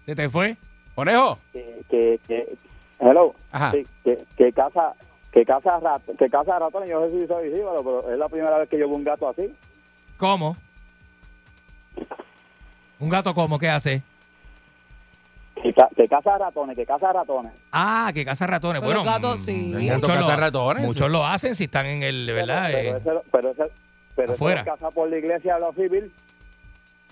[0.07, 0.57] ¿Se te fue?
[0.95, 1.39] Conejo.
[1.53, 2.55] que, que, que-
[3.01, 3.71] hello, Ajá.
[3.73, 4.95] Sí, que, que casa,
[5.33, 8.29] que casa rat, que casa ratones, yo no sé si soy Riva, pero es la
[8.29, 9.55] primera vez que yo veo un gato así.
[10.19, 10.57] ¿Cómo?
[12.99, 13.59] ¿Un gato cómo?
[13.59, 14.03] ¿Qué hace?
[15.63, 17.53] Que, ca- que casa ratones, que casa ratones.
[17.73, 18.81] Ah, que caza ratones.
[18.83, 19.73] Pero bueno, los gatos sí.
[19.75, 20.85] Muchos, caza lo, ratones.
[20.85, 22.69] muchos lo hacen si están en el, ¿verdad?
[22.73, 23.65] Pero, Eh, ese, pero ese,
[24.17, 24.61] pero ese Afuera.
[24.65, 26.13] lo casa por la iglesia de los civil.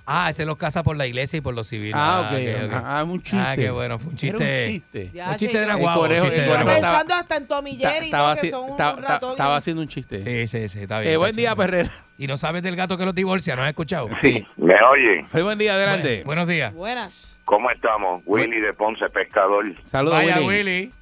[0.07, 1.95] Ah, ese los caza por la iglesia y por los civiles.
[1.97, 2.39] Ah, ok.
[2.39, 2.83] ok, ok.
[2.85, 3.39] Ah, un chiste.
[3.39, 4.67] Ah, qué bueno, fue un Era chiste.
[4.67, 5.11] un chiste.
[5.13, 6.25] Ya, un chiste de un conejo Nahuatl.
[6.35, 8.41] estaba- Pensando hasta en Tommy Ta- Jerry, Estaba, ¿no?
[8.41, 9.31] que son un ta- ta- ratón.
[9.33, 10.23] estaba haciendo un chiste.
[10.23, 11.13] Sí, sí, sí, está bien.
[11.13, 11.55] Eh, buen día.
[11.57, 11.91] Perrera.
[12.19, 14.09] Y no sabes del gato que los divorcia, ¿no has escuchado?
[14.15, 14.47] Sí.
[14.57, 15.25] ¿Me oye?
[15.33, 16.23] Muy buen día, adelante.
[16.23, 16.73] Bu- buenos días.
[16.75, 17.37] Buenas.
[17.45, 18.23] ¿Cómo estamos?
[18.25, 19.65] Willy de Ponce Pescador.
[19.85, 20.47] Saludos, Vaya, Willy.
[20.47, 20.93] Willy.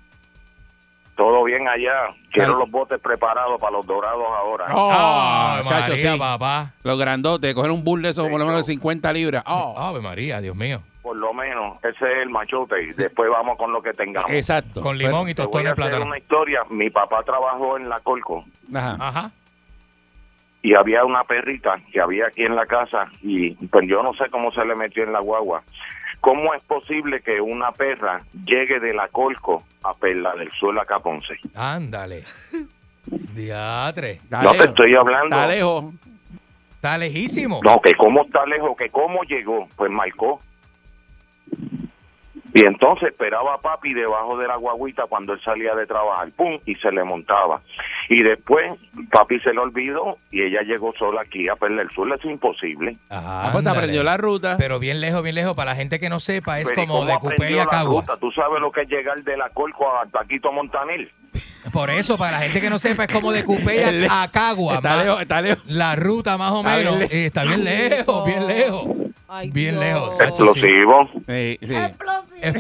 [1.21, 2.15] ¿Todo bien allá?
[2.33, 4.69] Quiero los botes preparados para los dorados ahora.
[4.73, 6.19] Oh, Ave chacho, María, sí.
[6.19, 6.73] papá.
[6.83, 9.43] Los grandotes, coger un bull de esos por lo menos de 50 libras.
[9.47, 10.81] Oh, Ave María, Dios mío.
[11.03, 12.83] Por lo menos, ese es el machote.
[12.85, 14.31] Y después vamos con lo que tengamos.
[14.31, 14.81] exacto.
[14.81, 16.07] Con limón y Te voy tostones a de hacer plátano.
[16.07, 16.61] una historia.
[16.71, 18.97] Mi papá trabajó en la Colco Ajá.
[18.99, 19.31] Ajá.
[20.63, 24.31] y había una perrita que había aquí en la casa y pues yo no sé
[24.31, 25.63] cómo se le metió en la guagua.
[26.21, 30.85] ¿Cómo es posible que una perra llegue de la Colco a Perla del Suelo a
[30.85, 31.35] Caponce?
[31.55, 32.25] Ándale.
[33.07, 34.13] Diatre.
[34.13, 34.69] Está No te lejos.
[34.71, 35.37] estoy hablando.
[35.37, 35.95] Está lejos.
[36.75, 37.61] Está lejísimo.
[37.63, 40.41] No, que cómo está lejos, que cómo llegó, pues marcó.
[42.53, 46.59] Y entonces esperaba a papi debajo de la guaguita cuando él salía de trabajar, pum,
[46.67, 47.61] y se le montaba.
[48.09, 48.73] Y después
[49.13, 52.33] papi se le olvidó y ella llegó sola aquí a Perla del Sur, eso es
[52.33, 52.97] imposible.
[53.09, 53.79] Ah, pues Ándale.
[53.79, 54.57] aprendió la ruta.
[54.59, 55.55] Pero bien lejos, bien lejos.
[55.55, 57.71] Para la gente que no sepa, es Pero ¿y como de Cupey aprendió a la
[57.71, 58.07] Caguas.
[58.09, 58.19] ruta?
[58.21, 61.09] ¿Tú sabes lo que es llegar de la Colco a Taquito Montanil?
[61.73, 64.77] Por eso, para la gente que no sepa, es como de Cupey a, a Caguas.
[64.79, 65.65] Está más- lejos, está lejos.
[65.67, 67.01] La ruta más o menos.
[67.03, 68.85] eh, Está bien lejos, bien lejos.
[69.53, 70.21] Bien lejos.
[70.21, 71.09] Explosivo.
[71.29, 71.75] Sí, sí.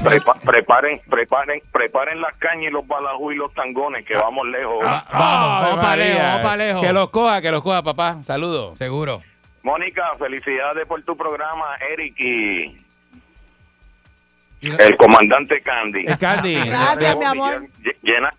[0.04, 4.78] Prepa- preparen, preparen, preparen las cañas y los balajú y los tangones que vamos lejos.
[4.80, 6.04] vamos, vamos para María.
[6.04, 6.82] lejos, vamos para lejos.
[6.82, 8.22] Que los coja, que los coja, papá.
[8.22, 8.78] Saludos.
[8.78, 9.22] Seguro.
[9.62, 12.76] Mónica, felicidades por tu programa, Eric y
[14.62, 16.06] el comandante Candy.
[16.06, 16.54] El Candy.
[16.54, 17.66] Gracias, mi amor.
[17.82, 18.30] Lle- Llena,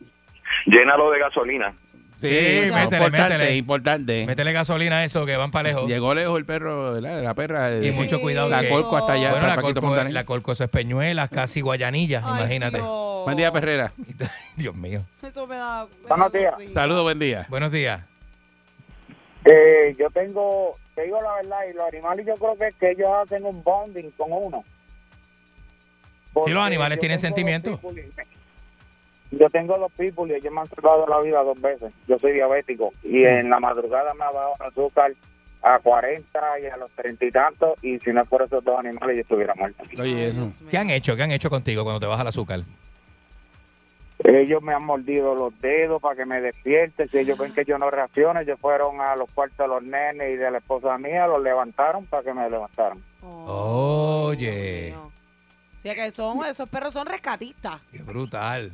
[0.66, 1.74] llénalo de gasolina.
[2.22, 3.56] Sí, Sí, métele, importante, métele.
[3.56, 4.26] importante.
[4.28, 5.88] Métele gasolina a eso, que van para lejos.
[5.90, 7.24] Llegó lejos el perro, ¿verdad?
[7.24, 7.76] la perra.
[7.84, 8.48] Y mucho cuidado.
[8.48, 11.62] La que- colco hasta allá, Bueno, hasta la colco, la colco, eso es Peñuelas, casi
[11.62, 12.78] Guayanilla, Ay, imagínate.
[12.78, 13.24] Dios.
[13.26, 13.92] Buen día, Perrera.
[14.56, 15.02] Dios mío.
[15.24, 15.88] Eso me da.
[16.08, 16.54] Buenos días.
[16.72, 17.48] Saludos, buen día.
[17.50, 18.02] Buenos días.
[19.46, 23.10] Eh, yo tengo, te digo la verdad, y los animales yo creo que, que ellos
[23.24, 24.64] hacen un bonding con uno.
[26.34, 27.80] Porque los animales tienen tengo sentimiento.
[27.82, 27.96] los
[29.32, 31.92] Yo tengo los people y ellos me han salvado la vida dos veces.
[32.08, 35.14] Yo soy diabético y en la madrugada me ha bajado el azúcar
[35.64, 38.80] a 40 y a los 30 y tantos y si no es por esos dos
[38.80, 39.84] animales yo estuviera muerto.
[40.00, 40.48] Oye, eso.
[40.70, 41.16] ¿Qué han hecho?
[41.16, 42.62] ¿Qué han hecho contigo cuando te baja el azúcar?
[44.24, 47.08] Ellos me han mordido los dedos para que me despierte.
[47.08, 50.34] Si ellos ven que yo no reacciono, ellos fueron a los cuartos de los nenes
[50.34, 53.00] y de la esposa mía, los levantaron para que me levantaran.
[53.24, 55.12] Oye, O
[55.80, 57.82] sea que son, esos perros son rescatistas.
[57.92, 58.72] qué brutal.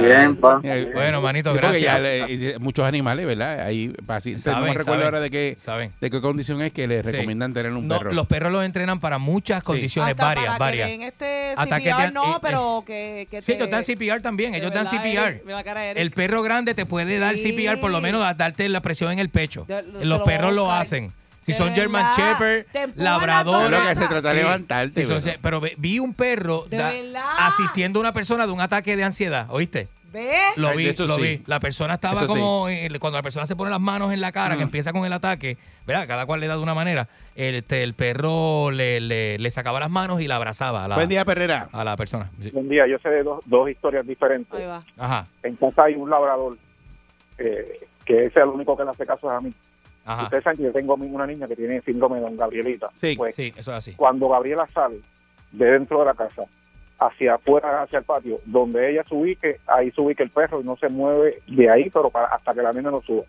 [0.00, 0.60] Bien, pa.
[0.62, 1.82] Eh, Bueno, manito, sí, gracias.
[1.82, 3.60] ya le- y- muchos animales, ¿verdad?
[3.66, 4.46] Hay pacientes.
[4.46, 5.92] No Saben, me recuerdo saben, ahora de qué, saben.
[6.00, 8.12] de qué condición es que les recomiendan tener un No, perro.
[8.12, 10.86] los perros los entrenan para muchas condiciones, Hasta varias, para varias.
[10.86, 14.22] Que den este Hasta que CPR, te- no, eh, pero que, que Sí, dan CPR
[14.22, 15.42] también, ellos dan CPR.
[15.46, 15.96] Eric, Eric.
[15.98, 17.52] El perro grande te puede dar Sí.
[17.52, 19.64] CPR, por lo menos a darte la presión en el pecho.
[19.66, 21.12] De- de los perros lo hacen.
[21.46, 22.66] Si son German Shepherd,
[22.96, 26.90] las Lo que se trata de levantarte, Sí, son- pero- vi un perro De da-
[26.90, 27.24] verdad.
[27.38, 29.88] asistiendo a una persona de un ataque de ansiedad, ¿oíste?
[30.12, 30.56] ¿Ves?
[30.56, 31.22] Lo vi, eso lo sí.
[31.22, 31.42] vi.
[31.46, 32.38] La persona estaba Eso sí.
[32.38, 34.58] como, eh, cuando la persona se pone las manos en la cara, Mm.
[34.58, 35.56] que empieza con el ataque,
[35.88, 36.06] ¿verdad?
[36.06, 37.08] Cada cual le da de una manera.
[37.34, 40.94] El, este, el perro le, le- le sacaba las manos y la abrazaba a la,
[40.94, 41.68] Buen día, Perrera.
[41.72, 42.30] a la persona.
[42.40, 42.50] Sí.
[42.54, 44.54] Un día yo sé de dos, dos historias diferentes.
[44.58, 44.84] Ahí va.
[44.96, 46.56] Ajá, En casa hay un labrador
[47.38, 49.52] eh, que ese es el único que le hace caso a mí.
[50.04, 50.24] Ajá.
[50.24, 52.88] Ustedes saben que yo tengo una niña que tiene síndrome de don Gabrielita.
[52.96, 53.92] Sí, Pues, Sí, eso es así.
[53.94, 55.00] cuando Gabriela sale
[55.52, 56.42] de dentro de la casa
[56.98, 60.64] hacia afuera, hacia el patio, donde ella se ubique, ahí se ubica el perro y
[60.64, 63.24] no se mueve de ahí, pero para, hasta que la nena no suba,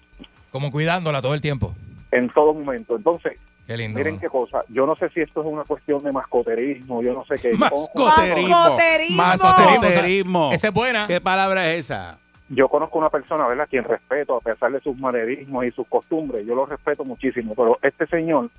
[0.51, 1.73] Como cuidándola todo el tiempo.
[2.11, 2.95] en todo momento.
[2.95, 3.33] Entonces,
[3.67, 3.97] Qué lindo.
[3.97, 7.25] miren qué cosa, yo no sé si esto es una cuestión de mascoterismo, yo no
[7.25, 7.53] sé qué.
[7.57, 8.49] Mascoterismo.
[8.55, 9.17] Mascoterismo.
[9.17, 10.51] Mascoterismo.
[10.53, 11.07] Esa es buena.
[11.07, 12.19] ¿Qué palabra es esa?
[12.49, 16.45] Yo conozco una persona, ¿verdad?, quien respeto a pesar de sus manerismos y sus costumbres,
[16.45, 18.49] yo lo respeto muchísimo, pero este señor,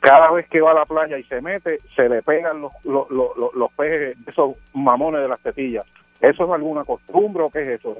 [0.00, 3.08] cada vez que va a la playa y se mete, se le pegan los, los,
[3.10, 5.84] los, los- los peces, esos mamones de las tetillas.
[6.20, 7.96] ¿Eso es alguna costumbre o qué es eso?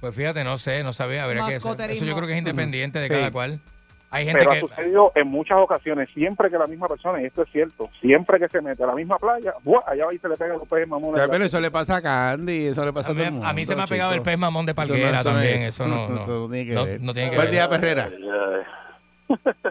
[0.00, 1.24] Pues fíjate, no sé, no sabía.
[1.24, 2.06] Habría que, eso Mascoterismo.
[2.06, 3.12] yo creo que es independiente de Sí.
[3.14, 3.58] cada cual.
[4.10, 4.60] Hay gente Pero ha que...
[4.60, 8.48] sucedido en muchas ocasiones, siempre que la misma persona, y esto es cierto, siempre que
[8.48, 9.82] se mete a la misma playa, ¡buah!
[9.86, 11.26] allá va y se le pegan los peces mamones.
[11.30, 13.46] pero eso le pasa a Candy, eso le pasa A a todo el mundo.
[13.46, 15.34] a mí se me ha pegado el pez mamón de Eso no- palguera eso no
[15.36, 15.54] también.
[15.56, 17.00] es- Eso no, no, eso no tiene que no- ver.
[17.02, 17.54] no tiene que Buen ver.
[17.54, 18.10] día, Perrera.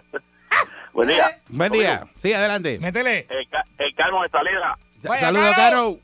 [0.94, 1.38] Buen día.
[1.50, 2.04] Buen día.
[2.18, 2.80] Sí, adelante.
[2.80, 3.28] Métele.
[3.30, 4.78] El, ca- el calmo de salida.
[5.20, 5.56] Saludos, Caro.
[5.56, 5.98] Caro.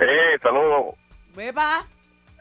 [0.00, 0.94] Eh, saludos.
[1.36, 1.84] Beba.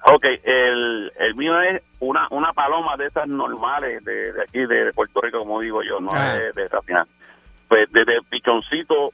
[0.06, 4.86] Ok, el, el mío es una una paloma de esas normales de, de aquí, de,
[4.86, 6.38] de Puerto Rico, como digo yo, no Ah.
[6.38, 7.06] es de rapinar.
[7.68, 9.12] Pues desde pichoncito,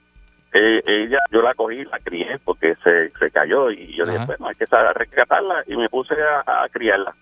[0.53, 4.47] eh, ella, yo la cogí, la crié porque se, se cayó y yo dije, bueno,
[4.47, 7.13] hay que saber rescatarla y me puse a, a criarla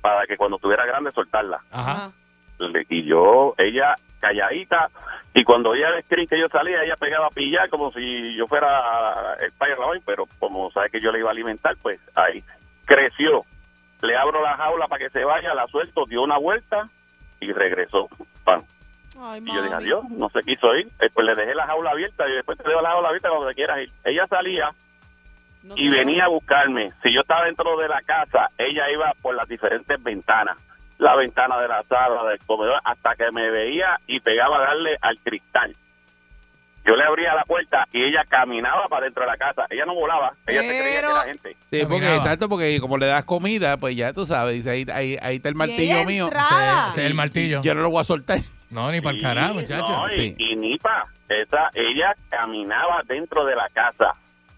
[0.00, 1.60] para que cuando estuviera grande soltarla.
[1.70, 2.10] Ajá.
[2.90, 4.88] Y yo, ella calladita,
[5.34, 8.46] y cuando ella el screen que yo salía, ella pegaba a pillar como si yo
[8.46, 12.42] fuera el Spider hoy, pero como sabe que yo le iba a alimentar, pues ahí
[12.94, 13.44] creció.
[14.02, 16.88] Le abro la jaula para que se vaya, la suelto, dio una vuelta
[17.40, 18.08] y regresó.
[19.20, 20.88] Ay, Y yo dije, adiós, no se quiso ir.
[20.98, 23.54] Después le dejé la jaula abierta y después te dejo la jaula abierta cuando te
[23.54, 23.90] quieras ir.
[24.04, 24.70] Ella salía
[25.62, 26.92] No y venía a buscarme.
[27.02, 30.56] Si yo estaba dentro de la casa, ella iba por las diferentes ventanas.
[30.98, 34.96] La ventana de la sala, del comedor, hasta que me veía y pegaba a darle
[35.00, 35.74] al cristal.
[36.84, 39.66] Yo le abría la puerta y ella caminaba para dentro de la casa.
[39.70, 41.56] Ella no volaba, ella se creía que Pero- era gente.
[41.70, 45.16] Sí, porque exacto, porque como le das comida, pues ya tú sabes, dice ahí, ahí,
[45.22, 46.28] ahí está el martillo mío.
[46.88, 47.62] Ese es el martillo.
[47.62, 48.38] Yo no lo voy a soltar.
[48.70, 49.86] No, ni para el carajo, muchacho.
[49.92, 50.34] no, y, Sí.
[50.38, 54.14] y ni pa, esa, ella caminaba dentro de la casa.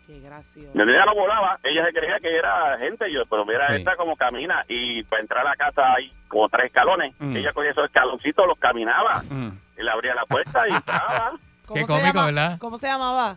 [0.06, 0.70] Qué gracioso.
[0.74, 3.76] Ella no volaba, ella se creía que era gente, yo, pero mira Sí.
[3.76, 7.14] esta como camina y para entrar a la casa hay como tres escalones.
[7.18, 7.36] Mm.
[7.36, 9.48] Ella cogía esos escaloncitos, los caminaba Mm.
[9.78, 11.32] y le abría la puerta y entraba.
[11.66, 12.58] ¿Cómo Qué se cómico, llama- ¿verdad?
[12.58, 13.36] ¿Cómo se llamaba?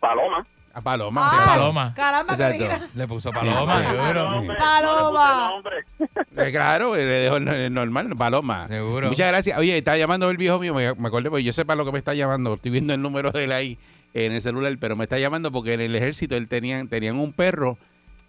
[0.00, 0.46] Paloma.
[0.74, 1.30] A Paloma.
[1.30, 1.92] Sí, Paloma.
[1.94, 2.66] Caramba, Exacto.
[2.66, 2.88] Karina.
[2.94, 4.56] Le puso Paloma, seguro.
[4.56, 5.52] Paloma.
[6.34, 8.66] Eh, claro, le dejo normal, Paloma.
[8.68, 9.08] Seguro.
[9.10, 9.58] Muchas gracias.
[9.58, 11.98] Oye, está llamando el viejo mío, me, me acordé, porque yo sepa lo que me
[11.98, 12.54] está llamando.
[12.54, 13.78] Estoy viendo el número de él ahí
[14.14, 17.34] en el celular, pero me está llamando porque en el ejército él tenían, tenían un
[17.34, 17.76] perro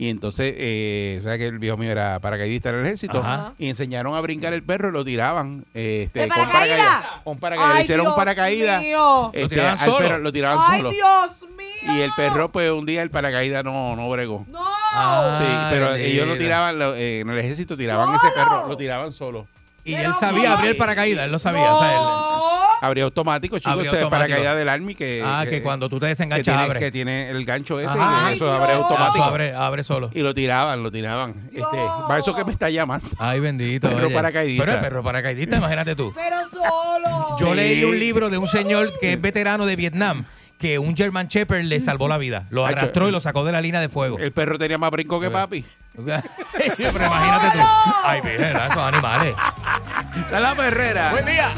[0.05, 3.53] y entonces, eh, o sea que el viejo mío era paracaidista en el ejército Ajá.
[3.57, 6.77] y enseñaron a brincar el perro y lo tiraban eh, este, ¿De con paracaídas?
[6.79, 7.21] paracaídas.
[7.23, 7.73] Con paracaídas.
[7.73, 8.81] Le Ay, hicieron un Dios paracaídas.
[8.81, 9.27] mío.
[9.33, 9.97] este, ¿Lo tiraban al solo?
[9.97, 10.89] perro, lo tiraban Ay, solo.
[10.91, 11.93] Dios mío.
[11.95, 14.45] Y el perro, pues un día el paracaídas no, no bregó.
[14.49, 14.59] No.
[14.95, 18.17] Ah, Sí, pero ellos lo tiraban, lo- eh, en el ejército tiraban ¿Solo?
[18.17, 19.47] ese perro, lo tiraban solo.
[19.85, 21.73] Y Pero él sabía abrir el paracaídas, él lo sabía.
[21.73, 21.99] o sea, él-
[22.83, 24.09] Abría automático, chicos, ese automático.
[24.09, 26.79] paracaídas del Army que, ah, que cuando tú te que desenganchas, tiene, abre.
[26.81, 28.31] que tiene el gancho ese Ajá.
[28.31, 29.15] y eso Ay, abre automático.
[29.15, 30.09] Eso abre, abre solo.
[30.13, 31.33] Y lo tiraban, lo tiraban.
[31.53, 31.77] Este,
[32.07, 33.07] para eso que me está llamando.
[33.19, 33.87] Ay, bendito.
[33.87, 34.13] Perro oye.
[34.15, 34.65] paracaidista.
[34.65, 36.11] Pero el perro paracaidista, imagínate tú.
[36.13, 37.37] Pero solo.
[37.39, 37.55] Yo Sí.
[37.55, 40.25] leí un libro de un señor que es veterano de Vietnam
[40.59, 42.47] que un German Shepherd le salvó la vida.
[42.49, 44.17] Lo arrastró y lo sacó de la línea de fuego.
[44.19, 45.63] El perro tenía más brinco que papi.
[45.95, 46.15] Pero
[47.05, 47.63] imagínate tú.
[48.03, 49.35] Ay, virgen, esos animales.
[50.17, 51.11] Está la perrera.
[51.11, 51.49] Buen día.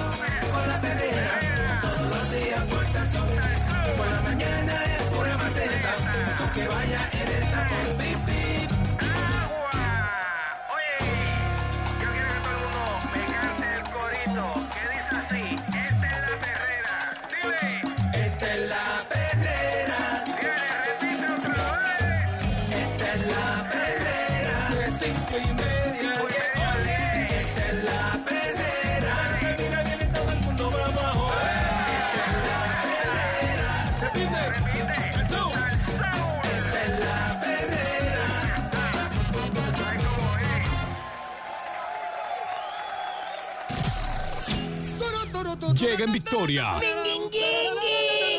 [45.76, 46.80] Llega en victoria.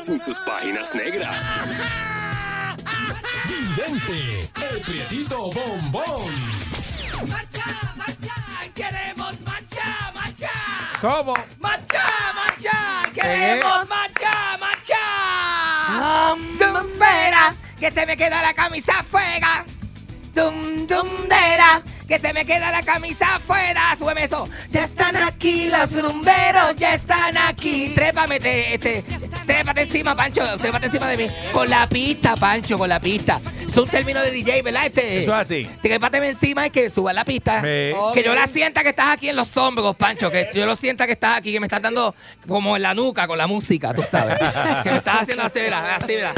[0.04, 1.42] Sin sus páginas negras.
[3.46, 6.32] Vidente, el prietito bombón.
[7.28, 8.34] ¡Marcha, marcha!
[8.74, 10.50] ¡Queremos marcha, marcha!
[11.02, 11.34] ¿Cómo?
[11.60, 12.04] ¡Marcha,
[12.34, 13.02] marcha!
[13.12, 15.02] ¿Qué ¡Queremos marcha, marcha!
[16.58, 17.54] ¡Tumbera!
[17.78, 19.62] ¡Que se me queda la camisa afuera!
[20.34, 21.82] ¡Tum, tumbera!
[22.08, 23.96] ¡Que se me queda la camisa afuera!
[23.98, 24.48] ¡Súbeme eso!
[24.70, 26.76] ¡Ya están aquí los grumberos!
[26.76, 27.90] ¡Ya están aquí!
[27.94, 29.02] ¡Trépame, te- este!
[29.46, 30.42] ¡Trépate encima, Pancho!
[30.58, 31.26] ¡Trépate encima de mí!
[31.52, 33.40] Con la pista, Pancho, con la pista.
[33.66, 34.86] Es un término de DJ, ¿verdad?
[34.86, 35.70] Este, Eso es así.
[35.82, 37.60] Trépateme encima y que suba la pista.
[37.60, 37.92] Sí.
[38.14, 40.30] Que yo la sienta que estás aquí en los hombros, Pancho.
[40.30, 42.14] Que yo lo sienta que estás aquí, que me estás dando
[42.46, 44.38] como en la nuca con la música, tú sabes.
[44.84, 46.32] que me estás haciendo así, mira, así, mira.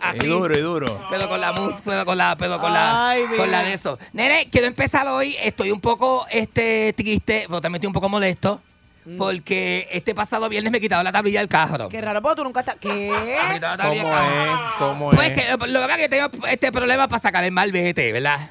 [0.00, 0.18] Así.
[0.24, 1.06] Y duro, y duro.
[1.10, 3.98] Pero con la música, pero con la, pero con la, Ay, con la de eso.
[4.12, 5.36] Nene, quiero empezar hoy.
[5.42, 8.60] Estoy un poco este triste, pero también estoy un poco molesto.
[9.18, 11.88] Porque este pasado viernes me quitaron la tablilla del carro.
[11.88, 12.76] Qué raro, porque tú nunca estás.
[12.80, 12.88] ¿Qué?
[13.48, 14.64] Me quitaron la tablilla ¿Cómo del carro.
[14.68, 14.72] es?
[14.78, 15.34] ¿Cómo Pues es?
[15.44, 18.50] que lo que pasa es que tengo este problema para sacar el malvete, ¿verdad?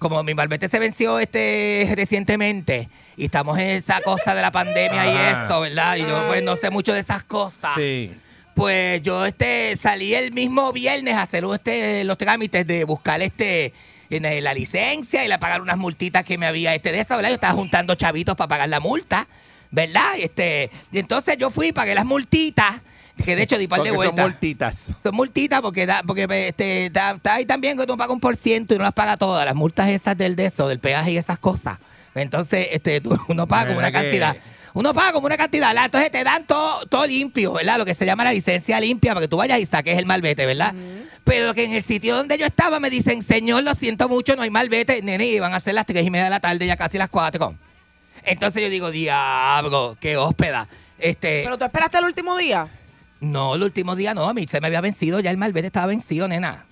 [0.00, 5.06] Como mi malvete se venció este recientemente y estamos en esa cosa de la pandemia
[5.06, 5.94] y eso, ¿verdad?
[5.96, 7.70] Y yo pues no sé mucho de esas cosas.
[7.76, 8.12] Sí.
[8.56, 13.72] Pues yo este salí el mismo viernes a hacer este, los trámites de buscar este
[14.16, 17.30] en, la licencia y la pagar unas multitas que me había este de eso, ¿verdad?
[17.30, 19.26] Yo estaba juntando chavitos para pagar la multa,
[19.70, 20.14] ¿verdad?
[20.18, 22.76] Este, y entonces yo fui, pagué las multitas,
[23.24, 24.26] que de hecho di par de Porque son vueltas.
[24.32, 24.94] multitas.
[25.02, 28.36] Son multitas porque da, porque este, da- está ahí también que tú pagas un por
[28.36, 31.16] ciento y no las pagas todas, las multas esas del de eso, del peaje y
[31.16, 31.78] esas cosas.
[32.14, 34.36] Entonces, este, tú- uno paga como una ¿Verdad que- cantidad.
[34.76, 35.84] Uno paga como una cantidad, ¿verdad?
[35.84, 37.78] Entonces te dan todo, todo limpio, ¿verdad?
[37.78, 40.46] Lo que se llama la licencia limpia para que tú vayas y saques el malvete,
[40.46, 40.74] ¿verdad?
[41.24, 44.42] Pero que en el sitio donde yo estaba me dicen, señor, lo siento mucho, no
[44.42, 45.00] hay malvete.
[45.02, 47.08] Nene, y van a ser las tres y media de la tarde, ya casi las
[47.08, 47.54] cuatro.
[48.24, 50.68] Entonces yo digo, diablo, qué hóspeda.
[50.98, 52.68] Este, ¿Pero tú esperaste el último día?
[53.20, 55.86] no, el último día no, a mí se me había vencido, ya el malvete estaba
[55.86, 56.66] vencido, nena.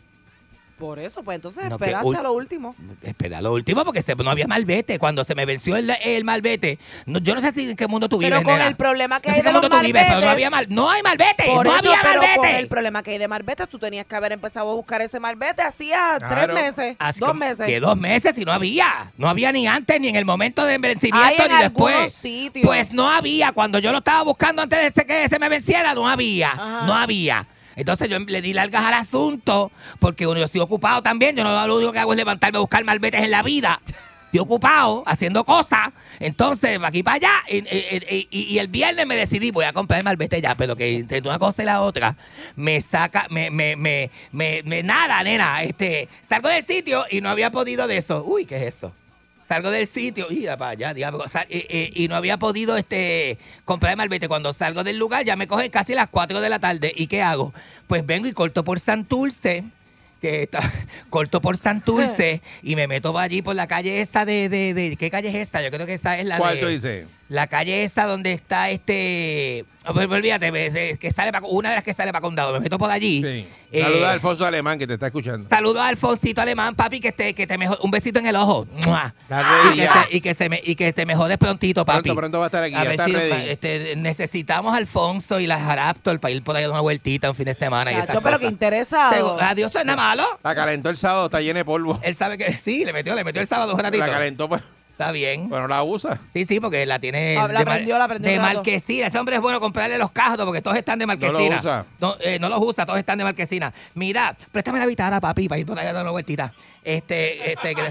[0.83, 2.75] Por eso, pues entonces No, que esperaste a lo último.
[3.03, 4.99] Espera, lo último porque se- no había malvete.
[4.99, 6.77] Cuando se me venció el, el malvete,
[7.07, 8.67] no- yo no sé si en qué mundo tú vives, Pero con nena.
[8.67, 10.33] el problema que No hay sé de qué los mundo tú vives, pero no malbetes-
[10.33, 13.19] había mal, no hay malvete, Por no eso, había pero con el problema que hay
[13.19, 16.53] de malvete, tú tenías que haber empezado a buscar ese malvete hacía Claro.
[16.55, 17.67] tres meses, Así dos que- meses.
[17.67, 19.13] Que dos meses y no había.
[19.17, 22.13] No había ni antes, ni en el momento de vencimiento, en ni después.
[22.13, 22.67] sitios.
[22.67, 23.53] Pues no había.
[23.53, 26.51] Cuando yo lo estaba buscando antes de que se me venciera, no había.
[26.51, 26.87] Ajá.
[26.87, 27.47] No había.
[27.77, 31.36] Entonces yo le di largas al asunto, porque uno, yo estoy ocupado también.
[31.36, 33.81] Yo no lo único que hago es levantarme a buscar malbetes en la vida.
[34.27, 35.90] Estoy ocupado haciendo cosas.
[36.19, 37.32] Entonces, de aquí para allá.
[37.49, 41.62] Y, el viernes me decidí, voy a comprar malvete ya, pero que entre una cosa
[41.62, 42.16] y la otra
[42.57, 45.62] me saca, me, me, me, me, me- nada, nena.
[45.62, 48.23] Este, salgo del sitio y no había podido de eso.
[48.24, 48.94] Uy, ¿qué es eso?
[49.53, 53.37] Salgo del sitio, y para allá, diablo, sal- eh, eh, y no había podido este
[53.66, 54.27] comprar malvete.
[54.27, 56.91] Cuando salgo del lugar ya me cogen casi las 4 de la tarde.
[56.97, 57.53] ¿Y qué hago?
[57.87, 59.65] Pues vengo y corto por Santurce,
[60.23, 60.61] que está,
[61.11, 65.11] corto por Santurce y me meto allí por la calle esta de, de, de- ¿qué
[65.11, 65.61] calle es esta?
[65.62, 66.61] Yo creo que esta es la ¿Cuál de...
[66.62, 67.07] tú dices?
[67.28, 69.65] La calle esta donde está este...
[69.86, 72.53] oh, pues, Olvídate, eh, que sale una de las que sale para condado.
[72.53, 73.23] Me meto por allí.
[73.73, 75.49] Eh, Saluda a Alfonso Alemán que te está escuchando.
[75.49, 78.66] Saludos a Alfonsito Alemán, papi, que te, que te mejor, un besito en el ojo.
[78.77, 82.03] Y que, se, y, que se me, y que te mejores prontito, papi.
[82.03, 83.49] Pronto, pronto va a estar aquí, A ya ver está si, ready.
[83.49, 87.31] este, necesitamos a Alfonso y la Jaraptor para ir por ahí a dar una vueltita
[87.31, 87.93] un fin de semana.
[87.93, 89.15] y esas Chacho, pero que cosas.
[89.15, 90.24] Segu- Adiós, nada malo.
[90.44, 91.99] La calentó el sábado, está llena de polvo.
[92.03, 94.05] Él sabe que sí, le metió, le metió el sábado un ratito.
[94.05, 94.61] La calentó, pues.
[95.03, 95.49] Está bien.
[95.49, 96.19] Bueno, la usa.
[96.33, 99.07] Sí, sí, porque la tiene Ah, la de, mar- prendió, la prendió de marquesina.
[99.09, 101.57] Ese hombre es bueno comprarle los cajos porque todos están de marquesina.
[101.59, 101.85] usa.
[102.01, 103.73] No, eh, no los usa, todos están de marquesina.
[103.95, 106.53] Mira, préstame la vitara, papi, para ir por allá a dar una vueltita.
[106.85, 107.83] Este, este, que,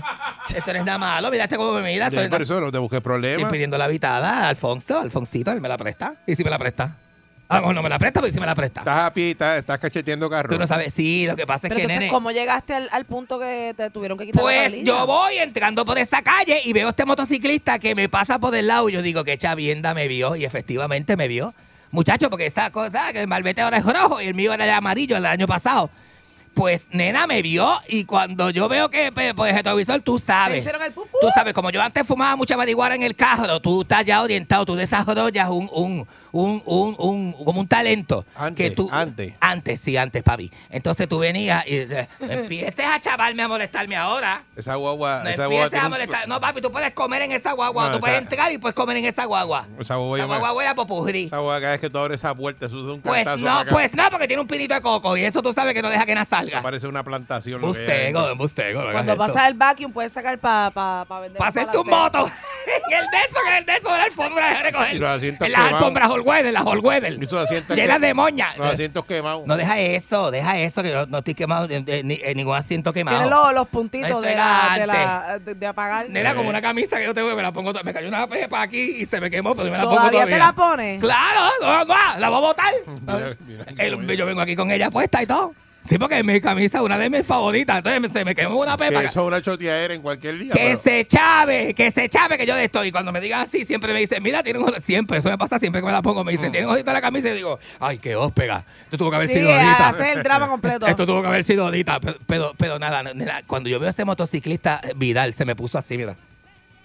[0.55, 1.31] eso no es nada malo.
[1.31, 2.09] Mira este cómo me mira.
[2.09, 3.51] Sí, eso es por nada- eso no te busques Estoy problemas.
[3.51, 6.15] pidiendo la vitada a Alfonso, Alfonsito, él me la presta.
[6.27, 6.97] ¿Y si me la presta?
[7.51, 8.81] A lo mejor no me la presta, pero si me la presta.
[8.81, 10.49] Estás a pie, estás, estás cacheteando carro.
[10.49, 10.93] Tú no sabes.
[10.93, 12.11] Sí, lo que pasa es que, entonces, nene.
[12.11, 15.83] ¿cómo llegaste al, al punto que te tuvieron que quitar la Pues yo voy entrando
[15.83, 19.01] por esa calle y veo este motociclista que me pasa por el lado y yo
[19.01, 21.53] digo que chavienda me vio y efectivamente me vio.
[21.91, 24.77] Muchacho, porque esa cosa, que el malvete ahora es rojo y el mío era ya
[24.77, 25.89] amarillo el año pasado.
[26.53, 30.25] Pues nena me vio y cuando yo veo que pues, pues, el retrovisor, tú ¿Te
[30.25, 30.57] sabes.
[30.59, 31.17] hicieron el pupú?
[31.19, 34.65] Tú sabes, como yo antes fumaba mucha marihuana en el carro, tú estás ya orientado,
[34.65, 38.25] tú desarrollas un, un, un, un, un- como un talento.
[38.35, 39.33] Antes, que tú, antes.
[39.39, 40.51] Antes, sí, antes, papi.
[40.69, 44.43] Entonces tú venías y eh, empieces a chavarme a molestarme ahora.
[44.55, 46.27] Esa guagua, No esa guagua empieces a un- molestar.
[46.27, 47.87] No, papi, tú puedes comer en esa guagua.
[47.89, 49.67] No, tú puedes entrar y puedes comer en esa guagua.
[49.79, 51.25] Esa guagua, Esa me- guagua huele a popurrí.
[51.25, 53.93] esa guagua cada vez que tú abres esa puerta, eso es un Pues no, pues
[53.95, 56.13] no, porque tiene un pinito de coco y eso tú sabes que no deja que
[56.15, 56.61] nada salga.
[56.61, 57.61] Parece una plantación.
[57.61, 58.83] Bustego, bustego.
[58.91, 61.37] Cuando pasa el vacuum, puedes sacar para pa, pa vender.
[61.37, 62.29] Para hacerte un moto.
[62.89, 64.95] y el de eso, que el de eso de la alfombra de Y recoger.
[64.99, 65.77] los asientos En las quemados.
[65.79, 67.13] alfombras Holweather, las Holweather.
[67.19, 68.53] Y esos asientos Llenas que- de moña.
[68.57, 69.45] Los asientos quemados.
[69.45, 72.91] No deja eso, deja eso, que no, no estoy quemado en, en- en ningún asiento
[72.93, 73.17] quemado.
[73.17, 74.43] Tiene los, los puntitos de, la,
[74.75, 74.87] de, antes.
[74.87, 76.09] la, de, de apagar.
[76.09, 78.61] Nena, como una camisa que yo tengo, que me la pongo, me cayó una pepa
[78.61, 80.35] aquí y se me quemó, pero yo me la pongo ¿Todavía todavía.
[80.35, 80.99] te la pones?
[80.99, 82.73] Claro, no, no, la voy a botar.
[83.01, 85.53] Mira, mira, El- yo vengo aquí con ella puesta y todo.
[85.89, 87.77] Sí, porque es mi camisa, una de mis favoritas.
[87.77, 89.01] Entonces me- se me quemó una que pepa.
[89.01, 90.53] eso es una choteadera en cualquier día.
[90.53, 92.85] Que pero- se chave, que se chave que yo de esto.
[92.85, 95.37] Y cuando me digan así, siempre me dicen, mira, tiene un ojo- Siempre, eso me
[95.37, 96.23] pasa siempre que me la pongo.
[96.23, 96.51] Me dicen, Mm.
[96.51, 97.29] tiene un ojito en la camisa.
[97.29, 98.63] Y digo, ay, qué hóspega.
[98.85, 99.89] Esto tuvo que haber Sí, sido ahorita.
[99.89, 100.85] hace el drama completo.
[100.87, 101.99] Esto tuvo que haber sido ahorita.
[101.99, 105.55] Pero, pero, pero nada, nena, cuando yo veo a ese motociclista eh, Vidal, se me
[105.55, 106.15] puso así, mira.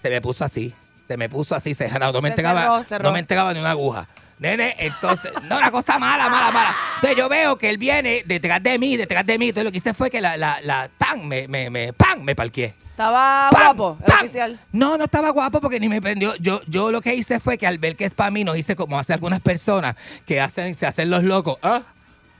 [0.01, 0.73] Se me puso así.
[1.07, 2.13] Se me puso así, cerrado.
[2.13, 3.03] No me Se entregaba, cerró, cerró.
[3.03, 4.07] no me entregaba ni una aguja.
[4.39, 6.75] Nene, entonces, no, una cosa mala, mala, mala.
[6.95, 9.47] Entonces yo veo que él viene detrás de mí, detrás de mí.
[9.49, 12.35] Entonces lo que hice fue que la, la, la, pan, me, me, me, pan, me
[12.35, 12.73] parqué.
[12.91, 13.77] Estaba ¡Pam!
[13.77, 14.19] guapo, el ¡Pam!
[14.19, 14.59] oficial.
[14.71, 16.35] No, no estaba guapo porque ni me prendió.
[16.35, 18.75] Yo, yo lo que hice fue que al ver que es para mí, no hice
[18.75, 19.95] como hace algunas personas
[20.25, 21.57] que hacen, se hacen los locos.
[21.63, 21.81] Ah,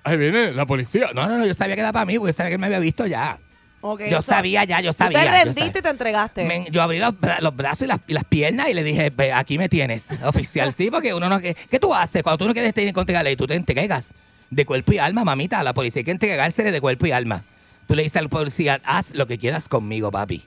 [0.03, 1.09] ahí viene la policía.
[1.15, 2.79] No, no, no, yo sabía que era para mí porque sabía que él me había
[2.79, 3.39] visto ya.
[4.09, 5.21] Yo o sea, sabía ya, yo Tú sabía.
[5.23, 6.65] te rendiste y te entregaste.
[6.71, 9.31] Yo abrí los, bra- los brazos y las, y las piernas y le dije, "Ve,
[9.31, 10.73] aquí me tienes, oficial.
[10.75, 11.39] Sí, porque uno no...
[11.39, 12.23] ¿Qué, qué tú haces?
[12.23, 14.09] Cuando tú no quieres tener contra la ley, tú te entregas
[14.49, 15.59] de cuerpo y alma, mamita.
[15.59, 17.43] A la policía hay que entregársele de cuerpo y alma.
[17.87, 20.43] Tú le dices al policía, haz lo que quieras conmigo, papi.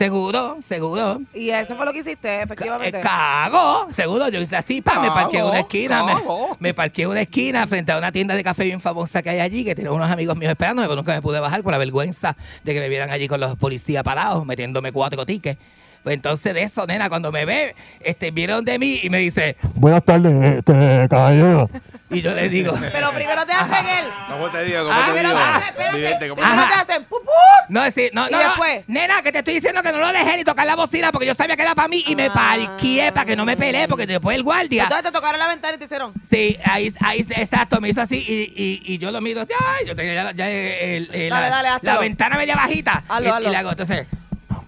[0.00, 1.20] Seguro, seguro.
[1.34, 3.00] Y eso fue lo que hiciste, efectivamente.
[3.00, 4.30] Cago, seguro.
[4.30, 6.02] Yo hice así, pa, me parqué en una esquina.
[6.02, 6.56] Me, cago.
[6.58, 9.40] me parqué en una esquina frente a una tienda de café bien famosa que hay
[9.40, 12.34] allí, que tiene unos amigos míos esperándome, pero nunca me pude bajar por la vergüenza
[12.64, 15.60] de que me vieran allí con los policías parados, metiéndome cuatro tickets.
[16.02, 19.56] Pues entonces de eso, nena, cuando me ve, este, vieron de mí y me dice,
[19.74, 21.68] Buenas tardes, este, caballero.
[22.10, 24.04] Y yo le digo, Pero primero te hacen él.
[24.28, 24.84] ¿Cómo te digo?
[24.84, 25.40] ¿Cómo Ah, te pero digo?
[25.40, 25.96] espérate, espérate.
[25.98, 27.30] Vidente, ¿cómo Primero te- te hacen ¡pup, pup!
[27.68, 28.84] no, es decir, no, Y no, no, después.
[28.88, 31.34] nena, que te estoy diciendo que no lo dejé ni tocar la bocina porque yo
[31.34, 34.36] sabía que era para mí y me parqué para que no me peleé porque después
[34.36, 34.84] el guardia.
[34.84, 36.12] Entonces te tocaron la ventana y te hicieron.
[36.30, 39.86] Sí, ahí, ahí, exacto, me hizo así y, y, y yo lo miro así, ay,
[39.86, 43.04] yo tenía ya, ya el- el- Dale, la, dale, la ventana media bajita.
[43.08, 43.48] Hazlo, y, hazlo.
[43.48, 44.06] y le hago, entonces,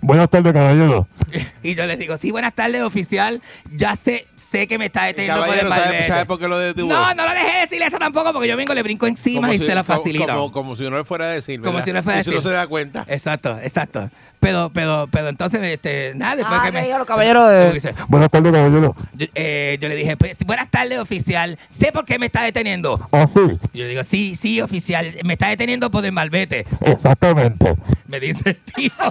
[0.03, 1.07] Buenas tardes, caballero.
[1.63, 3.41] y yo le digo, sí, buenas tardes, oficial,
[3.75, 6.09] ya sé, sé que me está deteniendo Caballero, por el ¿sabe, malvete".
[6.09, 6.93] sabe por qué lo detuvo?
[6.93, 9.59] No, no lo dejé decirle eso tampoco porque yo vengo, le brinco encima Como y
[9.59, 10.27] si- se la facilito.
[10.27, 11.63] Como, como si no le fuera a decir.
[11.63, 12.51] Como si no fuera a Y si no decir.
[12.51, 13.05] se da cuenta.
[13.09, 14.11] Exacto, exacto.
[14.43, 16.89] Pero, pero, pero entonces, este, nada, después Ah, que me...
[16.89, 18.97] los caballeros de- dice, Buenas tardes, caballero.
[19.15, 21.57] yo, eh, yo le dije, pues, buenas tardes, oficial.
[21.71, 23.09] Sé por qué me está deteniendo.
[23.13, 23.41] Ah, sí,
[23.73, 26.67] Yo digo, sí, sí, oficial, me está deteniendo por el malvete.
[26.81, 27.73] exactamente.
[28.09, 29.05] Me dice el tipo.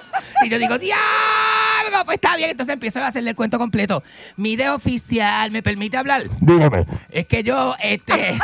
[0.46, 2.50] Y yo digo, diablo, pues está bien.
[2.52, 4.04] Entonces empiezo a hacerle el cuento completo.
[4.36, 6.24] Mire, oficial, ¿me permite hablar?
[6.42, 6.86] Dígame.
[7.10, 8.38] Es que yo, este,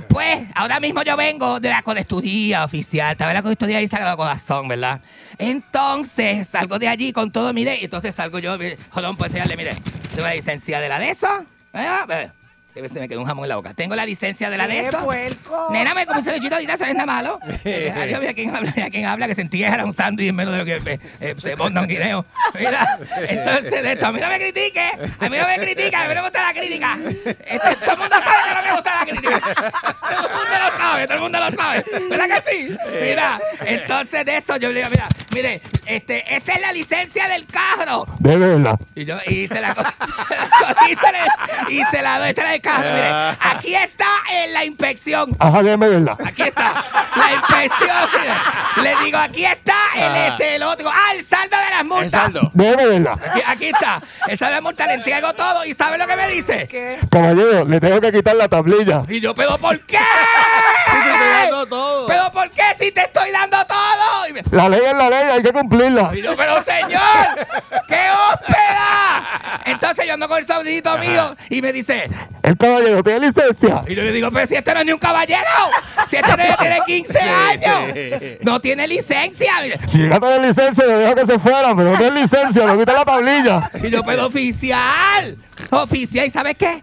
[0.00, 3.16] Pues, ahora mismo yo vengo de la codesturía oficial.
[3.18, 5.00] En la codesturía y Sagrado Corazón, ¿verdad?
[5.38, 8.56] Entonces, salgo de allí con todo, mire, y entonces salgo yo,
[8.90, 9.76] jodón, pues enseñarle, mire,
[10.14, 11.28] tengo la licencia de la de eso.
[11.72, 12.35] Ah, ve, que
[12.76, 13.74] se me quedó un jamón en la boca.
[13.74, 15.04] Tengo la licencia de la de ¡Qué eso.
[15.04, 15.68] puerco!
[15.70, 17.40] Nena, me como un celuchito ahorita, eso no es nada malo.
[17.64, 20.36] Eh, Adiós, mira quién habla, mira quién habla, que sentí que era un sándwich en
[20.36, 22.24] menos de lo que eh, eh, se monta un guineo.
[22.54, 22.98] Mira,
[23.28, 26.08] entonces de esto, a mí no me critique, a mí no me critique, a mí
[26.08, 26.98] no me gusta la crítica.
[27.04, 29.40] Este, todo el mundo sabe que no me gusta la crítica.
[29.40, 31.84] Todo el mundo lo sabe, todo el mundo lo sabe.
[32.10, 32.76] ¿Verdad que sí?
[33.00, 37.46] Mira, entonces de eso yo le digo, mira, mire, este, esta es la licencia del
[37.46, 38.06] carro.
[38.20, 38.78] De verdad.
[38.94, 39.94] Y yo hice la cosa.
[40.90, 45.36] hice la, hice la esta es la del Mire, aquí está en la inspección.
[45.38, 46.16] Ajá, de verdad.
[46.24, 46.72] Aquí está
[47.16, 47.96] la inspección.
[48.20, 48.34] mire.
[48.96, 50.26] Le digo, aquí está el, Ah.
[50.28, 50.90] este, el otro.
[50.90, 52.32] Ah, el saldo de las multas.
[52.52, 53.18] De verdad.
[53.30, 54.00] Aquí, aquí está.
[54.28, 55.64] El saldo de las multas, le entrego todo.
[55.64, 57.00] ¿Y sabe lo que me dice?
[57.10, 59.02] Caballero, le tengo que quitar la tablilla.
[59.08, 59.98] Y yo, ¿pero por qué?
[62.08, 64.32] ¿Pero por qué si te estoy dando todo?
[64.32, 66.10] Me- La ley es la ley, hay que cumplirla.
[66.14, 67.46] Y yo, pero señor,
[67.88, 69.60] ¡qué hóspeda!
[69.64, 72.08] Entonces yo ando con el sobrinito mío y me dice,
[72.42, 73.82] El caballero tiene licencia.
[73.86, 75.40] y yo le digo, pero si este no es ni un caballero,
[76.08, 77.94] si este no tiene 15 años,
[78.42, 79.52] no tiene licencia.
[79.86, 82.92] Si llega a licencia, le dejo que se fuera, pero no tiene licencia, le quita
[82.92, 83.70] la tablilla.
[83.82, 85.36] Y yo, pero oficial,
[85.70, 86.82] oficial, ¿y sabes qué?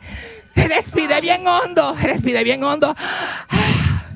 [0.56, 2.96] Respiré bien hondo, respiré bien hondo.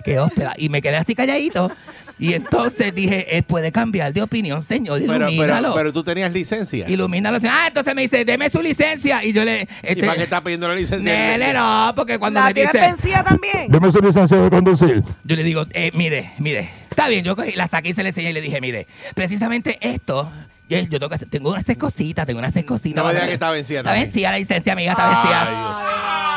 [0.04, 0.54] ¡Qué hóspeda!
[0.58, 1.72] Y me quedé así calladito.
[2.20, 5.62] Y entonces dije, él puede cambiar de opinión, señor, Pero, ilumínalo.
[5.70, 6.90] pero, pero tú tenías licencia.
[6.90, 7.40] Ilumínalo.
[7.40, 7.56] señor.
[7.58, 9.24] Ah, entonces me dice, deme su licencia.
[9.24, 9.62] Y yo le...
[9.84, 11.12] ¿Y Este, para qué estás pidiendo la licencia?
[11.14, 12.86] Nene, no, porque cuando ¿La me tienes dice...
[12.86, 13.68] vencida también?
[13.70, 15.04] Deme su licencia de conducir.
[15.24, 18.10] Yo le digo, eh, mire, mire, está bien, yo cogí, la saqué y se le
[18.10, 20.32] enseñé y le dije, mire, precisamente esto,
[20.70, 22.96] yo, yo tengo, que hacer- tengo unas seis cositas, tengo unas seis cositas.
[23.04, 25.84] No me digas que está vencida Está vencida la licencia, amiga, está vencida.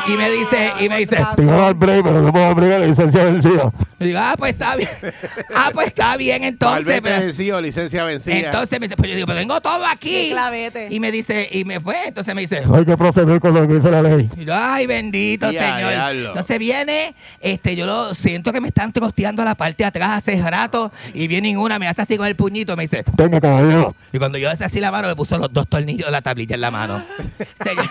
[0.07, 3.23] Y me dice, y me dice, Tengo dar break, pero no puedo abrir la licencia
[3.23, 3.71] vencida.
[3.99, 4.89] digo, ah, pues está bien.
[5.53, 7.01] Ah, pues está bien, entonces.
[7.03, 8.37] Pero- vencido, licencia vencida.
[8.47, 10.33] entonces me dice, pues yo digo, pero tengo todo aquí.
[10.89, 13.75] Y me dice, y me fue, entonces me dice, Hay que proceder con lo que
[13.75, 14.27] dice la ley.
[14.37, 15.91] Y yo, ay, bendito Ya, Señor.
[15.91, 16.27] diablo.
[16.29, 20.41] Entonces viene, este, yo lo siento que me están trosteando la parte de atrás hace
[20.49, 23.95] rato y viene una, me hace así con el puñito, me dice, Tenga, caballero.
[24.11, 26.53] y cuando yo hace así la mano, me puso los dos tornillos de la tablilla
[26.53, 27.03] en la mano.
[27.63, 27.89] Señor.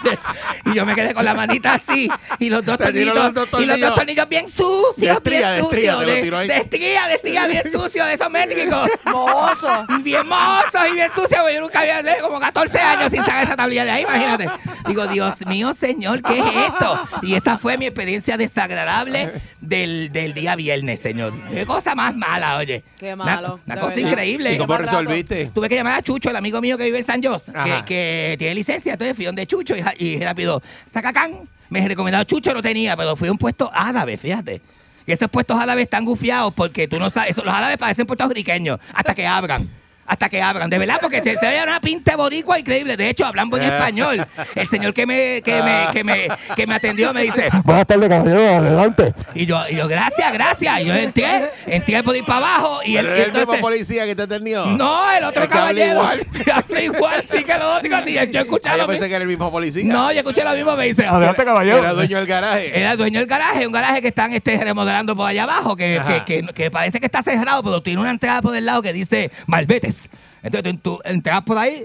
[0.64, 2.10] y yo me quedé con la manita así
[2.40, 4.28] y los dos tornillos, los dos y los dos tornillos.
[4.28, 6.06] bien sucios, De estría, de bien estría, sucios,
[6.48, 8.90] de, estría, de estría bien sucios, de esos métricos.
[9.04, 9.86] Mozo.
[10.02, 13.44] Bien mozos y bien sucios, porque yo nunca había tenido como 14 años sin sacar
[13.44, 14.50] esa tablilla de ahí, imagínate.
[14.86, 16.98] Digo, Dios mío, señor, ¿qué es esto?
[17.22, 21.32] Y esa fue mi experiencia desagradable del, del día viernes, señor.
[21.50, 22.82] Qué cosa más mala, oye.
[22.98, 24.10] Qué malo, Una, cosa verdad.
[24.10, 24.54] increíble.
[24.54, 25.46] ¿Y cómo resolviste?
[25.54, 27.52] Tuve que llamar a Chucho, el amigo mío que vive en San José,
[27.86, 28.92] que, tiene licencia.
[28.94, 30.62] Entonces fui donde Chucho y, y rápido,
[30.92, 31.48] Sacacán.
[31.68, 34.60] Me recomendado Chucho, no tenía, pero fui a un puesto árabe, fíjate.
[35.06, 38.78] Y estos puestos árabes están gufiados porque tú no sabes, eso- los árabes parecen puertorriqueños
[38.92, 39.68] hasta que abran.
[40.10, 42.96] Hasta que abran, de verdad, porque se, se ve una pinta boricua increíble.
[42.96, 44.26] De hecho, hablan buen español.
[44.56, 48.08] El señor que me, que me, que me, que me atendió me dice, Buenas tardes,
[48.08, 48.56] caballero.
[48.56, 49.14] Adelante.
[49.34, 50.80] y yo, y yo, gracias, gracias.
[50.80, 53.40] Y yo entré, entré por ir para abajo y, el, Pero y es el mismo
[53.42, 54.66] entonces- policía que te atendió.
[54.66, 55.92] no, el otro El que habla caballero.
[55.92, 56.26] igual.
[56.52, 57.90] habla igual, sí que lo otro.
[58.04, 59.84] Sí, yo escuché Ah, yo pensé que era el mismo policía.
[59.84, 61.06] No, yo escuché lo mismo, me dice.
[61.06, 61.78] Adelante, caballero.
[61.78, 62.76] Era dueño del garaje.
[62.80, 66.24] Era dueño del garaje, un garaje que están este, remodelando por allá abajo, que, que,
[66.24, 69.30] que- que parece que está cerrado, pero tiene una entrada por el lado que dice
[69.46, 69.94] Malbetes.
[70.42, 71.84] Entonces tú, tú entras por ahí,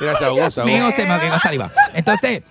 [0.00, 0.72] Mira, se ahogó, se ahogó.
[0.72, 1.70] mío, se me quedó saliva.
[1.94, 2.42] Entonces,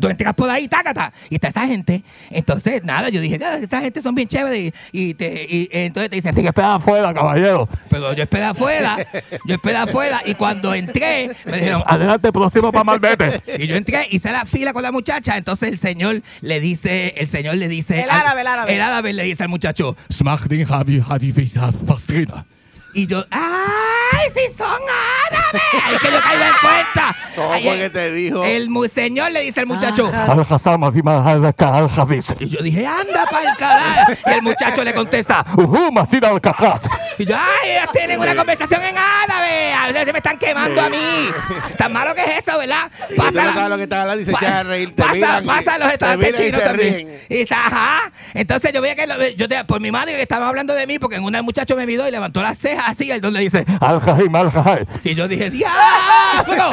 [0.00, 2.02] tú entras por ahí, tácata, y está esa gente.
[2.30, 4.72] Entonces, nada, yo dije, "Ah, esta gente son bien chéveres.
[4.90, 7.68] Y, y te, y entonces te dicen, que esperar afuera, caballero.
[7.88, 8.96] pero yo esperé afuera,
[9.46, 13.40] yo esperé afuera, y cuando entré, me dijeron, Adelante, próximo para Malvete.
[13.56, 15.36] Y yo entré, hice la fila con la muchacha.
[15.36, 18.02] Entonces el señor le dice, el señor le dice.
[18.02, 18.74] El al- árabe, el árabe.
[18.74, 19.96] El árabe le dice al muchacho.
[20.12, 22.44] Smachtien Habi Hadivisa Pastrina.
[22.96, 24.80] Y yo, ¡ay, si son
[25.28, 25.62] árabes!
[25.84, 27.16] Ahí que yo caigo en cuenta.
[27.34, 28.44] ¿Cómo fue el- que te dijo?
[28.44, 30.10] El mu- señor le dice al muchacho.
[31.96, 32.26] Habis.
[32.40, 34.12] Y yo dije, anda para el carajo.
[34.26, 35.44] Y el muchacho le contesta.
[37.18, 39.72] Y yo, ay, ellos tienen una conversación en árabe.
[39.72, 41.28] A veces se me están quemando a mí.
[41.78, 42.90] Tan malo que es eso, ¿verdad?
[43.10, 44.94] Y tú no sabes lo que están hablando y se Pa- echan a reír.
[44.94, 46.94] Te pasa, miran y- pasa los te estudiantes miran y chinos se también.
[46.94, 47.20] ríen.
[47.28, 48.12] Y dice, ajá.
[48.34, 50.98] Entonces yo veía que lo- yo te- por mi madre que estaba hablando de mí,
[50.98, 53.32] porque en una el muchacho me miró y levantó las cejas así, y el don
[53.32, 53.64] le dice,
[54.64, 54.86] Al.
[55.14, 56.70] Y yo dije, ¡diablo!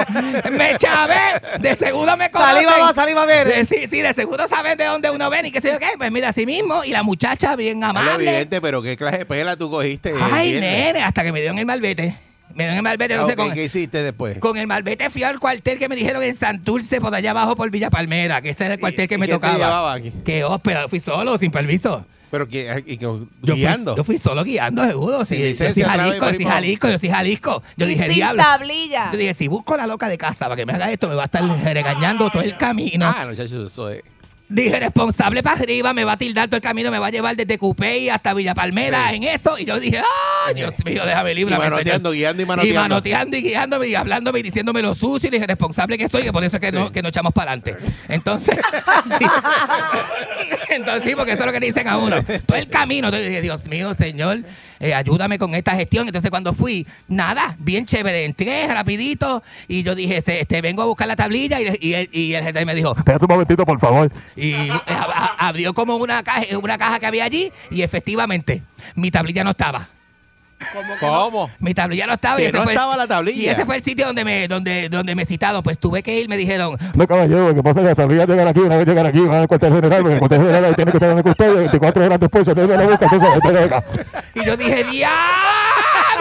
[0.51, 2.55] Me chavé, de seguro me conocen.
[2.55, 3.45] Saliva va, saliva viene.
[3.45, 5.89] De- Sí, sí, de seguro saben de dónde uno ven y qué sé yo qué.
[5.97, 8.15] Pues mira, así mismo, y la muchacha bien amable.
[8.27, 10.13] evidente, pero qué clase de pela tú cogiste.
[10.31, 12.15] Ay, nene, hasta que me dieron el malvete.
[12.53, 14.37] Me dio en el malvete, no sé, Ok, con, ¿Qué hiciste después?
[14.39, 17.69] con el malvete fui al cuartel que me dijeron en Santurce, por allá abajo por
[17.69, 19.53] Villa Palmera, que ese era el cuartel que me ¿Qué te tocaba.
[19.53, 20.11] llevaba aquí?
[20.25, 22.05] Que hóspeda, fui solo, sin permiso.
[22.31, 23.95] Pero que, y que- Yo fui, guiando.
[23.95, 25.25] yo fui solo guiando, seguro.
[25.25, 26.45] Sí, yo soy Jalisco, yo soy.
[26.45, 27.63] Jalisco, yo soy Jalisco.
[27.77, 28.41] Yo Y dije, sin diablo.
[28.41, 29.11] tablilla.
[29.11, 31.23] Yo dije, si busco la loca de casa para que me haga esto, me va
[31.23, 33.05] a estar regañando todo el camino.
[33.05, 34.01] Ah, no, eso es.
[34.51, 37.37] Dije, responsable para arriba, me va a tildar todo el camino, me va a llevar
[37.37, 39.57] desde Cupey hasta Villa Palmera en eso.
[39.57, 40.01] Y yo dije,
[40.45, 41.55] ¡ay, Dios mío, déjame libre!
[41.55, 42.79] Y manoteando, guiando y manoteando.
[42.79, 45.29] Y manoteando y guiándome y hablándome y diciéndome lo sucio.
[45.29, 47.53] Y dije, responsable que soy, que por eso es que, no, que no echamos para
[47.53, 47.77] adelante.
[48.09, 48.57] Entonces,
[49.17, 49.25] sí.
[50.69, 52.17] Entonces, sí, porque eso es lo que le dicen a uno.
[52.45, 53.07] Todo el camino.
[53.07, 54.39] Entonces dije, Dios mío, Señor,
[54.81, 56.07] eh, ayúdame con esta gestión.
[56.07, 58.25] Entonces, cuando fui, nada, bien chévere.
[58.25, 62.09] Entré rapidito y yo dije, este, este, vengo a buscar la tablilla y, y, el-
[62.11, 64.11] y el jefe me dijo, Espérate un momentito, por favor.
[64.35, 68.63] y eh, a- a- abrió como una caja, una caja que había allí y efectivamente
[68.95, 69.87] mi tablilla no estaba.
[70.99, 71.49] ¿Cómo?
[71.59, 72.39] Mi tablilla no estaba.
[72.41, 73.41] y ese no fue el- estaba la tablilla.
[73.41, 75.63] Y ese fue el sitio donde me, donde, donde me citaron.
[75.63, 78.25] Pues tuve que ir, me dijeron, No, caballero, lo que pasa es que la tablilla
[78.25, 80.91] llegar aquí, una vez llegar aquí, van al cuartel general, porque el cuartel general tiene
[80.91, 83.83] que estar en custodia 24 horas después, entonces no lo busca, entonces te llega.
[84.35, 84.85] y yo dije,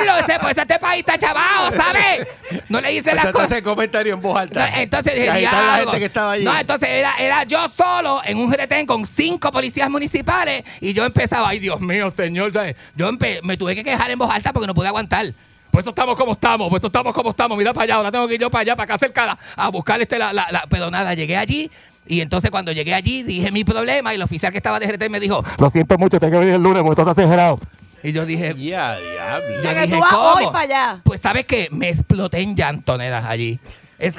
[0.03, 2.27] diablo, ese, pues este país está chavado, ¿sabes?
[2.69, 3.59] No le hice Pues las entonces cosas.
[3.59, 4.81] el comentario en voz No, alta.
[4.83, 6.45] entonces dije, ahí está la gente que estaba allí.
[6.45, 11.05] No, entonces era, era yo solo en un retén con cinco policías municipales y yo
[11.05, 12.53] empezaba, ay Dios mío, señor.
[12.97, 15.33] Yo empe- me tuve que quejar en voz alta porque no pude aguantar.
[15.71, 17.57] Por eso estamos como estamos, por eso estamos como estamos.
[17.57, 20.01] Mira para allá, ahora tengo que ir yo para allá, para acá cerca, a buscar
[20.01, 21.71] este, la, la, la- Pero nada, llegué allí
[22.07, 25.13] y entonces cuando llegué allí dije mi problema y el oficial que estaba de retén
[25.13, 27.61] me dijo, Lo siento mucho, tengo que venir el lunes, porque todo está exagerado.
[28.03, 29.63] Y yo dije, Ya, diablo.
[29.63, 30.33] yo dije, tú vas ¿cómo?
[30.35, 31.01] hoy para allá.
[31.05, 33.59] Pues sabes que me exploté en llanto, nena, allí.
[34.01, 34.17] Es-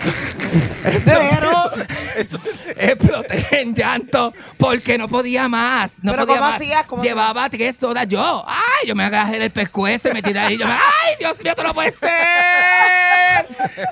[1.05, 1.71] Pero,
[2.77, 5.91] exploté en llanto porque no podía más.
[6.01, 6.61] No ¿Pero podía cómo más.
[6.61, 6.85] hacías?
[6.85, 8.43] ¿Cómo Llevaba tres horas yo.
[8.47, 10.57] Ay, yo me agarré del pescuezo y me tiré ahí.
[10.57, 12.09] Yo me, ay, Dios mío, esto no puede ser.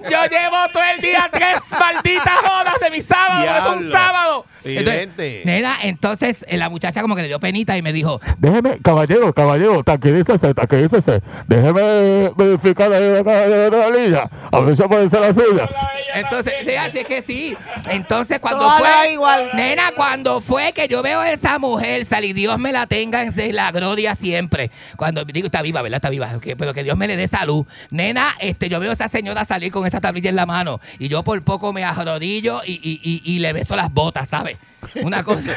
[0.09, 3.41] Yo llevo todo el día tres malditas horas de mi sábado.
[3.43, 3.91] Es un Diablo.
[3.91, 4.45] sábado.
[4.63, 5.41] Vidente.
[5.45, 9.33] nena, entonces eh, la muchacha como que le dio penita y me dijo, Déjeme, caballero,
[9.33, 11.21] caballero, tranquilícese, tranquilícese.
[11.47, 14.29] Déjeme verificar ahí la caja de la tablilla.
[14.51, 15.69] A ver si puede ser la suya.
[16.15, 17.55] Entonces, sí, así es que sí.
[17.89, 19.13] Entonces, cuando fue.
[19.13, 19.49] igual.
[19.53, 23.55] Nena, cuando fue que yo veo a esa mujer salir, Dios me la tenga en
[23.55, 24.71] la gloria siempre.
[24.97, 25.97] Cuando digo, está viva, ¿verdad?
[25.97, 26.39] Está viva.
[26.41, 27.65] que- pero que Dios me le dé salud.
[27.91, 30.79] Nena, este, yo veo a esa señora salir con esa tablilla en la mano.
[30.97, 34.57] Y yo por poco me arrodillo y, y, y, y le beso las botas, ¿sabes?
[35.03, 35.55] Una cosa,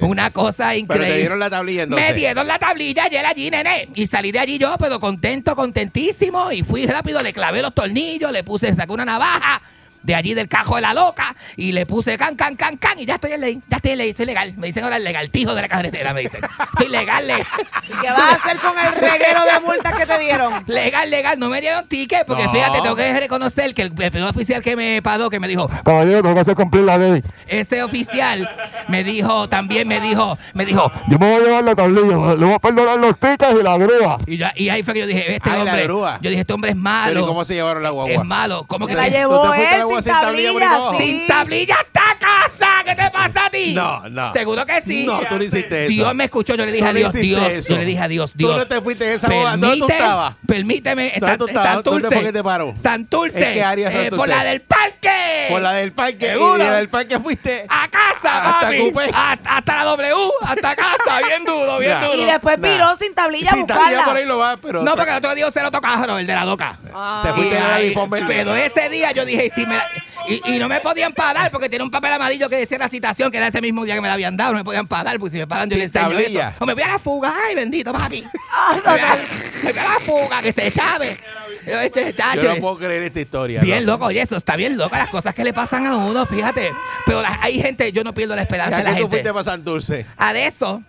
[0.00, 1.08] una cosa Pero increíble.
[1.08, 2.08] te dieron la tablilla entonces.
[2.08, 3.88] Me dieron la tablilla ayer allí, nene.
[3.94, 6.52] Y salí de allí yo, pero contento, contentísimo.
[6.52, 9.60] Y fui rápido, le clavé los tornillos, le puse, saqué una navaja
[10.02, 12.98] de allí del cajo de la loca y le puse can, can, can, can.
[12.98, 14.54] Y ya estoy en ley, ya estoy en ley, estoy legal.
[14.56, 16.40] Me dicen ahora el legaltijo de la carretera, me dicen.
[16.72, 17.46] Estoy legal, legal.
[17.88, 20.52] ¿y qué vas a hacer con el reguero de multas que te dieron?
[20.66, 22.50] Legal, legal, no me dieron ticket porque No.
[22.52, 25.68] fíjate, tengo que reconocer que el, el primer oficial que me paró, que me dijo,
[25.84, 27.22] Caballero, tengo que hacer cumplir la ley.
[27.46, 28.48] ese oficial
[28.88, 32.44] me dijo, también me dijo, me dijo, Yo me voy a llevar la tablilla, le
[32.46, 34.18] voy a perdonar los tickets y la grúa.
[34.26, 36.18] y, ya- y ahí fue que yo dije, este Ay, la hombre, grúa.
[36.20, 37.10] yo dije, este hombre es malo.
[37.12, 38.12] Pero ¿y cómo se llevaron la guagua?
[38.12, 38.64] Es malo.
[38.66, 41.04] ¿Cómo que la llevó ¿Tú te fuiste a él guagua sin sin tablilla sí.
[41.06, 42.66] Sin tablilla hasta casa.
[42.84, 43.74] ¿Qué te pasa a ti?
[43.74, 44.32] No, no.
[44.32, 45.04] Seguro que sí.
[45.06, 45.92] No, tú no hiciste eso.
[45.92, 46.54] Dios me escuchó.
[46.54, 47.42] Yo le dije Tú a Dios, Dios.
[47.52, 47.72] eso.
[47.74, 48.56] Yo le dije a Dios, Tú Dios.
[48.56, 49.56] no te fuiste en esa boda.
[49.56, 50.34] ¿Dónde tú estabas?
[50.46, 51.12] Permíteme.
[51.18, 51.46] ¿Dónde tú?
[51.48, 51.90] Santurce.
[52.00, 52.74] ¿Dónde fue que te paró?
[52.80, 53.46] Santurce.
[53.48, 54.16] ¿En qué área Eh, Santurce?
[54.16, 55.46] por la del parque.
[55.50, 56.30] Por la del parque.
[56.30, 56.56] Seguro.
[56.56, 57.66] Y de la del parque fuiste.
[57.68, 58.92] A casa, Hasta papi.
[59.14, 60.14] Hasta, hasta la W.
[60.42, 61.20] Hasta casa.
[61.26, 62.06] Bien duro, bien Ya.
[62.06, 62.22] duro.
[62.22, 62.68] Y después Nah.
[62.68, 64.04] viró sin tablilla a Sí, tablilla buscarla.
[64.04, 64.82] por ahí lo va, pero.
[64.82, 66.78] No, porque el otro día se lo tocaron, el de la loca.
[66.94, 67.20] Ah.
[67.24, 67.60] Te fuiste
[68.26, 69.79] pero ese día yo dije, si me
[70.34, 73.30] y, y no me podían parar porque tenía un papel amarillo que decía la citación,
[73.30, 74.52] que era ese mismo día que me la habían dado.
[74.52, 76.48] No me podían parar, porque si me paran yo les enseño tablilla.
[76.50, 76.56] eso.
[76.60, 78.24] O me voy a la fuga, ay, bendito, papi.
[78.52, 79.16] Ah, me, voy a,
[79.64, 81.16] me voy a la fuga, que se chave.
[81.66, 83.60] Yo, este, Yo no puedo creer esta historia.
[83.60, 86.72] Bien loco, oye, eso está bien loco, las cosas que le pasan a uno, fíjate.
[87.06, 89.08] Pero la- hay gente, yo no pierdo la esperanza de ¿A la tú gente.
[89.10, 90.06] fuiste para Santurce?
[90.16, 90.82] A de eso.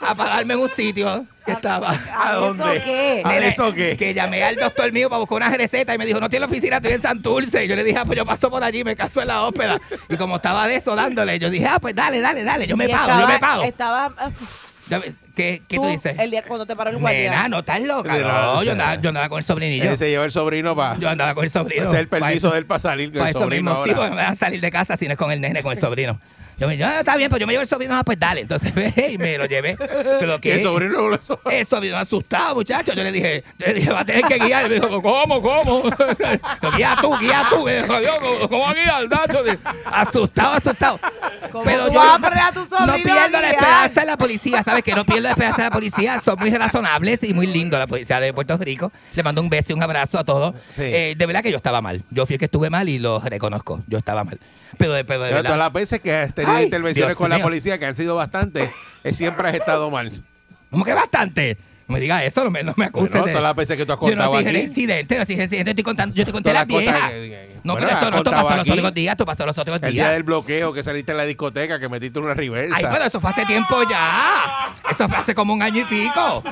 [0.00, 1.90] A pararme en un sitio que estaba.
[1.90, 3.22] ¿A eso qué?
[3.24, 3.96] ¿A Nene, eso qué?
[3.96, 6.76] Que llamé al doctor mío para buscar una receta y me dijo, no tiene oficina,
[6.76, 7.64] estoy en Santurce.
[7.64, 9.80] Y yo le dije, ah, pues yo paso por allí, me caso en la ópera.
[10.08, 12.86] Y como estaba de eso dándole, yo dije, ah, pues dale, dale, dale, yo me
[12.86, 13.62] Y pago, estaba- yo me pago.
[13.64, 14.12] Estaba,
[15.36, 16.16] ¿Qué, qué tú, dices?
[16.18, 17.30] El día cuando te paró el guardia.
[17.30, 18.16] Nena, no estás loca.
[18.16, 19.90] No, o yo andaba, yo andaba con el sobrinillo.
[19.90, 20.98] Él se llevó el sobrino para.
[20.98, 21.84] Yo andaba con el sobrino.
[21.84, 23.70] Ese es el Pa' permiso eso- de él para salir con Para el eso sobrino
[23.70, 24.00] mismo, sí, ahora.
[24.02, 25.78] porque me van a salir de casa si no es con el nene, con el
[25.80, 26.20] sobrino.
[26.60, 28.42] Yo me ah, está bien, pues yo me llevo el sobrino, ah, pues dale.
[28.42, 29.78] Entonces, ve, y me lo llevé.
[29.78, 31.18] Pero que El sobrino lo
[31.50, 32.92] El sobrino asustado, muchacho.
[32.92, 34.66] Yo le dije, yo le dije, va a tener que guiar.
[34.66, 35.84] Y me dijo, ¿cómo, cómo?
[36.60, 37.64] Lo guía tú, guía tú.
[37.64, 39.42] Me dijo, ¿cómo- ¿cómo guiar, Nacho?
[39.86, 41.00] Asustado, asustado.
[41.64, 44.16] Pero tú yo vas a a tu sobrino no a pierdo la esperanza en la
[44.18, 44.84] policía, ¿sabes?
[44.84, 46.20] Que no pierdo la esperanza en la policía.
[46.20, 48.92] Son muy razonables y muy lindos la policía de Puerto Rico.
[49.14, 50.54] Le mando un beso y un abrazo a todos.
[50.76, 52.02] Eh, de verdad que yo estaba mal.
[52.10, 53.82] Yo fui el que estuve mal y lo reconozco.
[53.86, 54.38] Yo estaba mal.
[54.88, 55.42] De, de verdad.
[55.42, 57.44] todas las veces que has tenido Ay, intervenciones Dios con la mío.
[57.44, 58.70] policía, que han sido bastantes,
[59.04, 60.10] eh, siempre has estado mal.
[60.70, 61.56] ¿Cómo que bastante?
[61.88, 63.10] No me diga eso, no me, no me acuses.
[63.10, 64.64] Bueno, de- todas las veces que tú has yo no contado dije el aquí.
[64.66, 67.08] incidente, no dije el incidente, estoy contando, yo te conté Todas la las cosas vieja.
[67.10, 69.76] que- No, Bueno, pero esto, no, esto pasó los otros días, esto pasó los otros
[69.82, 70.12] El día días.
[70.12, 72.76] del bloqueo que saliste en la discoteca, que metiste una reversa.
[72.76, 74.68] Ay, pero eso fue hace tiempo ya.
[74.90, 76.42] Eso fue hace como un año y pico.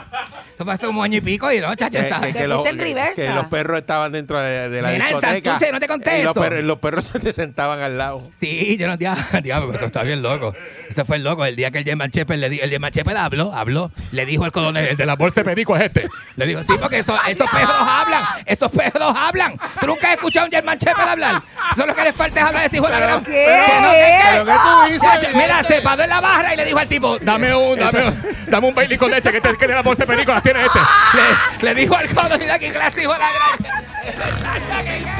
[0.54, 2.20] Eso fue hace como un año y pico y no, chacho, está.
[2.20, 2.76] que- que los, que-
[3.14, 5.50] que los perros estaban dentro de, de la en discoteca.
[5.50, 8.28] Santurce, no te conté y los perros, los perros se te sentaban al lado.
[8.40, 10.54] Sí, yo no diablo, eso está bien loco.
[10.88, 11.44] Ese fue el loco.
[11.44, 14.52] El día que el German Shepherd le el German Shepherd habló, habló, le dijo el
[14.52, 16.08] coronel, el de la bolsa de perico es este.
[16.36, 19.58] Le dijo, sí, porque eso- esos perros hablan, esos perros hablan.
[19.80, 21.42] ¿Tú nunca has escuchado a un German Shepherd hablar?
[21.72, 23.24] Eso es lo que le falta es hablar de ese hijo de la gran.
[23.24, 23.30] ¿qué?
[23.66, 23.90] Que no,
[24.32, 25.34] ¿Pero qué tú dices?
[25.34, 28.22] Mira, se paró en la barra y le dijo al tipo, dame un, dame un,
[28.46, 30.64] dame un Bailey con leche que, te, que de la bolsa de perico las tiene
[30.64, 30.78] este.
[31.60, 35.14] Le, le dijo al coronel que clase hijo de la gran.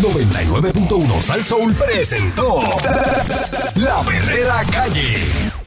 [0.00, 2.60] 99.1 Sal Soul presentó
[3.74, 5.59] La Verdadera Calle.